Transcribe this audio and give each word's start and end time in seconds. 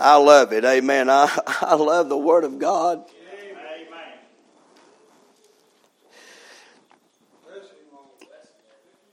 I 0.00 0.16
love 0.16 0.54
it. 0.54 0.64
Amen. 0.64 1.10
I, 1.10 1.30
I 1.60 1.74
love 1.74 2.08
the 2.08 2.16
Word 2.16 2.44
of 2.44 2.58
God. 2.58 3.04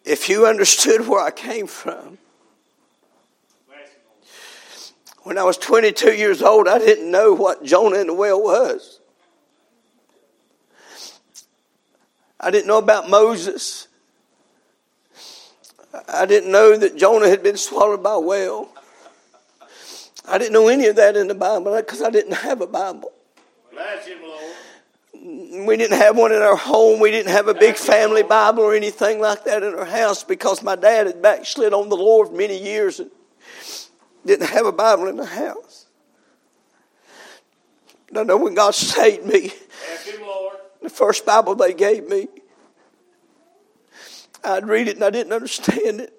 If 0.05 0.29
you 0.29 0.45
understood 0.45 1.05
where 1.05 1.21
I 1.21 1.31
came 1.31 1.67
from, 1.67 2.17
when 5.23 5.37
I 5.37 5.43
was 5.43 5.57
22 5.57 6.13
years 6.13 6.41
old, 6.41 6.69
I 6.69 6.79
didn't 6.79 7.11
know 7.11 7.33
what 7.33 7.61
Jonah 7.65 7.99
in 7.99 8.07
the 8.07 8.13
well 8.13 8.41
was. 8.41 9.01
I 12.39 12.49
didn't 12.49 12.67
know 12.67 12.77
about 12.77 13.09
Moses. 13.09 13.89
I 16.07 16.25
didn't 16.25 16.49
know 16.49 16.77
that 16.77 16.95
Jonah 16.95 17.27
had 17.27 17.43
been 17.43 17.57
swallowed 17.57 18.01
by 18.01 18.13
a 18.13 18.19
whale. 18.21 18.69
I 20.27 20.37
didn't 20.37 20.53
know 20.53 20.67
any 20.67 20.87
of 20.87 20.97
that 20.97 21.15
in 21.15 21.27
the 21.27 21.35
Bible 21.35 21.75
because 21.75 22.01
I 22.01 22.09
didn't 22.09 22.33
have 22.33 22.61
a 22.61 22.67
Bible. 22.67 23.11
Bless 23.71 24.05
him, 24.05 24.19
Lord. 24.21 25.67
We 25.67 25.77
didn't 25.77 25.97
have 25.97 26.17
one 26.17 26.31
in 26.31 26.41
our 26.41 26.55
home. 26.55 26.99
We 26.99 27.11
didn't 27.11 27.31
have 27.31 27.47
a 27.47 27.53
big 27.53 27.75
family 27.75 28.23
Bible 28.23 28.63
or 28.63 28.75
anything 28.75 29.19
like 29.19 29.45
that 29.45 29.63
in 29.63 29.73
our 29.73 29.85
house 29.85 30.23
because 30.23 30.61
my 30.61 30.75
dad 30.75 31.07
had 31.07 31.21
backslid 31.21 31.73
on 31.73 31.89
the 31.89 31.97
Lord 31.97 32.33
many 32.33 32.61
years 32.61 32.99
and 32.99 33.09
didn't 34.25 34.49
have 34.49 34.65
a 34.65 34.71
Bible 34.71 35.07
in 35.07 35.17
the 35.17 35.25
house. 35.25 35.87
I 38.15 38.23
know 38.23 38.37
when 38.37 38.53
God 38.53 38.73
saved 38.73 39.25
me, 39.25 39.49
him, 39.49 40.21
the 40.81 40.89
first 40.89 41.25
Bible 41.25 41.55
they 41.55 41.73
gave 41.73 42.07
me, 42.07 42.27
I'd 44.43 44.67
read 44.67 44.87
it 44.87 44.95
and 44.95 45.03
I 45.03 45.09
didn't 45.09 45.33
understand 45.33 46.01
it. 46.01 46.13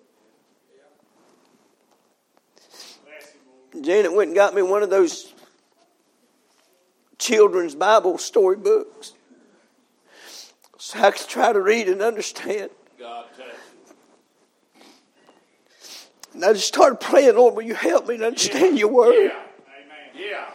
Bless 3.04 3.32
him, 3.32 3.40
Lord. 3.48 3.67
Janet 3.84 4.14
went 4.14 4.28
and 4.28 4.36
got 4.36 4.54
me 4.54 4.62
one 4.62 4.82
of 4.82 4.90
those 4.90 5.32
children's 7.18 7.74
Bible 7.74 8.18
story 8.18 8.56
books. 8.56 9.12
So 10.78 11.00
I 11.00 11.10
could 11.10 11.28
try 11.28 11.52
to 11.52 11.60
read 11.60 11.88
and 11.88 12.00
understand. 12.00 12.70
God 12.98 13.26
touch 13.36 13.46
him. 13.46 14.82
And 16.34 16.44
I 16.44 16.52
just 16.52 16.68
started 16.68 17.00
praying, 17.00 17.34
Lord, 17.34 17.54
will 17.54 17.62
you 17.62 17.74
help 17.74 18.06
me 18.06 18.16
to 18.18 18.26
understand 18.26 18.78
your 18.78 18.88
word? 18.88 19.14
Yeah. 19.14 19.42
Amen. 19.84 20.30
Yeah. 20.30 20.50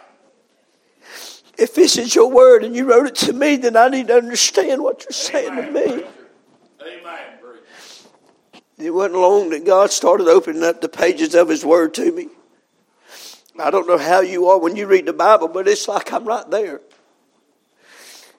If 1.58 1.74
this 1.74 1.98
is 1.98 2.14
your 2.14 2.30
word 2.30 2.64
and 2.64 2.74
you 2.74 2.86
wrote 2.86 3.06
it 3.06 3.14
to 3.16 3.32
me, 3.32 3.56
then 3.56 3.76
I 3.76 3.88
need 3.88 4.08
to 4.08 4.14
understand 4.14 4.82
what 4.82 5.04
you're 5.04 5.12
saying 5.12 5.54
to 5.56 5.70
me. 5.70 5.82
Amen. 5.82 6.04
It 8.76 8.90
wasn't 8.90 9.14
long 9.14 9.50
that 9.50 9.64
God 9.64 9.92
started 9.92 10.26
opening 10.26 10.64
up 10.64 10.80
the 10.80 10.88
pages 10.88 11.34
of 11.34 11.48
His 11.48 11.64
Word 11.64 11.94
to 11.94 12.10
me. 12.10 12.28
I 13.58 13.70
don't 13.70 13.86
know 13.86 13.98
how 13.98 14.20
you 14.20 14.48
are 14.48 14.58
when 14.58 14.76
you 14.76 14.86
read 14.86 15.06
the 15.06 15.12
Bible, 15.12 15.48
but 15.48 15.68
it's 15.68 15.86
like 15.86 16.12
I'm 16.12 16.24
right 16.24 16.48
there. 16.50 16.80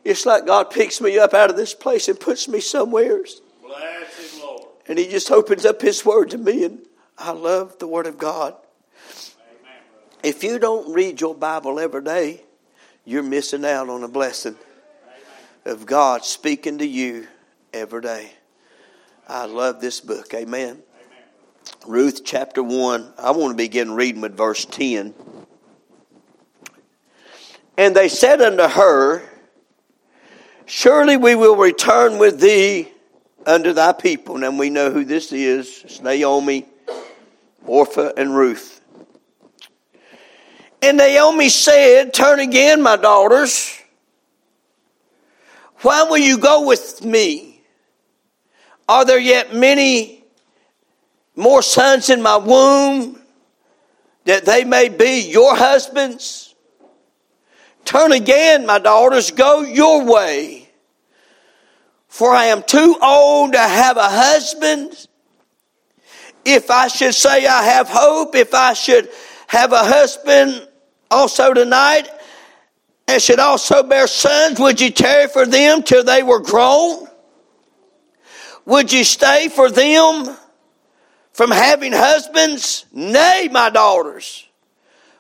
It's 0.03 0.25
like 0.25 0.45
God 0.45 0.69
picks 0.69 1.01
me 1.01 1.17
up 1.17 1.33
out 1.33 1.49
of 1.49 1.55
this 1.55 1.73
place 1.73 2.07
and 2.07 2.19
puts 2.19 2.47
me 2.47 2.59
somewhere, 2.59 3.23
Bless 3.61 4.33
him, 4.33 4.41
Lord. 4.41 4.61
and 4.87 4.99
He 4.99 5.07
just 5.07 5.31
opens 5.31 5.65
up 5.65 5.81
His 5.81 6.05
Word 6.05 6.29
to 6.31 6.37
me, 6.37 6.63
and 6.63 6.79
I 7.17 7.31
love 7.31 7.79
the 7.79 7.87
Word 7.87 8.05
of 8.05 8.17
God. 8.17 8.53
Amen. 8.53 9.81
If 10.21 10.43
you 10.43 10.59
don't 10.59 10.93
read 10.93 11.21
your 11.21 11.33
Bible 11.33 11.79
every 11.79 12.03
day, 12.03 12.41
you're 13.03 13.23
missing 13.23 13.65
out 13.65 13.89
on 13.89 14.03
a 14.03 14.07
blessing 14.07 14.57
of 15.63 15.85
God 15.85 16.23
speaking 16.23 16.77
to 16.79 16.85
you 16.85 17.27
every 17.73 18.01
day. 18.01 18.31
I 19.27 19.45
love 19.45 19.81
this 19.81 20.01
book. 20.01 20.33
Amen. 20.35 20.83
Ruth 21.85 22.21
chapter 22.25 22.63
1. 22.63 23.13
I 23.17 23.31
want 23.31 23.51
to 23.51 23.57
begin 23.57 23.91
reading 23.91 24.21
with 24.21 24.35
verse 24.35 24.65
10. 24.65 25.13
And 27.77 27.95
they 27.95 28.07
said 28.07 28.41
unto 28.41 28.63
her, 28.63 29.23
Surely 30.65 31.17
we 31.17 31.35
will 31.35 31.55
return 31.55 32.17
with 32.17 32.39
thee 32.39 32.89
unto 33.45 33.73
thy 33.73 33.93
people. 33.93 34.43
And 34.43 34.57
we 34.57 34.69
know 34.69 34.91
who 34.91 35.03
this 35.03 35.31
is. 35.31 35.81
It's 35.83 36.01
Naomi, 36.01 36.65
Orpha, 37.67 38.13
and 38.17 38.35
Ruth. 38.35 38.81
And 40.81 40.97
Naomi 40.97 41.49
said, 41.49 42.13
Turn 42.13 42.39
again, 42.39 42.81
my 42.81 42.95
daughters. 42.95 43.77
Why 45.81 46.03
will 46.03 46.17
you 46.17 46.37
go 46.37 46.67
with 46.67 47.03
me? 47.03 47.61
Are 48.87 49.03
there 49.05 49.19
yet 49.19 49.53
many 49.53 50.14
more 51.35 51.61
sons 51.61 52.09
in 52.09 52.21
my 52.21 52.37
womb 52.37 53.21
that 54.25 54.45
they 54.45 54.63
may 54.63 54.89
be 54.89 55.29
your 55.29 55.55
husbands? 55.55 56.55
Turn 57.83 58.11
again, 58.11 58.65
my 58.65 58.79
daughters, 58.79 59.31
go 59.31 59.61
your 59.61 60.03
way. 60.03 60.69
For 62.07 62.33
I 62.33 62.45
am 62.45 62.63
too 62.63 62.97
old 63.01 63.53
to 63.53 63.59
have 63.59 63.97
a 63.97 64.09
husband. 64.09 65.07
If 66.43 66.71
I 66.71 66.87
should 66.87 67.13
say 67.13 67.45
I 67.45 67.63
have 67.63 67.89
hope, 67.89 68.35
if 68.35 68.53
I 68.53 68.73
should 68.73 69.09
have 69.47 69.73
a 69.73 69.83
husband 69.83 70.67
also 71.11 71.53
tonight, 71.53 72.09
and 73.07 73.21
should 73.21 73.39
also 73.39 73.83
bear 73.83 74.07
sons, 74.07 74.59
would 74.59 74.81
you 74.81 74.89
tarry 74.89 75.27
for 75.27 75.45
them 75.45 75.83
till 75.83 76.03
they 76.03 76.23
were 76.23 76.39
grown? 76.39 77.07
Would 78.65 78.91
you 78.91 79.03
stay 79.03 79.49
for 79.49 79.69
them 79.69 80.35
from 81.35 81.51
having 81.51 81.91
husbands? 81.91 82.85
Nay, 82.93 83.49
my 83.51 83.69
daughters. 83.69 84.47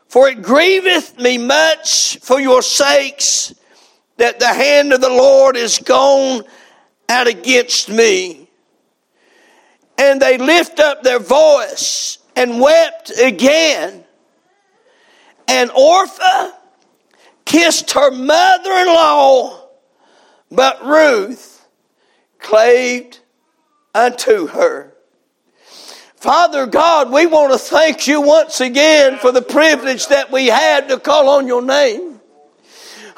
For 0.07 0.29
it 0.29 0.41
grieveth 0.41 1.19
me 1.19 1.37
much 1.37 2.19
for 2.21 2.39
your 2.39 2.61
sakes 2.61 3.53
that 4.15 4.39
the 4.39 4.47
hand 4.47 4.93
of 4.93 5.01
the 5.01 5.09
Lord 5.09 5.57
is 5.57 5.77
gone 5.79 6.43
out 7.09 7.27
against 7.27 7.89
me. 7.89 8.49
And 9.97 10.21
they 10.21 10.37
lift 10.37 10.79
up 10.79 11.03
their 11.03 11.19
voice 11.19 12.19
and 12.33 12.61
wept 12.61 13.11
again. 13.19 14.05
And 15.49 15.69
Orpha 15.71 16.53
kissed 17.43 17.91
her 17.91 18.11
mother 18.11 18.71
in 18.71 18.87
law, 18.87 19.67
but 20.49 20.85
Ruth 20.85 21.67
claved 22.39 23.19
unto 23.93 24.47
her. 24.47 24.94
Father 26.25 26.65
God, 26.65 27.11
we 27.11 27.27
want 27.27 27.53
to 27.53 27.59
thank 27.59 28.07
you 28.07 28.19
once 28.19 28.59
again 28.59 29.19
for 29.19 29.31
the 29.31 29.43
privilege 29.43 30.07
that 30.07 30.31
we 30.31 30.47
had 30.47 30.89
to 30.89 30.99
call 30.99 31.29
on 31.29 31.45
your 31.45 31.61
name. 31.61 32.19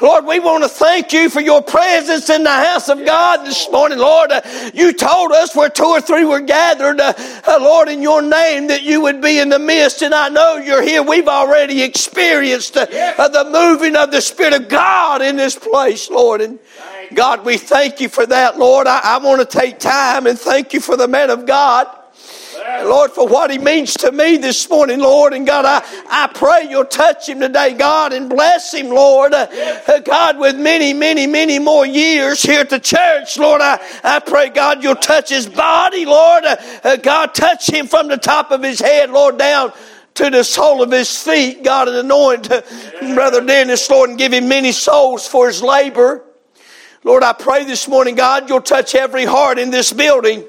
Lord, 0.01 0.25
we 0.25 0.41
want 0.41 0.65
to 0.65 0.69
thank 0.69 1.13
you 1.13 1.29
for 1.29 1.39
your 1.39 1.61
presence 1.61 2.29
in 2.29 2.43
the 2.43 2.51
house 2.51 2.89
of 2.89 3.05
God 3.05 3.45
this 3.45 3.71
morning, 3.71 3.97
Lord. 3.97 4.33
Uh, 4.33 4.41
you 4.73 4.91
told 4.91 5.31
us 5.31 5.55
where 5.55 5.69
two 5.69 5.85
or 5.85 6.01
three 6.01 6.25
were 6.25 6.41
gathered, 6.41 6.99
uh, 6.99 7.13
uh, 7.47 7.57
Lord, 7.61 7.87
in 7.87 8.01
your 8.01 8.21
name 8.21 8.67
that 8.67 8.83
you 8.83 8.99
would 9.03 9.21
be 9.21 9.39
in 9.39 9.47
the 9.47 9.57
midst, 9.57 10.01
and 10.01 10.13
I 10.13 10.27
know 10.27 10.57
you're 10.57 10.83
here. 10.83 11.01
We've 11.01 11.29
already 11.29 11.83
experienced 11.83 12.75
uh, 12.75 12.87
the 12.87 13.49
moving 13.49 13.95
of 13.95 14.11
the 14.11 14.19
Spirit 14.19 14.51
of 14.51 14.67
God 14.67 15.21
in 15.21 15.37
this 15.37 15.55
place, 15.55 16.09
Lord. 16.09 16.41
And 16.41 16.59
God, 17.13 17.45
we 17.45 17.57
thank 17.57 18.01
you 18.01 18.09
for 18.09 18.25
that, 18.25 18.59
Lord. 18.59 18.85
I, 18.85 18.99
I 19.01 19.17
want 19.19 19.49
to 19.49 19.57
take 19.57 19.79
time 19.79 20.27
and 20.27 20.37
thank 20.37 20.73
you 20.73 20.81
for 20.81 20.97
the 20.97 21.07
man 21.07 21.29
of 21.29 21.45
God. 21.45 21.87
Lord, 22.67 23.11
for 23.11 23.25
what 23.27 23.49
he 23.49 23.57
means 23.57 23.93
to 23.95 24.11
me 24.11 24.35
this 24.37 24.69
morning, 24.69 24.99
Lord. 24.99 25.31
And 25.31 25.47
God, 25.47 25.63
I, 25.65 25.83
I 26.09 26.27
pray 26.27 26.69
you'll 26.69 26.85
touch 26.85 27.29
him 27.29 27.39
today, 27.39 27.73
God, 27.73 28.11
and 28.11 28.29
bless 28.29 28.73
him, 28.73 28.89
Lord. 28.89 29.33
Uh, 29.33 29.47
uh, 29.87 29.99
God, 29.99 30.37
with 30.37 30.57
many, 30.57 30.93
many, 30.93 31.27
many 31.27 31.59
more 31.59 31.85
years 31.85 32.41
here 32.41 32.59
at 32.59 32.69
the 32.69 32.79
church, 32.79 33.37
Lord, 33.37 33.61
I, 33.61 33.79
I 34.03 34.19
pray, 34.19 34.49
God, 34.49 34.83
you'll 34.83 34.95
touch 34.95 35.29
his 35.29 35.47
body, 35.47 36.05
Lord. 36.05 36.43
Uh, 36.43 36.57
uh, 36.83 36.95
God, 36.97 37.33
touch 37.33 37.69
him 37.69 37.87
from 37.87 38.09
the 38.09 38.17
top 38.17 38.51
of 38.51 38.61
his 38.61 38.79
head, 38.81 39.11
Lord, 39.11 39.37
down 39.37 39.71
to 40.15 40.29
the 40.29 40.43
sole 40.43 40.83
of 40.83 40.91
his 40.91 41.15
feet, 41.23 41.63
God, 41.63 41.87
and 41.87 41.97
anoint 41.97 42.51
uh, 42.51 42.63
Brother 43.13 43.45
Dennis, 43.45 43.89
Lord, 43.89 44.09
and 44.09 44.19
give 44.19 44.33
him 44.33 44.49
many 44.49 44.73
souls 44.73 45.25
for 45.25 45.47
his 45.47 45.63
labor. 45.63 46.21
Lord, 47.05 47.23
I 47.23 47.31
pray 47.31 47.63
this 47.63 47.87
morning, 47.87 48.15
God, 48.15 48.49
you'll 48.49 48.59
touch 48.59 48.93
every 48.93 49.23
heart 49.23 49.57
in 49.57 49.69
this 49.69 49.93
building. 49.93 50.43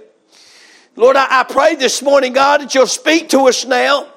Lord, 0.99 1.15
I, 1.15 1.43
I 1.43 1.45
pray 1.45 1.77
this 1.77 2.03
morning, 2.03 2.33
God, 2.33 2.61
that 2.61 2.75
you'll 2.75 2.89
speak 2.89 3.29
to 3.29 3.47
us 3.47 3.65
now. 3.65 4.09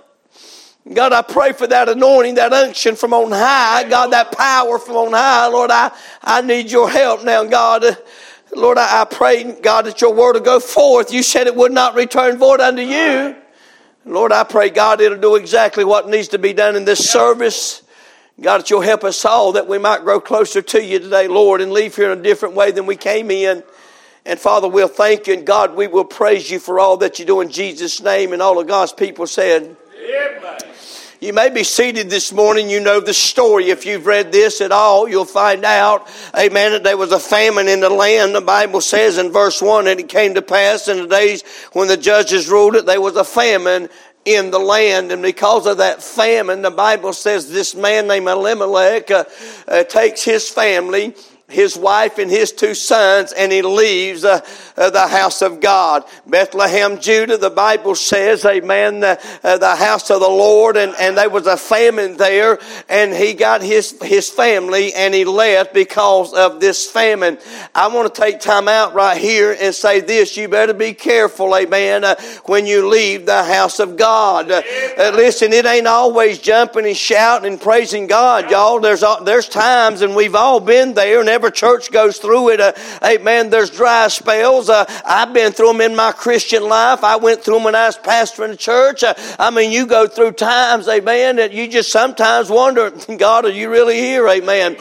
God, 0.91 1.13
I 1.13 1.21
pray 1.21 1.53
for 1.53 1.67
that 1.67 1.87
anointing, 1.87 2.35
that 2.35 2.51
unction 2.51 2.95
from 2.95 3.13
on 3.13 3.31
high. 3.31 3.87
God, 3.87 4.07
that 4.13 4.31
power 4.35 4.79
from 4.79 4.95
on 4.95 5.11
high. 5.11 5.45
Lord, 5.45 5.69
I, 5.69 5.91
I 6.23 6.41
need 6.41 6.71
your 6.71 6.89
help 6.89 7.23
now, 7.23 7.43
God. 7.43 7.85
Lord, 8.55 8.79
I, 8.79 9.01
I 9.01 9.05
pray, 9.05 9.43
God, 9.61 9.85
that 9.85 10.01
your 10.01 10.11
word 10.11 10.33
will 10.33 10.41
go 10.41 10.59
forth. 10.59 11.13
You 11.13 11.21
said 11.21 11.45
it 11.45 11.55
would 11.55 11.71
not 11.71 11.93
return 11.93 12.39
void 12.39 12.59
unto 12.59 12.81
you. 12.81 13.35
Lord, 14.03 14.31
I 14.31 14.43
pray, 14.43 14.71
God, 14.71 15.01
it'll 15.01 15.19
do 15.19 15.35
exactly 15.35 15.85
what 15.85 16.09
needs 16.09 16.29
to 16.29 16.39
be 16.39 16.51
done 16.51 16.75
in 16.75 16.83
this 16.83 17.07
service. 17.07 17.83
God, 18.41 18.61
that 18.61 18.71
you'll 18.71 18.81
help 18.81 19.03
us 19.03 19.23
all 19.23 19.51
that 19.51 19.67
we 19.67 19.77
might 19.77 20.01
grow 20.01 20.19
closer 20.19 20.63
to 20.63 20.83
you 20.83 20.97
today, 20.97 21.27
Lord, 21.27 21.61
and 21.61 21.71
leave 21.71 21.95
here 21.95 22.11
in 22.11 22.17
a 22.17 22.23
different 22.23 22.55
way 22.55 22.71
than 22.71 22.87
we 22.87 22.95
came 22.95 23.29
in. 23.29 23.61
And 24.25 24.39
Father, 24.39 24.67
we'll 24.67 24.87
thank 24.87 25.27
you, 25.27 25.33
and 25.33 25.45
God, 25.45 25.75
we 25.75 25.87
will 25.87 26.05
praise 26.05 26.49
you 26.49 26.59
for 26.59 26.79
all 26.79 26.97
that 26.97 27.17
you 27.17 27.25
do 27.25 27.41
in 27.41 27.49
Jesus' 27.49 28.01
name. 28.01 28.33
And 28.33 28.41
all 28.41 28.59
of 28.59 28.67
God's 28.67 28.93
people 28.93 29.25
said, 29.25 29.75
Amen. 29.97 30.71
You 31.21 31.33
may 31.33 31.51
be 31.51 31.63
seated 31.63 32.09
this 32.09 32.31
morning. 32.31 32.67
You 32.67 32.79
know 32.79 32.99
the 32.99 33.13
story. 33.13 33.69
If 33.69 33.85
you've 33.85 34.07
read 34.07 34.31
this 34.31 34.59
at 34.59 34.71
all, 34.71 35.07
you'll 35.07 35.25
find 35.25 35.63
out, 35.63 36.09
amen, 36.35 36.71
that 36.71 36.83
there 36.83 36.97
was 36.97 37.11
a 37.11 37.19
famine 37.19 37.67
in 37.67 37.79
the 37.79 37.91
land. 37.91 38.33
The 38.33 38.41
Bible 38.41 38.81
says 38.81 39.19
in 39.19 39.31
verse 39.31 39.61
1 39.61 39.85
that 39.85 39.99
it 39.99 40.09
came 40.09 40.33
to 40.33 40.41
pass 40.41 40.87
in 40.87 40.97
the 40.97 41.07
days 41.07 41.43
when 41.73 41.87
the 41.87 41.95
judges 41.95 42.49
ruled 42.49 42.75
it, 42.75 42.87
there 42.87 42.99
was 42.99 43.17
a 43.17 43.23
famine 43.23 43.89
in 44.25 44.49
the 44.49 44.57
land. 44.57 45.11
And 45.11 45.21
because 45.21 45.67
of 45.67 45.77
that 45.77 46.01
famine, 46.01 46.63
the 46.63 46.71
Bible 46.71 47.13
says 47.13 47.51
this 47.51 47.75
man 47.75 48.07
named 48.07 48.27
Elimelech 48.27 49.11
uh, 49.11 49.25
uh, 49.67 49.83
takes 49.83 50.23
his 50.23 50.49
family 50.49 51.13
his 51.51 51.77
wife 51.77 52.17
and 52.17 52.31
his 52.31 52.51
two 52.51 52.73
sons, 52.73 53.31
and 53.33 53.51
he 53.51 53.61
leaves 53.61 54.23
uh, 54.23 54.41
uh, 54.77 54.89
the 54.89 55.07
house 55.07 55.41
of 55.41 55.59
God. 55.59 56.03
Bethlehem, 56.25 56.99
Judah, 56.99 57.37
the 57.37 57.49
Bible 57.49 57.95
says, 57.95 58.45
amen, 58.45 59.01
the, 59.01 59.19
uh, 59.43 59.57
the 59.57 59.75
house 59.75 60.09
of 60.09 60.19
the 60.19 60.27
Lord, 60.27 60.77
and, 60.77 60.93
and 60.99 61.17
there 61.17 61.29
was 61.29 61.47
a 61.47 61.57
famine 61.57 62.17
there, 62.17 62.59
and 62.89 63.13
he 63.13 63.33
got 63.33 63.61
his, 63.61 63.97
his 64.01 64.29
family 64.29 64.93
and 64.93 65.13
he 65.13 65.25
left 65.25 65.73
because 65.73 66.33
of 66.33 66.59
this 66.59 66.89
famine. 66.89 67.37
I 67.75 67.87
want 67.87 68.13
to 68.13 68.21
take 68.21 68.39
time 68.39 68.67
out 68.67 68.93
right 68.93 69.17
here 69.17 69.55
and 69.59 69.73
say 69.73 70.01
this, 70.01 70.37
you 70.37 70.47
better 70.47 70.73
be 70.73 70.93
careful, 70.93 71.55
amen, 71.55 72.03
uh, 72.03 72.15
when 72.45 72.65
you 72.65 72.87
leave 72.87 73.25
the 73.25 73.43
house 73.43 73.79
of 73.79 73.97
God. 73.97 74.51
Uh, 74.51 74.61
uh, 74.97 75.11
listen, 75.15 75.53
it 75.53 75.65
ain't 75.65 75.87
always 75.87 76.39
jumping 76.39 76.85
and 76.85 76.97
shouting 76.97 77.51
and 77.51 77.61
praising 77.61 78.07
God, 78.07 78.49
y'all. 78.49 78.79
There's, 78.79 79.03
there's 79.23 79.49
times, 79.49 80.01
and 80.01 80.15
we've 80.15 80.35
all 80.35 80.59
been 80.59 80.93
there, 80.93 81.19
and 81.19 81.29
every 81.41 81.51
church 81.51 81.91
goes 81.91 82.19
through 82.19 82.49
it. 82.49 82.59
Uh, 82.59 82.71
amen. 83.03 83.49
There's 83.49 83.71
dry 83.71 84.07
spells. 84.09 84.69
Uh, 84.69 84.85
I've 85.03 85.33
been 85.33 85.51
through 85.51 85.69
them 85.69 85.81
in 85.81 85.95
my 85.95 86.11
Christian 86.11 86.63
life. 86.63 87.03
I 87.03 87.15
went 87.15 87.43
through 87.43 87.55
them 87.55 87.63
when 87.63 87.73
I 87.73 87.87
was 87.87 87.97
pastoring 87.97 88.49
the 88.49 88.57
church. 88.57 89.03
Uh, 89.03 89.15
I 89.39 89.49
mean, 89.49 89.71
you 89.71 89.87
go 89.87 90.05
through 90.05 90.33
times, 90.33 90.87
amen, 90.87 91.37
that 91.37 91.51
you 91.51 91.67
just 91.67 91.91
sometimes 91.91 92.51
wonder, 92.51 92.91
God, 93.17 93.45
are 93.45 93.49
you 93.49 93.71
really 93.71 93.97
here? 93.97 94.27
Amen. 94.29 94.75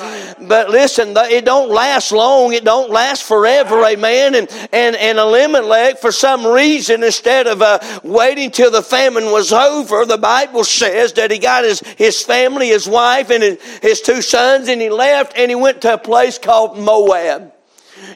But 0.47 0.69
listen, 0.69 1.15
it 1.17 1.47
don't 1.47 1.71
last 1.71 2.13
long. 2.13 2.53
It 2.53 2.63
don't 2.65 2.91
last 2.91 3.25
forever. 3.25 3.83
Amen. 3.83 4.35
And, 4.35 4.69
and, 4.71 4.97
and 4.97 5.19
Elimelech, 5.19 5.99
for 5.99 6.13
some 6.13 6.47
reason, 6.47 7.03
instead 7.03 7.47
of 7.47 7.63
uh, 7.63 7.79
waiting 8.03 8.51
till 8.51 8.71
the 8.71 8.83
famine 8.83 9.33
was 9.33 9.51
over, 9.51 10.05
the 10.05 10.19
Bible 10.19 10.65
says 10.65 11.15
that 11.15 11.31
he 11.31 11.39
got 11.39 11.65
his, 11.65 11.81
his 11.97 12.23
family, 12.23 12.69
his 12.69 12.87
wife, 12.87 13.31
and 13.31 13.43
his, 13.43 13.63
his 13.81 14.01
two 14.03 14.21
sons, 14.21 14.69
and 14.69 14.79
he 14.83 14.91
left 14.91 15.33
and 15.37 15.51
he 15.51 15.55
went 15.55 15.81
to 15.81 15.95
a 15.95 15.99
place 15.99 16.39
called 16.39 16.50
called 16.51 16.77
Moab. 16.77 17.53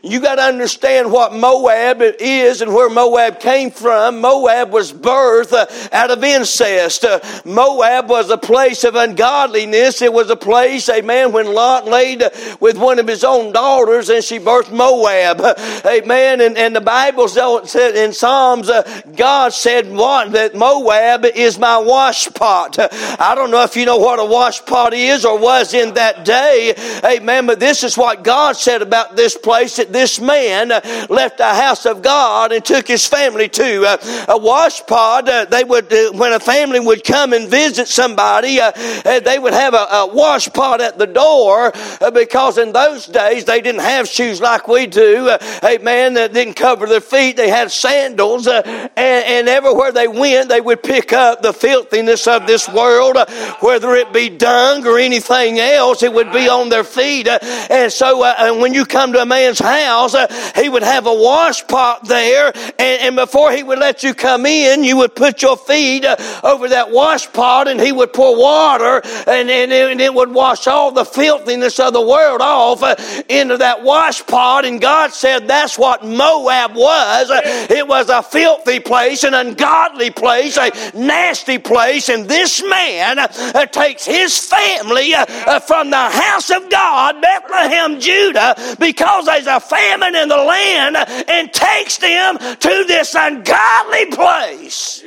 You 0.02 0.20
got 0.20 0.36
to 0.36 0.42
understand 0.42 1.10
what 1.10 1.32
Moab 1.32 2.02
is 2.02 2.60
and 2.60 2.74
where 2.74 2.90
Moab 2.90 3.40
came 3.40 3.70
from. 3.70 4.20
Moab 4.20 4.70
was 4.70 4.92
birthed 4.92 5.52
uh, 5.52 5.66
out 5.92 6.10
of 6.10 6.22
incest. 6.24 7.04
Uh, 7.04 7.20
Moab 7.44 8.08
was 8.08 8.30
a 8.30 8.38
place 8.38 8.84
of 8.84 8.94
ungodliness. 8.94 10.02
It 10.02 10.12
was 10.12 10.30
a 10.30 10.36
place, 10.36 10.88
amen, 10.88 11.32
when 11.32 11.52
Lot 11.52 11.86
laid 11.86 12.22
with 12.60 12.78
one 12.78 12.98
of 12.98 13.06
his 13.06 13.24
own 13.24 13.52
daughters 13.52 14.08
and 14.08 14.22
she 14.24 14.38
birthed 14.38 14.72
Moab. 14.72 15.40
Amen. 15.86 16.40
And, 16.40 16.56
and 16.56 16.74
the 16.74 16.80
Bible 16.80 17.28
said 17.28 17.96
in 17.96 18.12
Psalms, 18.12 18.68
uh, 18.68 19.02
God 19.16 19.52
said 19.52 19.90
what? 19.90 20.32
That 20.32 20.54
Moab 20.54 21.24
is 21.24 21.58
my 21.58 21.78
wash 21.78 22.32
pot. 22.32 22.78
I 22.78 23.34
don't 23.34 23.50
know 23.50 23.62
if 23.62 23.76
you 23.76 23.86
know 23.86 23.98
what 23.98 24.18
a 24.18 24.24
wash 24.24 24.64
pot 24.64 24.94
is 24.94 25.24
or 25.24 25.38
was 25.38 25.74
in 25.74 25.94
that 25.94 26.24
day. 26.24 26.74
Amen. 27.04 27.46
But 27.46 27.60
this 27.60 27.84
is 27.84 27.96
what 27.96 28.24
God 28.24 28.56
said 28.56 28.82
about 28.82 29.16
this 29.16 29.36
place 29.36 29.78
that 29.84 29.92
this 29.92 30.20
man 30.20 30.72
uh, 30.72 30.80
left 31.10 31.38
the 31.38 31.44
house 31.44 31.86
of 31.86 32.02
God 32.02 32.52
and 32.52 32.64
took 32.64 32.88
his 32.88 33.06
family 33.06 33.48
to. 33.48 33.84
Uh, 33.84 34.24
a 34.28 34.38
wash 34.38 34.84
pod, 34.86 35.28
uh, 35.28 35.44
they 35.44 35.64
would, 35.64 35.92
when 36.14 36.32
a 36.32 36.40
family 36.40 36.80
would 36.80 37.04
come 37.04 37.32
and 37.32 37.48
visit 37.48 37.88
somebody, 37.88 38.58
they 39.04 39.38
would 39.38 39.52
have 39.52 39.74
a, 39.74 39.86
a 39.90 40.14
wash 40.14 40.48
pot 40.52 40.80
at 40.80 40.98
the 40.98 41.06
door 41.06 41.72
because 42.12 42.58
in 42.58 42.72
those 42.72 43.06
days 43.06 43.44
they 43.44 43.60
didn't 43.60 43.82
have 43.82 44.08
shoes 44.08 44.40
like 44.40 44.68
we 44.68 44.86
do. 44.86 45.36
Amen. 45.62 46.14
That 46.14 46.32
didn't 46.32 46.54
cover 46.54 46.86
their 46.86 47.00
feet. 47.00 47.36
They 47.36 47.48
had 47.48 47.70
sandals 47.70 48.46
and, 48.46 48.66
and 48.96 49.48
everywhere 49.48 49.92
they 49.92 50.08
went, 50.08 50.48
they 50.48 50.60
would 50.60 50.82
pick 50.82 51.12
up 51.12 51.42
the 51.42 51.52
filthiness 51.52 52.26
of 52.26 52.46
this 52.46 52.68
world, 52.68 53.16
whether 53.60 53.94
it 53.94 54.12
be 54.12 54.30
dung 54.30 54.86
or 54.86 54.98
anything 54.98 55.58
else, 55.58 56.02
it 56.02 56.12
would 56.12 56.32
be 56.32 56.48
on 56.48 56.68
their 56.68 56.84
feet. 56.84 57.28
And 57.28 57.92
so 57.92 58.22
uh, 58.24 58.56
when 58.58 58.74
you 58.74 58.84
come 58.84 59.12
to 59.12 59.22
a 59.22 59.26
man's 59.26 59.58
house, 59.58 59.73
house, 59.74 60.14
uh, 60.14 60.26
he 60.56 60.68
would 60.68 60.82
have 60.82 61.06
a 61.06 61.14
wash 61.14 61.66
pot 61.66 62.06
there, 62.06 62.52
and, 62.78 63.00
and, 63.00 63.16
before 63.16 63.52
he 63.52 63.62
would 63.62 63.78
let 63.78 64.02
you 64.02 64.12
come 64.12 64.44
in, 64.44 64.84
you 64.84 64.96
would 64.98 65.14
put 65.14 65.40
your 65.40 65.56
feet 65.56 66.04
uh, 66.04 66.16
over 66.42 66.68
that 66.68 66.90
wash 66.90 67.32
pot, 67.32 67.68
and 67.68 67.80
he 67.80 67.92
would 67.92 68.12
pour 68.12 68.36
water, 68.38 69.00
and, 69.26 69.50
and, 69.50 69.72
and, 69.72 70.00
it 70.00 70.12
would 70.12 70.30
wash 70.30 70.66
all 70.66 70.90
the 70.92 71.04
filthiness 71.04 71.78
of 71.80 71.92
the 71.92 72.00
world 72.00 72.40
off 72.40 72.82
uh, 72.82 72.96
into 73.28 73.56
that 73.58 73.82
wash 73.82 74.24
pot. 74.26 74.64
And 74.64 74.80
God 74.80 75.12
said 75.12 75.48
that's 75.48 75.78
what 75.78 76.04
Moab 76.04 76.74
was. 76.74 77.30
Uh, 77.30 77.40
it 77.70 77.86
was 77.86 78.08
a 78.08 78.22
filthy 78.22 78.80
place, 78.80 79.24
an 79.24 79.34
ungodly 79.34 80.10
place, 80.10 80.56
a 80.56 80.70
nasty 80.96 81.58
place, 81.58 82.08
and 82.08 82.28
this 82.28 82.62
man 82.62 83.18
uh, 83.18 83.66
takes 83.66 84.04
his 84.04 84.38
family 84.38 85.14
uh, 85.14 85.60
from 85.60 85.90
the 85.90 85.96
house 85.96 86.50
of 86.50 86.68
God, 86.70 87.20
Bethlehem, 87.20 88.00
Judah, 88.00 88.76
because 88.78 89.26
there's 89.26 89.46
a 89.46 89.60
famine 89.68 90.14
in 90.14 90.28
the 90.28 90.36
land 90.36 90.96
and 90.96 91.52
takes 91.52 91.98
them 91.98 92.38
to 92.38 92.84
this 92.86 93.14
ungodly 93.14 94.06
place. 94.06 95.04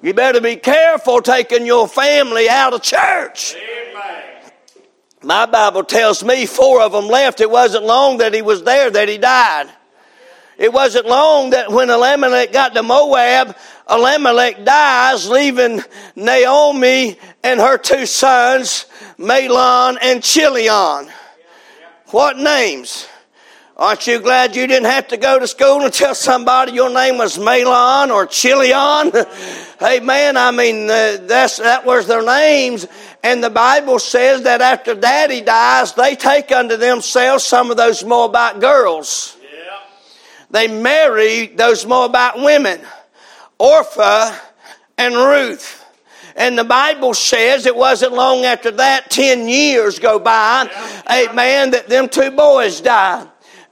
You 0.00 0.14
better 0.14 0.40
be 0.40 0.56
careful 0.56 1.20
taking 1.22 1.66
your 1.66 1.88
family 1.88 2.48
out 2.48 2.72
of 2.72 2.82
church. 2.82 3.56
My 5.22 5.46
Bible 5.46 5.82
tells 5.82 6.22
me 6.22 6.46
four 6.46 6.80
of 6.80 6.92
them 6.92 7.08
left. 7.08 7.40
It 7.40 7.50
wasn't 7.50 7.84
long 7.84 8.18
that 8.18 8.32
he 8.32 8.42
was 8.42 8.62
there 8.62 8.90
that 8.90 9.08
he 9.08 9.18
died. 9.18 9.68
It 10.56 10.72
wasn't 10.72 11.06
long 11.06 11.50
that 11.50 11.70
when 11.70 11.90
Elimelech 11.90 12.52
got 12.52 12.74
to 12.74 12.82
Moab, 12.82 13.56
Elimelech 13.88 14.64
dies, 14.64 15.28
leaving 15.28 15.82
Naomi 16.16 17.18
and 17.42 17.60
her 17.60 17.78
two 17.78 18.06
sons, 18.06 18.86
Mahlon 19.18 19.98
and 20.02 20.22
Chilion. 20.22 21.08
What 22.06 22.38
names? 22.38 23.06
Aren't 23.78 24.08
you 24.08 24.18
glad 24.18 24.56
you 24.56 24.66
didn't 24.66 24.90
have 24.90 25.06
to 25.08 25.16
go 25.16 25.38
to 25.38 25.46
school 25.46 25.82
and 25.82 25.94
tell 25.94 26.12
somebody 26.12 26.72
your 26.72 26.92
name 26.92 27.16
was 27.16 27.38
Mahlon 27.38 28.10
or 28.10 28.26
Chilion? 28.26 29.12
hey 29.78 30.00
man, 30.00 30.36
I 30.36 30.50
mean, 30.50 30.90
uh, 30.90 31.18
that's, 31.20 31.58
that 31.58 31.86
was 31.86 32.08
their 32.08 32.24
names. 32.24 32.88
And 33.22 33.42
the 33.42 33.50
Bible 33.50 34.00
says 34.00 34.42
that 34.42 34.60
after 34.60 34.96
daddy 34.96 35.42
dies, 35.42 35.92
they 35.94 36.16
take 36.16 36.50
unto 36.50 36.76
themselves 36.76 37.44
some 37.44 37.70
of 37.70 37.76
those 37.76 38.02
Moabite 38.02 38.58
girls. 38.58 39.36
Yeah. 39.40 39.78
They 40.50 40.66
marry 40.66 41.46
those 41.46 41.86
Moabite 41.86 42.42
women, 42.42 42.80
Orpha 43.60 44.36
and 44.96 45.14
Ruth. 45.14 45.84
And 46.34 46.58
the 46.58 46.64
Bible 46.64 47.14
says 47.14 47.64
it 47.64 47.76
wasn't 47.76 48.12
long 48.12 48.44
after 48.44 48.72
that, 48.72 49.08
10 49.08 49.46
years 49.46 50.00
go 50.00 50.18
by, 50.18 50.68
yeah. 50.68 51.28
amen, 51.30 51.70
that 51.70 51.88
them 51.88 52.08
two 52.08 52.32
boys 52.32 52.80
died. 52.80 53.28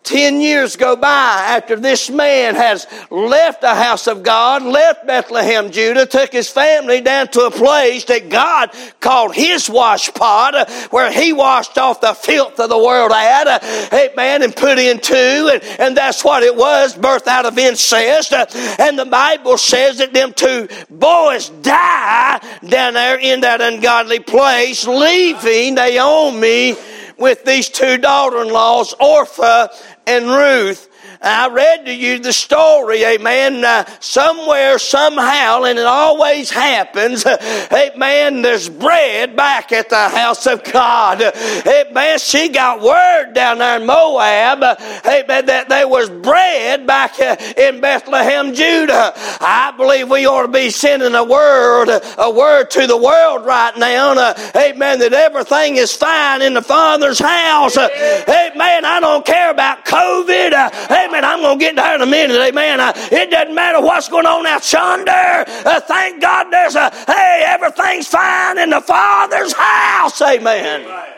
Ten 0.07 0.41
years 0.41 0.77
go 0.77 0.95
by 0.95 1.57
after 1.59 1.75
this 1.75 2.09
man 2.09 2.55
has 2.55 2.87
left 3.11 3.61
the 3.61 3.75
house 3.75 4.07
of 4.07 4.23
God, 4.23 4.63
left 4.63 5.05
Bethlehem, 5.05 5.73
Judah, 5.73 6.07
took 6.07 6.31
his 6.31 6.49
family 6.49 7.01
down 7.01 7.27
to 7.33 7.47
a 7.47 7.51
place 7.51 8.05
that 8.05 8.29
God 8.29 8.71
called 9.01 9.35
his 9.35 9.69
wash 9.69 10.15
pot, 10.15 10.55
uh, 10.55 10.67
where 10.91 11.11
he 11.11 11.33
washed 11.33 11.77
off 11.77 12.01
the 12.01 12.15
filth 12.15 12.61
of 12.61 12.69
the 12.69 12.79
world 12.79 13.11
at, 13.11 13.49
uh, 13.49 13.59
hey 13.91 14.11
man, 14.17 14.45
and 14.45 14.55
put 14.55 14.79
into, 14.79 15.51
and, 15.53 15.61
and 15.81 15.97
that's 15.97 16.23
what 16.23 16.45
it 16.45 16.55
was, 16.55 16.95
birth 16.95 17.27
out 17.27 17.45
of 17.45 17.59
incest. 17.59 18.33
Uh, 18.33 18.47
and 18.79 18.97
the 18.97 19.07
Bible 19.07 19.59
says 19.59 19.99
that 19.99 20.13
them 20.13 20.33
two 20.33 20.69
boys 20.89 21.49
die 21.49 22.41
down 22.65 22.95
there 22.95 23.19
in 23.19 23.41
that 23.41 23.61
ungodly 23.61 24.21
place, 24.21 24.87
leaving 24.87 25.75
Naomi 25.75 26.77
with 27.19 27.45
these 27.45 27.69
two 27.69 27.99
daughter-in-laws, 27.99 28.95
Orpha 28.95 29.71
and 30.07 30.27
Ruth 30.27 30.89
I 31.23 31.49
read 31.49 31.87
to 31.87 31.95
you 31.95 32.19
the 32.19 32.33
story, 32.33 33.05
amen, 33.05 33.65
uh, 33.65 33.85
somewhere, 34.01 34.79
somehow, 34.79 35.65
and 35.65 35.79
it 35.79 35.87
always 35.87 36.51
happens, 36.51 37.25
amen, 37.73 38.43
there's 38.43 38.69
bread 38.69 39.37
back 39.37 39.73
at 39.73 39.89
the 39.89 40.09
house 40.09 40.47
of 40.47 40.63
God. 40.65 41.23
Amen, 41.67 42.19
she 42.19 42.49
got 42.49 42.81
word 42.81 43.33
down 43.33 43.59
there 43.59 43.81
in 43.81 43.87
Moab, 43.87 44.63
amen, 45.07 45.47
that 45.47 45.69
there 45.69 45.89
was 45.89 46.09
bread 46.11 46.87
back 46.87 47.19
uh, 47.19 47.37
in 47.57 47.81
Bethlehem, 47.81 48.55
Judah. 48.55 49.13
I 49.41 49.73
believe 49.77 50.11
we 50.11 50.27
ought 50.27 50.43
to 50.43 50.49
be 50.49 50.71
sending 50.71 51.15
a 51.15 51.25
word, 51.25 51.89
a 52.19 52.31
word 52.31 52.71
to 52.73 52.87
the 52.87 52.97
world 52.97 53.45
right 53.47 53.77
now, 53.77 54.13
uh, 54.13 54.35
amen, 54.57 55.01
that 55.01 55.13
everything 55.13 55.77
is 55.77 55.95
fine 55.95 56.43
in 56.43 56.55
the 56.55 56.63
Father's 56.63 57.19
house. 57.19 57.77
Amen, 57.77 58.85
I 58.85 58.99
don't 59.01 59.25
care 59.25 59.51
about 59.51 59.85
COVID. 59.85 60.53
Amen 60.91 61.16
I'm 61.25 61.41
going 61.41 61.59
to 61.59 61.65
get 61.65 61.77
there 61.77 61.95
in 61.95 62.03
a 62.03 62.07
minute. 62.07 62.37
Amen. 62.37 62.81
Uh, 62.81 62.93
it 62.97 63.31
doesn't 63.31 63.55
matter 63.55 63.81
what's 63.81 64.09
going 64.09 64.27
on 64.27 64.47
out 64.47 64.71
yonder. 64.73 65.13
Uh, 65.13 65.81
thank 65.81 66.21
God 66.21 66.51
there's 66.51 66.75
a, 66.75 66.91
hey, 67.07 67.45
everything's 67.47 68.09
fine 68.09 68.59
in 68.59 68.71
the 68.71 68.81
Father's 68.81 69.53
house. 69.53 70.21
Amen. 70.23 70.83
Amen. 70.83 71.16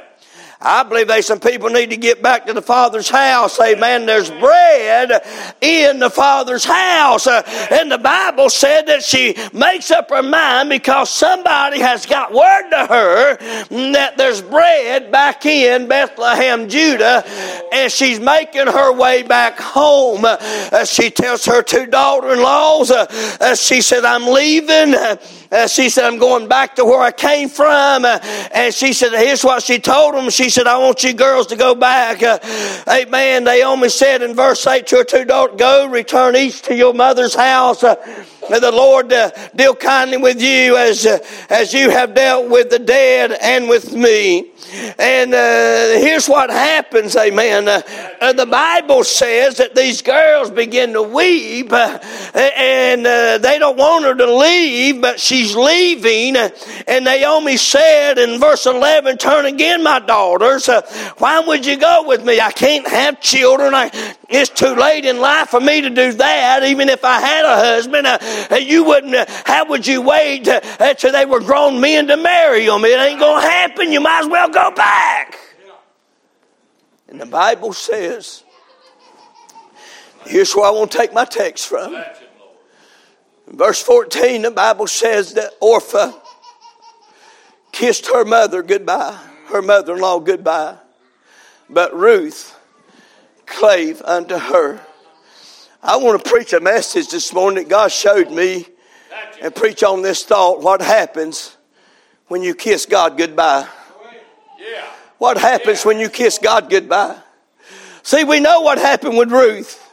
I 0.60 0.82
believe 0.82 1.06
there's 1.06 1.26
some 1.26 1.38
people 1.38 1.68
need 1.68 1.90
to 1.90 1.96
get 1.96 2.20
back 2.20 2.46
to 2.46 2.52
the 2.52 2.62
Father's 2.62 3.08
house. 3.08 3.60
Amen. 3.60 4.06
There's 4.06 4.28
bread 4.28 5.22
in 5.60 6.00
the 6.00 6.10
Father's 6.10 6.64
house. 6.64 7.28
Uh, 7.28 7.42
and 7.70 7.92
the 7.92 7.98
Bible 7.98 8.50
said 8.50 8.86
that 8.86 9.04
she 9.04 9.36
makes 9.52 9.92
up 9.92 10.10
her 10.10 10.22
mind 10.22 10.68
because 10.68 11.10
somebody 11.10 11.78
has 11.78 12.06
got 12.06 12.32
word 12.32 12.70
to 12.70 12.86
her 12.86 13.36
that 13.92 14.16
there's 14.16 14.42
bread 14.42 15.12
back 15.12 15.46
in 15.46 15.86
Bethlehem, 15.86 16.68
Judah, 16.68 17.24
and 17.72 17.92
she's 17.92 18.18
making 18.18 18.66
her 18.66 18.92
way 18.92 19.22
back 19.22 19.60
home. 19.60 20.22
Uh, 20.24 20.84
she 20.84 21.10
tells 21.10 21.44
her 21.44 21.62
two 21.62 21.86
daughter-in-laws, 21.86 22.90
uh, 22.90 23.06
uh, 23.40 23.54
she 23.54 23.80
said, 23.80 24.04
I'm 24.04 24.26
leaving. 24.26 24.96
She 25.68 25.88
said, 25.88 26.04
I'm 26.04 26.18
going 26.18 26.48
back 26.48 26.76
to 26.76 26.84
where 26.84 27.00
I 27.00 27.12
came 27.12 27.48
from. 27.48 28.04
And 28.04 28.74
she 28.74 28.92
said, 28.92 29.12
here's 29.12 29.44
what 29.44 29.62
she 29.62 29.78
told 29.78 30.14
them. 30.14 30.28
She 30.28 30.47
said, 30.50 30.66
I 30.66 30.78
want 30.78 31.02
you 31.04 31.12
girls 31.12 31.48
to 31.48 31.56
go 31.56 31.74
back. 31.74 32.22
Uh, 32.22 32.38
amen. 32.88 33.44
Naomi 33.44 33.88
said 33.88 34.22
in 34.22 34.34
verse 34.34 34.66
8 34.66 34.86
to 34.88 34.96
her 34.96 35.04
two 35.04 35.24
daughters, 35.24 35.56
go, 35.58 35.86
return 35.88 36.36
each 36.36 36.62
to 36.62 36.74
your 36.74 36.94
mother's 36.94 37.34
house. 37.34 37.82
Uh, 37.82 37.96
May 38.50 38.60
the 38.60 38.72
Lord 38.72 39.12
uh, 39.12 39.30
deal 39.54 39.74
kindly 39.74 40.16
with 40.16 40.40
you 40.40 40.76
as, 40.76 41.04
uh, 41.04 41.18
as 41.50 41.74
you 41.74 41.90
have 41.90 42.14
dealt 42.14 42.48
with 42.48 42.70
the 42.70 42.78
dead 42.78 43.32
and 43.32 43.68
with 43.68 43.92
me. 43.92 44.50
And 44.98 45.32
uh, 45.32 45.98
here's 46.00 46.28
what 46.28 46.50
happens, 46.50 47.16
amen. 47.16 47.68
Uh, 47.68 47.80
uh, 48.20 48.32
the 48.32 48.44
Bible 48.44 49.04
says 49.04 49.58
that 49.58 49.74
these 49.74 50.02
girls 50.02 50.50
begin 50.50 50.92
to 50.92 51.02
weep, 51.02 51.72
uh, 51.72 51.98
and 52.34 53.06
uh, 53.06 53.38
they 53.38 53.58
don't 53.58 53.78
want 53.78 54.04
her 54.04 54.14
to 54.14 54.36
leave, 54.36 55.00
but 55.00 55.20
she's 55.20 55.56
leaving. 55.56 56.36
And 56.86 57.04
Naomi 57.04 57.56
said 57.56 58.18
in 58.18 58.40
verse 58.40 58.66
11, 58.66 59.18
Turn 59.18 59.46
again, 59.46 59.82
my 59.82 60.00
daughters. 60.00 60.68
Uh, 60.68 60.82
why 61.18 61.40
would 61.40 61.64
you 61.64 61.78
go 61.78 62.04
with 62.06 62.24
me? 62.24 62.40
I 62.40 62.50
can't 62.50 62.86
have 62.86 63.20
children. 63.20 63.74
I, 63.74 64.16
it's 64.28 64.50
too 64.50 64.74
late 64.74 65.06
in 65.06 65.20
life 65.20 65.48
for 65.48 65.60
me 65.60 65.80
to 65.80 65.88
do 65.88 66.12
that. 66.12 66.62
Even 66.62 66.90
if 66.90 67.02
I 67.02 67.18
had 67.18 67.44
a 67.46 67.56
husband, 67.56 68.06
uh, 68.06 68.56
you 68.56 68.84
wouldn't. 68.84 69.14
Uh, 69.14 69.24
how 69.46 69.66
would 69.70 69.86
you 69.86 70.02
wait 70.02 70.46
uh, 70.46 70.60
until 70.78 71.12
they 71.12 71.24
were 71.24 71.40
grown 71.40 71.80
men 71.80 72.08
to 72.08 72.16
marry 72.16 72.66
them? 72.66 72.84
It 72.84 72.98
ain't 72.98 73.18
going 73.18 73.42
to 73.42 73.48
happen. 73.48 73.90
You 73.90 74.00
might 74.00 74.24
as 74.24 74.28
well 74.28 74.50
go 74.50 74.70
back. 74.72 75.38
And 77.08 77.18
the 77.18 77.26
Bible 77.26 77.72
says, 77.72 78.44
here's 80.26 80.54
where 80.54 80.66
I 80.66 80.70
want 80.72 80.92
to 80.92 80.98
take 80.98 81.14
my 81.14 81.24
text 81.24 81.66
from. 81.66 81.96
Verse 83.46 83.82
14, 83.82 84.42
the 84.42 84.50
Bible 84.50 84.86
says 84.86 85.32
that 85.34 85.58
Orpha 85.60 86.14
kissed 87.72 88.08
her 88.08 88.26
mother 88.26 88.62
goodbye, 88.62 89.18
her 89.46 89.62
mother 89.62 89.94
in 89.94 90.00
law 90.02 90.20
goodbye, 90.20 90.76
but 91.70 91.96
Ruth 91.96 92.57
clave 93.48 94.02
unto 94.02 94.36
her. 94.36 94.80
I 95.82 95.96
want 95.96 96.22
to 96.22 96.30
preach 96.30 96.52
a 96.52 96.60
message 96.60 97.08
this 97.08 97.32
morning 97.32 97.64
that 97.64 97.70
God 97.70 97.92
showed 97.92 98.30
me 98.30 98.66
and 99.40 99.54
preach 99.54 99.82
on 99.82 100.02
this 100.02 100.24
thought 100.24 100.60
what 100.60 100.80
happens 100.80 101.56
when 102.26 102.42
you 102.42 102.54
kiss 102.54 102.86
God 102.86 103.16
goodbye. 103.16 103.66
What 105.18 105.38
happens 105.38 105.84
when 105.84 105.98
you 105.98 106.08
kiss 106.08 106.38
God 106.38 106.70
goodbye? 106.70 107.18
See, 108.02 108.24
we 108.24 108.40
know 108.40 108.60
what 108.60 108.78
happened 108.78 109.18
with 109.18 109.30
Ruth. 109.30 109.84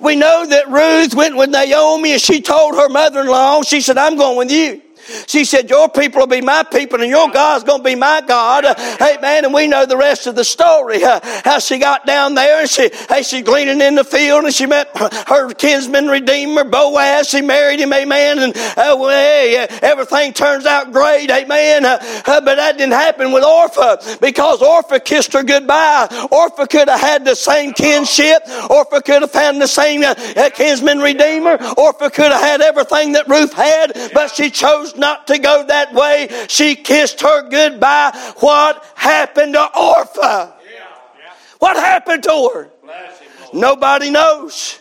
We 0.00 0.14
know 0.14 0.46
that 0.46 0.68
Ruth 0.68 1.14
went 1.14 1.36
with 1.36 1.50
Naomi 1.50 2.12
and 2.12 2.20
she 2.20 2.40
told 2.40 2.74
her 2.74 2.88
mother 2.88 3.20
in 3.20 3.26
law, 3.26 3.62
she 3.62 3.80
said, 3.80 3.98
I'm 3.98 4.16
going 4.16 4.36
with 4.36 4.50
you. 4.50 4.82
She 5.26 5.44
said, 5.44 5.70
Your 5.70 5.88
people 5.88 6.20
will 6.20 6.26
be 6.26 6.40
my 6.40 6.62
people 6.62 7.00
and 7.00 7.10
your 7.10 7.30
God's 7.30 7.64
going 7.64 7.80
to 7.80 7.84
be 7.84 7.94
my 7.94 8.22
God. 8.26 8.64
Amen. 8.64 9.44
And 9.44 9.54
we 9.54 9.66
know 9.66 9.86
the 9.86 9.96
rest 9.96 10.26
of 10.26 10.34
the 10.34 10.44
story. 10.44 11.00
how 11.00 11.58
she 11.58 11.78
got 11.78 12.06
down 12.06 12.34
there 12.34 12.60
and 12.60 12.70
she, 12.70 12.90
hey, 13.08 13.22
she's 13.22 13.42
gleaning 13.42 13.80
in 13.80 13.94
the 13.94 14.04
field 14.04 14.44
and 14.44 14.54
she 14.54 14.66
met 14.66 14.96
her 15.28 15.52
kinsman 15.54 16.08
redeemer, 16.08 16.64
Boaz. 16.64 17.28
She 17.28 17.40
married 17.42 17.80
him. 17.80 17.92
Amen. 17.92 18.38
And 18.38 18.56
uh, 18.56 19.08
hey, 19.08 19.62
uh, 19.62 19.78
everything 19.82 20.32
turns 20.32 20.66
out 20.66 20.92
great. 20.92 21.30
Amen. 21.30 21.84
Uh, 21.84 21.98
but 22.24 22.56
that 22.56 22.78
didn't 22.78 22.92
happen 22.92 23.32
with 23.32 23.44
Orpha 23.44 24.20
because 24.20 24.60
Orpha 24.60 25.04
kissed 25.04 25.32
her 25.32 25.42
goodbye. 25.42 26.08
Orpha 26.30 26.68
could 26.68 26.88
have 26.88 27.00
had 27.00 27.24
the 27.24 27.34
same 27.34 27.72
kinship. 27.72 28.44
Orpha 28.44 29.04
could 29.04 29.22
have 29.22 29.30
found 29.30 29.60
the 29.60 29.68
same 29.68 30.02
uh, 30.02 30.14
kinsman 30.50 30.98
redeemer. 30.98 31.58
Orpha 31.58 32.12
could 32.12 32.32
have 32.32 32.40
had 32.40 32.60
everything 32.60 33.12
that 33.12 33.28
Ruth 33.28 33.52
had, 33.52 33.92
but 34.12 34.28
she 34.28 34.50
chose 34.50 34.89
not 34.96 35.26
to 35.28 35.38
go 35.38 35.64
that 35.66 35.92
way. 35.92 36.28
She 36.48 36.76
kissed 36.76 37.20
her 37.20 37.48
goodbye. 37.48 38.12
What 38.38 38.84
happened 38.94 39.54
to 39.54 39.70
Orpha? 39.74 40.52
What 41.58 41.76
happened 41.76 42.22
to 42.24 42.50
her? 42.54 42.70
Nobody 43.52 44.10
knows. 44.10 44.78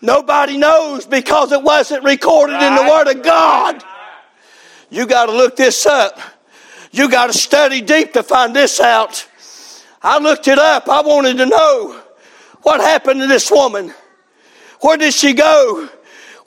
Nobody 0.00 0.56
knows 0.56 1.06
because 1.06 1.52
it 1.52 1.62
wasn't 1.62 2.04
recorded 2.04 2.62
in 2.62 2.74
the 2.74 2.82
Word 2.82 3.08
of 3.08 3.22
God. 3.22 3.82
You 4.90 5.06
got 5.06 5.26
to 5.26 5.32
look 5.32 5.56
this 5.56 5.86
up. 5.86 6.18
You 6.92 7.10
got 7.10 7.26
to 7.26 7.32
study 7.32 7.80
deep 7.80 8.12
to 8.12 8.22
find 8.22 8.54
this 8.54 8.78
out. 8.78 9.26
I 10.02 10.18
looked 10.18 10.48
it 10.48 10.58
up. 10.58 10.88
I 10.88 11.00
wanted 11.02 11.38
to 11.38 11.46
know 11.46 12.00
what 12.62 12.80
happened 12.80 13.20
to 13.20 13.26
this 13.26 13.50
woman. 13.50 13.92
Where 14.80 14.96
did 14.96 15.12
she 15.14 15.32
go 15.32 15.88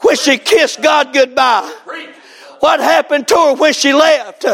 when 0.01 0.15
she 0.15 0.37
kissed 0.37 0.81
God 0.81 1.13
goodbye? 1.13 1.75
What 2.59 2.79
happened 2.79 3.27
to 3.29 3.35
her 3.35 3.53
when 3.55 3.73
she 3.73 3.93
left? 3.93 4.45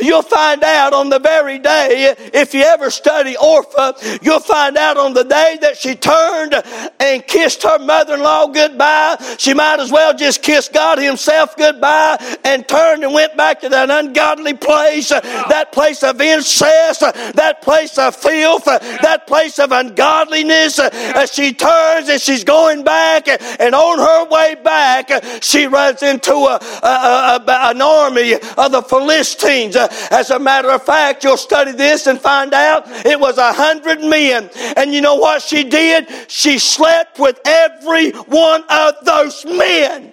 You'll 0.00 0.22
find 0.22 0.62
out 0.62 0.92
on 0.92 1.08
the 1.08 1.18
very 1.18 1.58
day, 1.58 2.14
if 2.32 2.54
you 2.54 2.62
ever 2.62 2.90
study 2.90 3.34
Orpha, 3.34 4.22
you'll 4.22 4.40
find 4.40 4.76
out 4.76 4.96
on 4.96 5.14
the 5.14 5.24
day 5.24 5.58
that 5.62 5.76
she 5.76 5.94
turned 5.94 6.54
and 7.00 7.26
kissed 7.26 7.62
her 7.62 7.78
mother-in-law 7.78 8.48
goodbye. 8.48 9.16
She 9.38 9.54
might 9.54 9.80
as 9.80 9.90
well 9.90 10.14
just 10.14 10.42
kiss 10.42 10.68
God 10.68 10.98
himself 10.98 11.56
goodbye 11.56 12.38
and 12.44 12.66
turned 12.66 13.04
and 13.04 13.12
went 13.12 13.36
back 13.36 13.60
to 13.60 13.68
that 13.68 13.90
ungodly 13.90 14.54
place, 14.54 15.08
that 15.08 15.72
place 15.72 16.02
of 16.02 16.20
incest, 16.20 17.00
that 17.00 17.62
place 17.62 17.98
of 17.98 18.14
filth, 18.14 18.64
that 18.64 19.26
place 19.26 19.58
of 19.58 19.72
ungodliness. 19.72 20.78
As 20.78 21.32
she 21.32 21.52
turns 21.52 22.08
and 22.08 22.20
she's 22.20 22.44
going 22.44 22.84
back 22.84 23.28
and 23.28 23.74
on 23.74 23.98
her 23.98 24.28
way 24.28 24.54
back, 24.62 25.10
she 25.42 25.66
runs 25.66 26.02
into 26.02 26.32
a, 26.32 26.60
a, 26.82 27.36
a, 27.36 27.44
an 27.52 27.80
army 27.80 28.34
of 28.34 28.72
the 28.72 28.82
Philistines. 28.82 29.76
Uh, 29.76 29.88
As 30.10 30.30
a 30.30 30.38
matter 30.38 30.70
of 30.70 30.82
fact, 30.82 31.24
you'll 31.24 31.36
study 31.36 31.72
this 31.72 32.06
and 32.06 32.20
find 32.20 32.52
out 32.54 32.84
it 33.06 33.18
was 33.18 33.38
a 33.38 33.52
hundred 33.52 34.00
men. 34.00 34.50
And 34.76 34.92
you 34.92 35.00
know 35.00 35.16
what 35.16 35.42
she 35.42 35.64
did? 35.64 36.08
She 36.28 36.58
slept 36.58 37.18
with 37.18 37.40
every 37.44 38.10
one 38.10 38.64
of 38.68 38.94
those 39.04 39.44
men. 39.44 40.12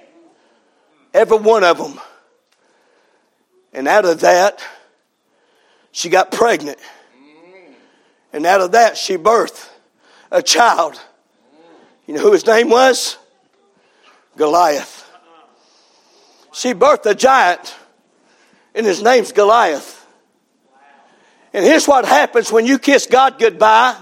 Every 1.13 1.37
one 1.37 1.63
of 1.63 1.77
them. 1.77 1.99
And 3.73 3.87
out 3.87 4.05
of 4.05 4.21
that, 4.21 4.63
she 5.91 6.09
got 6.09 6.31
pregnant. 6.31 6.77
And 8.31 8.45
out 8.45 8.61
of 8.61 8.73
that, 8.73 8.97
she 8.97 9.17
birthed 9.17 9.69
a 10.31 10.41
child. 10.41 10.99
You 12.05 12.13
know 12.13 12.21
who 12.21 12.33
his 12.33 12.45
name 12.45 12.69
was? 12.69 13.17
Goliath. 14.37 14.94
She 16.55 16.73
birthed 16.73 17.05
a 17.05 17.13
giant, 17.13 17.75
and 18.73 18.85
his 18.85 19.03
name's 19.03 19.33
Goliath. 19.33 20.07
And 21.51 21.65
here's 21.65 21.85
what 21.85 22.05
happens 22.05 22.49
when 22.49 22.65
you 22.65 22.79
kiss 22.79 23.07
God 23.07 23.37
goodbye. 23.37 23.97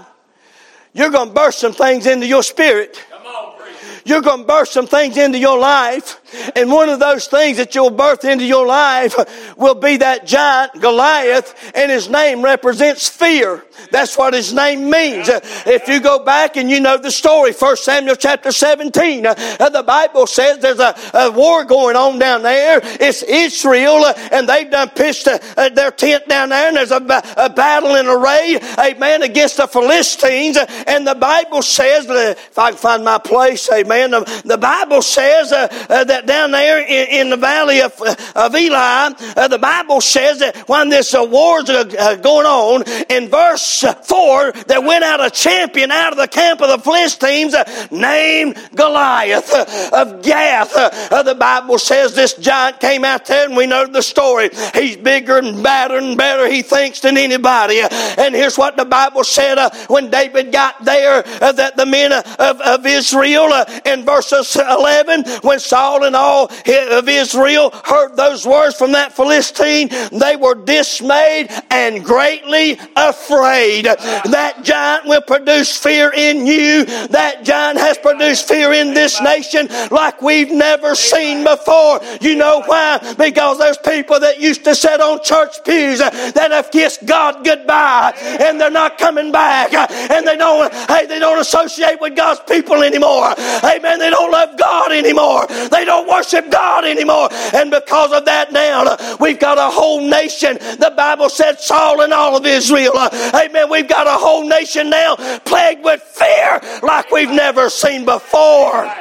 You're 0.92 1.10
going 1.10 1.30
to 1.30 1.34
burst 1.34 1.58
some 1.58 1.72
things 1.72 2.06
into 2.06 2.28
your 2.28 2.44
spirit. 2.44 3.04
Come 3.10 3.26
on. 3.26 3.60
You're 4.04 4.20
going 4.20 4.42
to 4.42 4.46
burst 4.46 4.72
some 4.72 4.86
things 4.86 5.16
into 5.16 5.36
your 5.36 5.58
life. 5.58 6.20
And 6.56 6.70
one 6.70 6.88
of 6.88 7.00
those 7.00 7.26
things 7.26 7.58
that 7.58 7.74
you'll 7.74 7.90
birth 7.90 8.24
into 8.24 8.44
your 8.44 8.66
life 8.66 9.14
will 9.56 9.74
be 9.74 9.98
that 9.98 10.26
giant 10.26 10.80
Goliath, 10.80 11.72
and 11.74 11.90
his 11.90 12.08
name 12.08 12.42
represents 12.42 13.08
fear. 13.08 13.64
That's 13.90 14.16
what 14.16 14.34
his 14.34 14.52
name 14.52 14.90
means. 14.90 15.28
If 15.28 15.88
you 15.88 16.00
go 16.00 16.24
back 16.24 16.56
and 16.56 16.70
you 16.70 16.80
know 16.80 16.96
the 16.98 17.10
story, 17.10 17.52
1 17.52 17.76
Samuel 17.76 18.16
chapter 18.16 18.52
17, 18.52 19.26
uh, 19.26 19.34
the 19.68 19.82
Bible 19.82 20.26
says 20.26 20.58
there's 20.58 20.78
a, 20.78 20.94
a 21.12 21.30
war 21.30 21.64
going 21.64 21.96
on 21.96 22.18
down 22.18 22.42
there. 22.42 22.80
It's 22.82 23.22
Israel, 23.22 24.04
uh, 24.04 24.14
and 24.32 24.48
they've 24.48 24.70
done 24.70 24.90
pitched 24.90 25.28
uh, 25.28 25.68
their 25.70 25.90
tent 25.90 26.28
down 26.28 26.50
there, 26.50 26.68
and 26.68 26.76
there's 26.76 26.90
a, 26.90 27.22
a 27.36 27.50
battle 27.50 27.94
in 27.96 28.06
array, 28.06 28.58
amen, 28.78 29.22
against 29.22 29.56
the 29.56 29.66
Philistines. 29.66 30.56
And 30.86 31.06
the 31.06 31.14
Bible 31.14 31.62
says, 31.62 32.06
if 32.08 32.58
I 32.58 32.70
can 32.70 32.78
find 32.78 33.04
my 33.04 33.18
place, 33.18 33.70
amen, 33.70 34.12
the, 34.12 34.42
the 34.44 34.58
Bible 34.58 35.02
says 35.02 35.50
that 35.50 36.23
down 36.26 36.50
there 36.50 36.80
in, 36.80 37.26
in 37.26 37.30
the 37.30 37.36
valley 37.36 37.82
of, 37.82 38.00
of 38.34 38.54
Eli, 38.54 39.12
uh, 39.36 39.48
the 39.48 39.58
Bible 39.58 40.00
says 40.00 40.38
that 40.38 40.68
when 40.68 40.88
this 40.88 41.14
uh, 41.14 41.26
war's 41.28 41.68
uh, 41.68 41.84
uh, 41.98 42.16
going 42.16 42.46
on, 42.46 42.84
in 43.08 43.28
verse 43.28 43.84
4, 44.04 44.52
there 44.66 44.80
went 44.80 45.04
out 45.04 45.24
a 45.24 45.30
champion 45.30 45.90
out 45.90 46.12
of 46.12 46.18
the 46.18 46.28
camp 46.28 46.60
of 46.60 46.68
the 46.68 46.78
Philistines 46.78 47.54
uh, 47.54 47.64
named 47.90 48.58
Goliath 48.74 49.52
uh, 49.52 49.90
of 49.92 50.22
Gath. 50.22 50.72
The 50.74 51.36
Bible 51.38 51.78
says 51.78 52.14
this 52.14 52.34
giant 52.34 52.80
came 52.80 53.04
out 53.04 53.26
there, 53.26 53.46
and 53.46 53.56
we 53.56 53.66
know 53.66 53.86
the 53.86 54.02
story. 54.02 54.50
He's 54.74 54.96
bigger 54.96 55.38
and 55.38 55.62
badder 55.62 55.96
and 55.96 56.16
better, 56.16 56.48
he 56.48 56.62
thinks, 56.62 57.00
than 57.00 57.16
anybody. 57.16 57.80
And 57.80 58.34
here's 58.34 58.58
what 58.58 58.76
the 58.76 58.84
Bible 58.84 59.24
said 59.24 59.58
when 59.88 60.10
David 60.10 60.52
got 60.52 60.84
there 60.84 61.22
that 61.22 61.76
the 61.76 61.86
men 61.86 62.12
of, 62.12 62.60
of 62.60 62.86
Israel, 62.86 63.52
in 63.84 64.04
verses 64.04 64.56
11, 64.56 65.24
when 65.42 65.58
Saul 65.60 66.04
and 66.04 66.13
all 66.14 66.44
of 66.44 67.08
Israel 67.08 67.70
heard 67.84 68.16
those 68.16 68.46
words 68.46 68.76
from 68.76 68.92
that 68.92 69.12
Philistine, 69.12 69.88
they 70.12 70.36
were 70.36 70.54
dismayed 70.54 71.50
and 71.70 72.04
greatly 72.04 72.78
afraid. 72.96 73.84
That 73.84 74.60
giant 74.62 75.06
will 75.06 75.22
produce 75.22 75.76
fear 75.76 76.12
in 76.14 76.46
you. 76.46 76.84
That 77.08 77.44
giant 77.44 77.78
has 77.78 77.98
produced 77.98 78.48
fear 78.48 78.72
in 78.72 78.94
this 78.94 79.20
nation 79.20 79.68
like 79.90 80.20
we've 80.22 80.50
never 80.50 80.94
seen 80.94 81.44
before. 81.44 82.00
You 82.20 82.36
know 82.36 82.62
why? 82.66 83.14
Because 83.18 83.58
there's 83.58 83.78
people 83.78 84.20
that 84.20 84.40
used 84.40 84.64
to 84.64 84.74
sit 84.74 85.00
on 85.00 85.22
church 85.22 85.64
pews 85.64 85.98
that 85.98 86.48
have 86.50 86.70
kissed 86.70 87.06
God 87.06 87.44
goodbye 87.44 88.12
and 88.40 88.60
they're 88.60 88.70
not 88.70 88.98
coming 88.98 89.32
back 89.32 89.72
and 89.74 90.26
they 90.26 90.36
don't, 90.36 90.72
hey, 90.88 91.06
they 91.06 91.18
don't 91.18 91.38
associate 91.38 92.00
with 92.00 92.16
God's 92.16 92.40
people 92.48 92.82
anymore. 92.82 93.32
Amen. 93.62 93.98
They 93.98 94.10
don't 94.10 94.30
love 94.30 94.58
God 94.58 94.92
anymore. 94.92 95.46
They 95.46 95.84
don't 95.84 95.93
worship 96.02 96.50
God 96.50 96.84
anymore. 96.84 97.28
And 97.54 97.70
because 97.70 98.12
of 98.12 98.24
that 98.24 98.52
now, 98.52 98.96
we've 99.20 99.38
got 99.38 99.58
a 99.58 99.70
whole 99.70 100.00
nation. 100.00 100.54
The 100.54 100.92
Bible 100.96 101.28
said 101.28 101.60
Saul 101.60 102.00
and 102.02 102.12
all 102.12 102.36
of 102.36 102.44
Israel. 102.46 102.92
Amen. 102.96 103.70
We've 103.70 103.88
got 103.88 104.06
a 104.06 104.18
whole 104.18 104.48
nation 104.48 104.90
now 104.90 105.16
plagued 105.40 105.84
with 105.84 106.02
fear 106.02 106.60
like 106.82 107.10
we've 107.10 107.30
never 107.30 107.70
seen 107.70 108.04
before. 108.04 108.92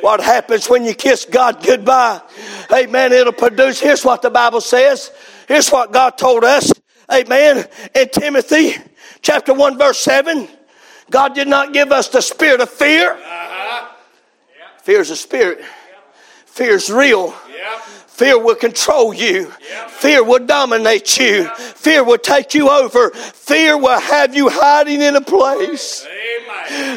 What 0.00 0.20
happens 0.20 0.68
when 0.68 0.84
you 0.84 0.94
kiss 0.94 1.24
God 1.24 1.62
goodbye? 1.64 2.20
Amen. 2.72 3.12
It'll 3.12 3.32
produce. 3.32 3.80
Here's 3.80 4.04
what 4.04 4.22
the 4.22 4.30
Bible 4.30 4.60
says. 4.60 5.12
Here's 5.46 5.70
what 5.70 5.92
God 5.92 6.18
told 6.18 6.44
us. 6.44 6.72
Amen. 7.10 7.66
In 7.94 8.08
Timothy 8.08 8.76
chapter 9.22 9.54
1 9.54 9.78
verse 9.78 9.98
7. 10.00 10.48
God 11.10 11.34
did 11.34 11.46
not 11.46 11.72
give 11.72 11.92
us 11.92 12.08
the 12.08 12.20
spirit 12.20 12.60
of 12.60 12.70
fear. 12.70 13.16
Fear 14.82 15.00
is 15.00 15.10
a 15.10 15.16
spirit. 15.16 15.60
Fear 16.46 16.74
is 16.74 16.90
real. 16.90 17.34
Fear 18.22 18.38
will 18.38 18.54
control 18.54 19.12
you. 19.12 19.46
Fear 19.88 20.22
will 20.22 20.46
dominate 20.46 21.18
you. 21.18 21.48
Fear 21.56 22.04
will 22.04 22.18
take 22.18 22.54
you 22.54 22.70
over. 22.70 23.10
Fear 23.10 23.76
will 23.76 23.98
have 23.98 24.32
you 24.32 24.48
hiding 24.48 25.02
in 25.02 25.16
a 25.16 25.20
place 25.20 26.06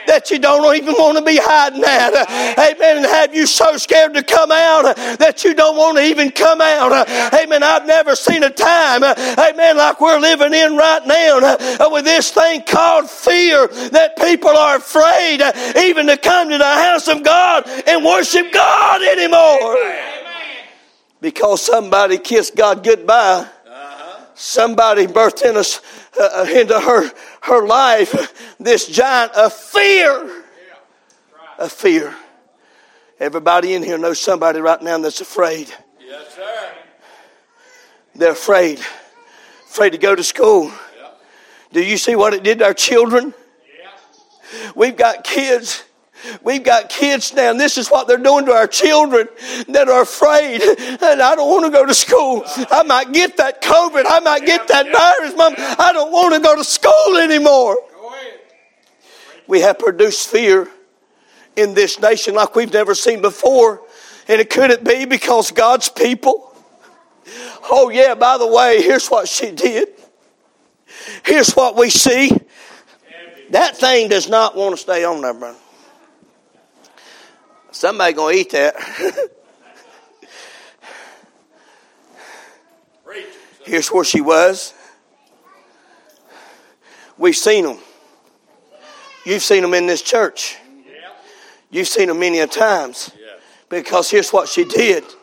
that 0.05 0.29
you 0.29 0.37
don't 0.37 0.75
even 0.75 0.93
want 0.93 1.17
to 1.17 1.25
be 1.25 1.39
hiding 1.41 1.83
at. 1.83 2.13
Amen. 2.59 2.97
And 2.97 3.05
have 3.07 3.33
you 3.33 3.47
so 3.47 3.75
scared 3.77 4.13
to 4.13 4.21
come 4.21 4.51
out 4.51 4.95
that 5.17 5.43
you 5.43 5.55
don't 5.55 5.75
want 5.75 5.97
to 5.97 6.03
even 6.03 6.29
come 6.29 6.61
out. 6.61 6.91
Amen. 7.33 7.63
I've 7.63 7.87
never 7.87 8.15
seen 8.15 8.43
a 8.43 8.51
time, 8.51 9.03
amen, 9.03 9.77
like 9.77 9.99
we're 9.99 10.19
living 10.19 10.53
in 10.53 10.77
right 10.77 11.07
now 11.07 11.89
with 11.89 12.05
this 12.05 12.29
thing 12.29 12.61
called 12.61 13.09
fear 13.09 13.65
that 13.65 14.15
people 14.17 14.51
are 14.51 14.75
afraid 14.75 15.41
even 15.75 16.05
to 16.05 16.17
come 16.17 16.51
to 16.51 16.57
the 16.59 16.63
house 16.63 17.07
of 17.07 17.23
God 17.23 17.67
and 17.87 18.05
worship 18.05 18.51
God 18.51 19.01
anymore. 19.01 19.75
Amen 19.75 20.24
because 21.25 21.59
somebody 21.59 22.19
kissed 22.19 22.55
God 22.55 22.83
goodbye. 22.83 23.47
Uh-huh. 23.67 24.25
Somebody 24.35 25.07
birthed 25.07 25.41
in 25.43 25.57
us 25.57 25.81
uh, 26.19 26.43
uh, 26.43 26.43
into 26.43 26.79
her 26.79 27.11
her 27.41 27.65
life 27.65 28.55
this 28.59 28.85
giant 28.85 29.31
of 29.31 29.51
fear, 29.51 30.23
yeah. 30.23 30.33
right. 31.33 31.59
of 31.61 31.71
fear. 31.71 32.15
Everybody 33.19 33.73
in 33.73 33.81
here 33.81 33.97
knows 33.97 34.19
somebody 34.21 34.59
right 34.59 34.79
now 34.83 34.99
that's 34.99 35.19
afraid. 35.19 35.73
Yes, 35.99 36.35
sir. 36.35 36.71
They're 38.13 38.33
afraid, 38.33 38.79
afraid 39.65 39.93
to 39.93 39.97
go 39.97 40.13
to 40.13 40.23
school. 40.23 40.71
Do 41.71 41.83
you 41.83 41.97
see 41.97 42.15
what 42.15 42.35
it 42.35 42.43
did 42.43 42.59
to 42.59 42.65
our 42.65 42.75
children? 42.75 43.33
Yeah. 43.33 44.71
We've 44.75 44.95
got 44.95 45.23
kids 45.23 45.83
We've 46.43 46.63
got 46.63 46.89
kids 46.89 47.33
now, 47.33 47.51
and 47.51 47.59
this 47.59 47.77
is 47.77 47.89
what 47.89 48.07
they're 48.07 48.17
doing 48.17 48.45
to 48.45 48.53
our 48.53 48.67
children 48.67 49.27
that 49.69 49.89
are 49.89 50.01
afraid. 50.01 50.61
And 50.61 51.21
I 51.21 51.35
don't 51.35 51.49
want 51.49 51.65
to 51.65 51.71
go 51.71 51.85
to 51.85 51.93
school. 51.93 52.43
I 52.45 52.83
might 52.83 53.11
get 53.11 53.37
that 53.37 53.61
COVID. 53.61 54.03
I 54.07 54.19
might 54.19 54.45
get 54.45 54.67
that 54.67 54.85
virus, 54.85 55.35
Mom. 55.35 55.53
I 55.57 55.91
don't 55.93 56.11
want 56.11 56.33
to 56.33 56.39
go 56.39 56.55
to 56.55 56.63
school 56.63 57.17
anymore. 57.17 57.77
We 59.47 59.61
have 59.61 59.77
produced 59.77 60.29
fear 60.29 60.67
in 61.55 61.73
this 61.73 61.99
nation 61.99 62.33
like 62.33 62.55
we've 62.55 62.73
never 62.73 62.95
seen 62.95 63.21
before. 63.21 63.81
And 64.27 64.41
it 64.41 64.49
could 64.49 64.71
it 64.71 64.83
be 64.83 65.05
because 65.05 65.51
God's 65.51 65.89
people? 65.89 66.55
Oh, 67.69 67.89
yeah, 67.89 68.15
by 68.15 68.37
the 68.37 68.47
way, 68.47 68.81
here's 68.81 69.07
what 69.07 69.27
she 69.27 69.51
did. 69.51 69.89
Here's 71.23 71.53
what 71.53 71.75
we 71.75 71.89
see. 71.89 72.31
That 73.51 73.77
thing 73.77 74.09
does 74.09 74.27
not 74.27 74.55
want 74.55 74.75
to 74.75 74.81
stay 74.81 75.03
on 75.03 75.21
there, 75.21 75.33
brother. 75.33 75.57
Somebody 77.75 78.13
gonna 78.13 78.37
eat 78.37 78.51
that. 78.51 78.73
Here's 83.65 83.89
where 83.89 84.05
she 84.05 84.21
was. 84.21 84.73
We've 87.17 87.35
seen 87.35 87.65
them. 87.65 87.79
You've 89.25 89.43
seen 89.43 89.61
them 89.61 89.73
in 89.73 89.87
this 89.87 90.01
church. 90.01 90.55
You've 91.69 91.89
seen 91.89 92.07
them 92.07 92.19
many 92.19 92.39
a 92.39 92.47
times. 92.47 93.11
Because 93.67 94.09
here's 94.09 94.31
what 94.31 94.47
she 94.47 94.63
did. 94.63 95.03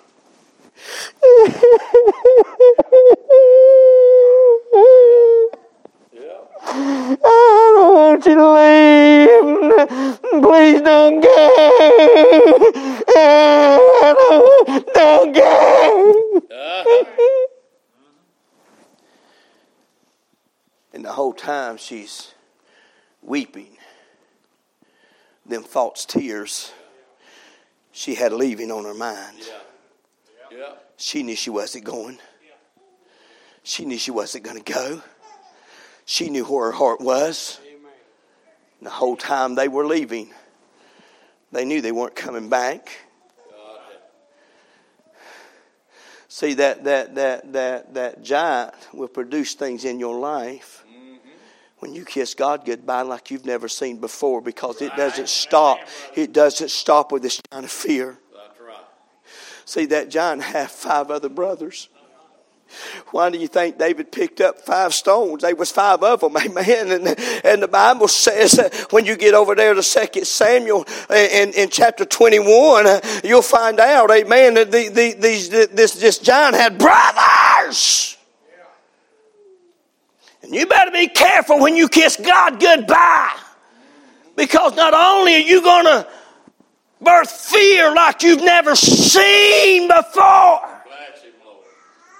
I 6.75 7.73
don't 7.77 7.95
want 7.95 8.27
you 8.27 8.35
to 8.35 8.49
leave. 8.53 10.43
Please 10.43 10.81
don't 10.81 11.21
go. 11.21 11.29
Don't, 14.15 14.95
don't 14.95 15.33
go. 15.35 16.41
Uh-huh. 16.51 17.05
and 20.95 21.05
the 21.05 21.13
whole 21.13 21.33
time 21.33 21.77
she's 21.77 22.33
weeping, 23.23 23.77
them 25.45 25.63
false 25.63 26.05
tears 26.05 26.73
she 27.93 28.15
had 28.15 28.33
leaving 28.33 28.71
on 28.71 28.85
her 28.85 28.95
mind. 28.95 29.39
Yeah. 29.41 30.59
Yeah. 30.59 30.73
She 30.97 31.23
knew 31.23 31.37
she 31.37 31.51
wasn't 31.51 31.85
going. 31.85 32.19
She 33.63 33.85
knew 33.85 33.99
she 33.99 34.11
wasn't 34.11 34.45
going 34.45 34.63
to 34.63 34.73
go. 34.73 35.03
She 36.13 36.29
knew 36.29 36.45
where 36.45 36.67
her 36.67 36.73
heart 36.73 37.01
was. 37.01 37.59
And 38.79 38.87
the 38.87 38.91
whole 38.91 39.17
time 39.17 39.55
they 39.55 39.67
were 39.67 39.87
leaving, 39.87 40.29
they 41.53 41.65
knew 41.65 41.81
they 41.81 41.91
weren't 41.91 42.15
coming 42.15 42.51
back. 42.51 42.91
See 46.29 46.53
that 46.53 46.85
that 46.85 47.15
that 47.15 47.53
that 47.55 47.95
that 47.95 48.23
giant 48.23 48.75
will 48.93 49.09
produce 49.09 49.55
things 49.55 49.87
in 49.87 49.99
your 49.99 50.19
life 50.19 50.85
when 51.79 51.95
you 51.95 52.05
kiss 52.05 52.35
God 52.35 52.67
goodbye 52.67 53.01
like 53.01 53.31
you've 53.31 53.47
never 53.47 53.67
seen 53.67 53.97
before 53.97 54.43
because 54.43 54.83
it 54.83 54.95
doesn't 54.95 55.31
stop. 55.31 55.79
It 56.15 56.35
doesn't 56.35 56.71
stop 56.71 57.11
with 57.11 57.23
this 57.23 57.41
kind 57.51 57.65
of 57.65 57.71
fear. 57.71 58.19
See 59.65 59.87
that 59.87 60.11
giant 60.11 60.43
had 60.43 60.71
five 60.71 61.11
other 61.11 61.31
brothers. 61.31 61.89
Why 63.11 63.31
do 63.31 63.39
you 63.39 63.49
think 63.49 63.79
David 63.79 64.11
picked 64.11 64.41
up 64.41 64.61
five 64.61 64.95
stones? 64.95 65.43
There 65.43 65.55
was 65.55 65.71
five 65.71 66.03
of 66.03 66.21
them, 66.21 66.37
amen. 66.37 66.91
And, 66.91 67.21
and 67.45 67.63
the 67.63 67.69
Bible 67.69 68.09
says 68.09 68.53
that 68.53 68.75
when 68.91 69.05
you 69.05 69.17
get 69.17 69.35
over 69.35 69.55
there 69.55 69.75
to 69.75 69.83
Second 69.83 70.27
Samuel 70.27 70.85
uh, 71.11 71.15
in, 71.15 71.53
in 71.53 71.69
chapter 71.71 72.05
21, 72.05 72.87
uh, 72.87 73.01
you'll 73.25 73.43
find 73.43 73.81
out, 73.81 74.11
amen, 74.11 74.55
that 74.55 74.71
the, 74.73 74.89
the, 74.89 75.15
these, 75.15 75.49
this, 75.51 75.95
this 75.95 76.19
giant 76.19 76.55
had 76.55 76.79
brothers. 76.79 78.17
And 80.43 80.53
you 80.53 80.67
better 80.67 80.91
be 80.91 81.09
careful 81.09 81.61
when 81.61 81.77
you 81.77 81.89
kiss 81.89 82.17
God 82.17 82.61
goodbye. 82.61 83.39
Because 84.37 84.75
not 84.75 84.95
only 84.95 85.35
are 85.37 85.39
you 85.39 85.63
going 85.63 85.85
to 85.85 86.07
birth 87.01 87.31
fear 87.31 87.95
like 87.95 88.23
you've 88.23 88.43
never 88.43 88.75
seen 88.75 89.89
before, 89.89 90.72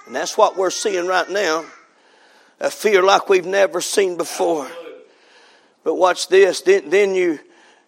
and 0.05 0.15
that's 0.15 0.37
what 0.37 0.57
we're 0.57 0.69
seeing 0.69 1.07
right 1.07 1.29
now 1.29 1.65
a 2.59 2.69
fear 2.69 3.03
like 3.03 3.29
we've 3.29 3.45
never 3.45 3.81
seen 3.81 4.17
before. 4.17 4.69
But 5.83 5.95
watch 5.95 6.29
this. 6.29 6.61
Then, 6.61 6.89
then 6.89 7.13
you, 7.13 7.39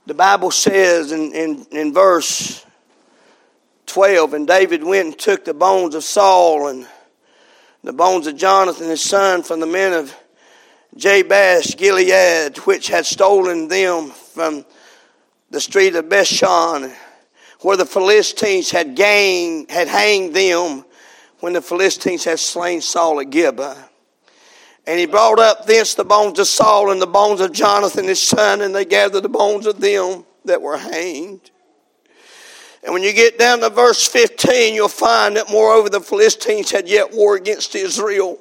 the 0.06 0.14
Bible 0.14 0.52
says 0.52 1.12
in, 1.12 1.34
in, 1.34 1.66
in 1.72 1.94
verse 1.94 2.66
12. 3.86 4.34
And 4.34 4.48
David 4.48 4.84
went 4.84 5.06
and 5.08 5.18
took 5.20 5.46
the 5.46 5.54
bones 5.54 5.96
of 5.96 6.04
Saul 6.04 6.68
and 6.68 6.88
the 7.84 7.94
bones 7.94 8.28
of 8.28 8.36
Jonathan 8.36 8.90
his 8.90 9.02
son 9.02 9.44
from 9.44 9.60
the 9.60 9.68
men 9.68 9.94
of 9.94 10.16
Jabesh 10.98 11.78
Gilead, 11.78 12.58
which 12.60 12.88
had 12.88 13.06
stolen 13.06 13.68
them 13.68 14.10
from 14.10 14.66
the 15.52 15.62
street 15.62 15.96
of 15.96 16.06
Bethshan, 16.06 16.94
where 17.62 17.78
the 17.78 17.86
Philistines 17.86 18.72
had 18.72 18.96
gained, 18.96 19.70
had 19.70 19.88
hanged 19.88 20.34
them 20.34 20.85
when 21.46 21.54
the 21.54 21.62
Philistines 21.62 22.24
had 22.24 22.40
slain 22.40 22.82
Saul 22.82 23.20
at 23.20 23.30
Gibeah. 23.30 23.78
And 24.88 25.00
he 25.00 25.06
brought 25.06 25.38
up 25.38 25.68
thence 25.68 25.94
the 25.94 26.04
bones 26.04 26.40
of 26.40 26.48
Saul 26.48 26.90
and 26.90 27.00
the 27.00 27.06
bones 27.06 27.40
of 27.40 27.52
Jonathan 27.52 28.08
his 28.08 28.20
son, 28.20 28.62
and 28.62 28.74
they 28.74 28.84
gathered 28.84 29.22
the 29.22 29.30
bones 29.30 29.68
of 29.68 29.80
them 29.80 30.26
that 30.46 30.64
were 30.64 30.76
hanged. 30.76 31.52
And 32.84 32.96
when 32.96 33.04
you 33.04 33.14
get 33.14 33.38
down 33.38 33.60
to 33.60 33.70
verse 33.70 34.08
15, 34.08 34.74
you'll 34.74 34.88
find 34.88 35.38
that 35.38 35.52
moreover 35.52 35.88
the 35.88 36.02
Philistines 36.02 36.72
had 36.72 36.90
yet 36.90 37.14
war 37.14 37.36
against 37.36 37.76
Israel. 37.76 38.40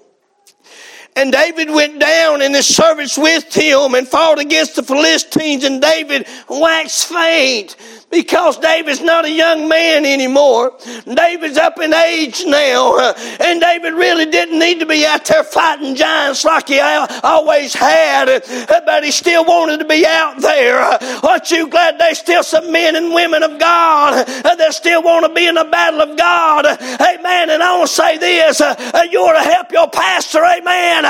And 1.15 1.31
David 1.31 1.69
went 1.69 2.01
down 2.01 2.41
and 2.41 2.55
his 2.55 2.75
servants 2.75 3.19
with 3.19 3.55
him 3.55 3.95
and 3.95 4.09
fought 4.09 4.39
against 4.39 4.77
the 4.77 4.83
Philistines 4.83 5.65
and 5.65 5.83
David 5.83 6.27
waxed 6.49 7.09
faint 7.09 7.77
because 8.11 8.59
David's 8.59 9.01
not 9.01 9.25
a 9.25 9.31
young 9.31 9.69
man 9.69 10.05
anymore. 10.05 10.73
David's 11.05 11.59
up 11.59 11.79
in 11.81 11.93
age 11.93 12.45
now, 12.47 12.99
and 13.41 13.61
David 13.61 13.95
really 13.95 14.27
didn't 14.27 14.59
need 14.59 14.81
to 14.81 14.87
be 14.87 15.05
out 15.05 15.25
there 15.25 15.45
fighting 15.45 15.95
giants 15.95 16.45
like 16.45 16.69
he 16.69 16.81
always 16.81 17.75
had, 17.75 18.27
but 18.69 19.05
he 19.05 19.11
still 19.11 19.45
wanted 19.45 19.79
to 19.79 19.85
be 19.85 20.07
out 20.07 20.41
there. 20.41 20.81
Aren't 21.25 21.51
you 21.51 21.69
glad 21.69 21.99
there's 21.99 22.19
still 22.19 22.43
some 22.43 22.71
men 22.71 22.97
and 22.97 23.13
women 23.13 23.43
of 23.43 23.59
God 23.59 24.27
that 24.27 24.75
still 24.75 25.03
want 25.03 25.27
to 25.27 25.35
be 25.35 25.47
in 25.47 25.57
the 25.57 25.65
battle 25.65 26.01
of 26.03 26.17
God? 26.17 26.67
Amen. 26.67 27.51
And 27.51 27.63
I 27.63 27.79
want 27.79 27.89
to 27.89 27.95
say 27.95 28.19
this 28.19 28.61
uh, 28.61 29.03
you 29.11 29.21
ought 29.21 29.43
to 29.43 29.51
help 29.51 29.73
your 29.73 29.89
pastor, 29.91 30.45
amen. 30.45 31.05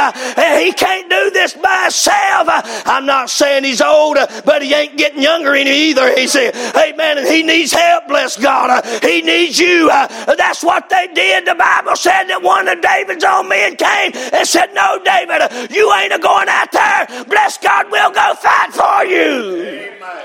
He 0.65 0.73
can't 0.73 1.11
do 1.11 1.31
this 1.31 1.55
by 1.55 1.83
himself. 1.85 2.49
I'm 2.87 3.07
not 3.07 3.31
saying 3.31 3.65
he's 3.65 3.81
old, 3.81 4.17
but 4.45 4.63
he 4.63 4.73
ain't 4.73 4.97
getting 4.97 5.23
younger 5.23 5.55
either. 5.55 6.15
He's, 6.17 6.35
amen 6.37 6.84
Amen. 6.85 7.19
And 7.19 7.27
he 7.27 7.43
needs 7.43 7.73
help, 7.73 8.09
bless 8.09 8.37
God. 8.37 8.71
Uh, 8.71 9.01
he 9.01 9.23
needs 9.23 9.59
you. 9.59 9.89
Uh, 9.91 10.35
that's 10.35 10.63
what 10.63 10.89
they 10.89 11.09
did. 11.15 11.47
The 11.47 11.55
Bible 11.55 11.97
said 11.97 12.25
that 12.25 12.43
one 12.43 12.69
of 12.69 12.81
David's 12.81 13.25
own 13.25 13.49
men 13.49 13.77
came 13.77 14.13
and 14.15 14.47
said, 14.47 14.75
No, 14.75 15.01
David, 15.05 15.41
uh, 15.41 15.67
you 15.71 15.93
ain't 15.95 16.13
a 16.13 16.19
going 16.19 16.49
out 16.49 16.73
there. 16.73 17.25
Bless 17.25 17.59
God, 17.59 17.87
we'll 17.91 18.11
go 18.11 18.35
fight 18.35 18.73
for 18.73 19.05
you. 19.05 19.63
Amen. 19.63 20.23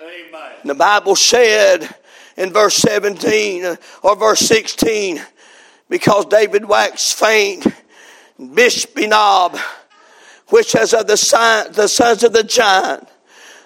Amen. 0.00 0.52
The 0.64 0.74
Bible 0.74 1.16
said 1.16 1.88
in 2.36 2.52
verse 2.52 2.76
17 2.76 3.76
or 4.02 4.16
verse 4.16 4.40
16, 4.40 5.20
because 5.88 6.26
David 6.26 6.66
waxed 6.66 7.18
faint, 7.18 7.66
Bishbenob, 8.38 9.58
which 10.48 10.72
has 10.72 10.94
of 10.94 11.06
the, 11.06 11.16
son, 11.16 11.72
the 11.72 11.88
sons 11.88 12.22
of 12.22 12.32
the 12.32 12.44
giant, 12.44 13.08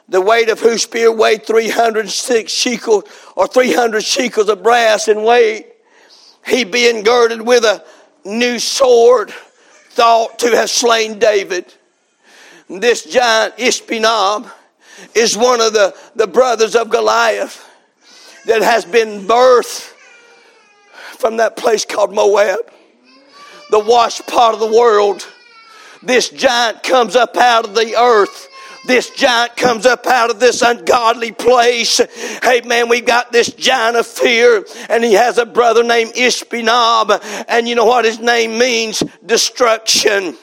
the 0.08 0.20
weight 0.20 0.48
of 0.48 0.60
whose 0.60 0.82
spear 0.82 1.12
weighed 1.12 1.46
306 1.46 2.52
shekels 2.52 3.04
or 3.36 3.46
300 3.46 4.04
shekels 4.04 4.48
of 4.48 4.62
brass 4.62 5.08
in 5.08 5.22
weight. 5.22 5.66
He 6.46 6.64
being 6.64 7.02
girded 7.02 7.42
with 7.42 7.64
a 7.64 7.84
new 8.24 8.58
sword 8.58 9.30
thought 9.30 10.38
to 10.40 10.56
have 10.56 10.70
slain 10.70 11.18
David. 11.18 11.72
This 12.68 13.04
giant 13.04 13.56
Ishbinob 13.56 14.50
is 15.14 15.36
one 15.36 15.60
of 15.60 15.72
the, 15.72 15.94
the 16.16 16.26
brothers 16.26 16.74
of 16.74 16.90
Goliath 16.90 17.68
that 18.46 18.62
has 18.62 18.84
been 18.84 19.26
birthed 19.26 19.92
from 21.18 21.36
that 21.36 21.56
place 21.56 21.84
called 21.84 22.12
Moab, 22.12 22.70
the 23.70 23.78
washed 23.78 24.26
part 24.26 24.54
of 24.54 24.60
the 24.60 24.66
world. 24.66 25.26
This 26.02 26.28
giant 26.28 26.82
comes 26.82 27.14
up 27.14 27.36
out 27.36 27.64
of 27.64 27.74
the 27.74 27.94
earth 27.96 28.48
this 28.86 29.10
giant 29.10 29.56
comes 29.56 29.86
up 29.86 30.06
out 30.06 30.30
of 30.30 30.40
this 30.40 30.62
ungodly 30.62 31.32
place. 31.32 32.00
Hey 32.42 32.62
man, 32.62 32.88
we've 32.88 33.06
got 33.06 33.32
this 33.32 33.52
giant 33.52 33.96
of 33.96 34.06
fear 34.06 34.64
and 34.88 35.04
he 35.04 35.12
has 35.14 35.38
a 35.38 35.46
brother 35.46 35.82
named 35.82 36.14
Ishbinob 36.14 37.44
and 37.48 37.68
you 37.68 37.74
know 37.74 37.84
what 37.84 38.04
his 38.04 38.18
name 38.18 38.58
means? 38.58 39.02
Destruction. 39.24 40.36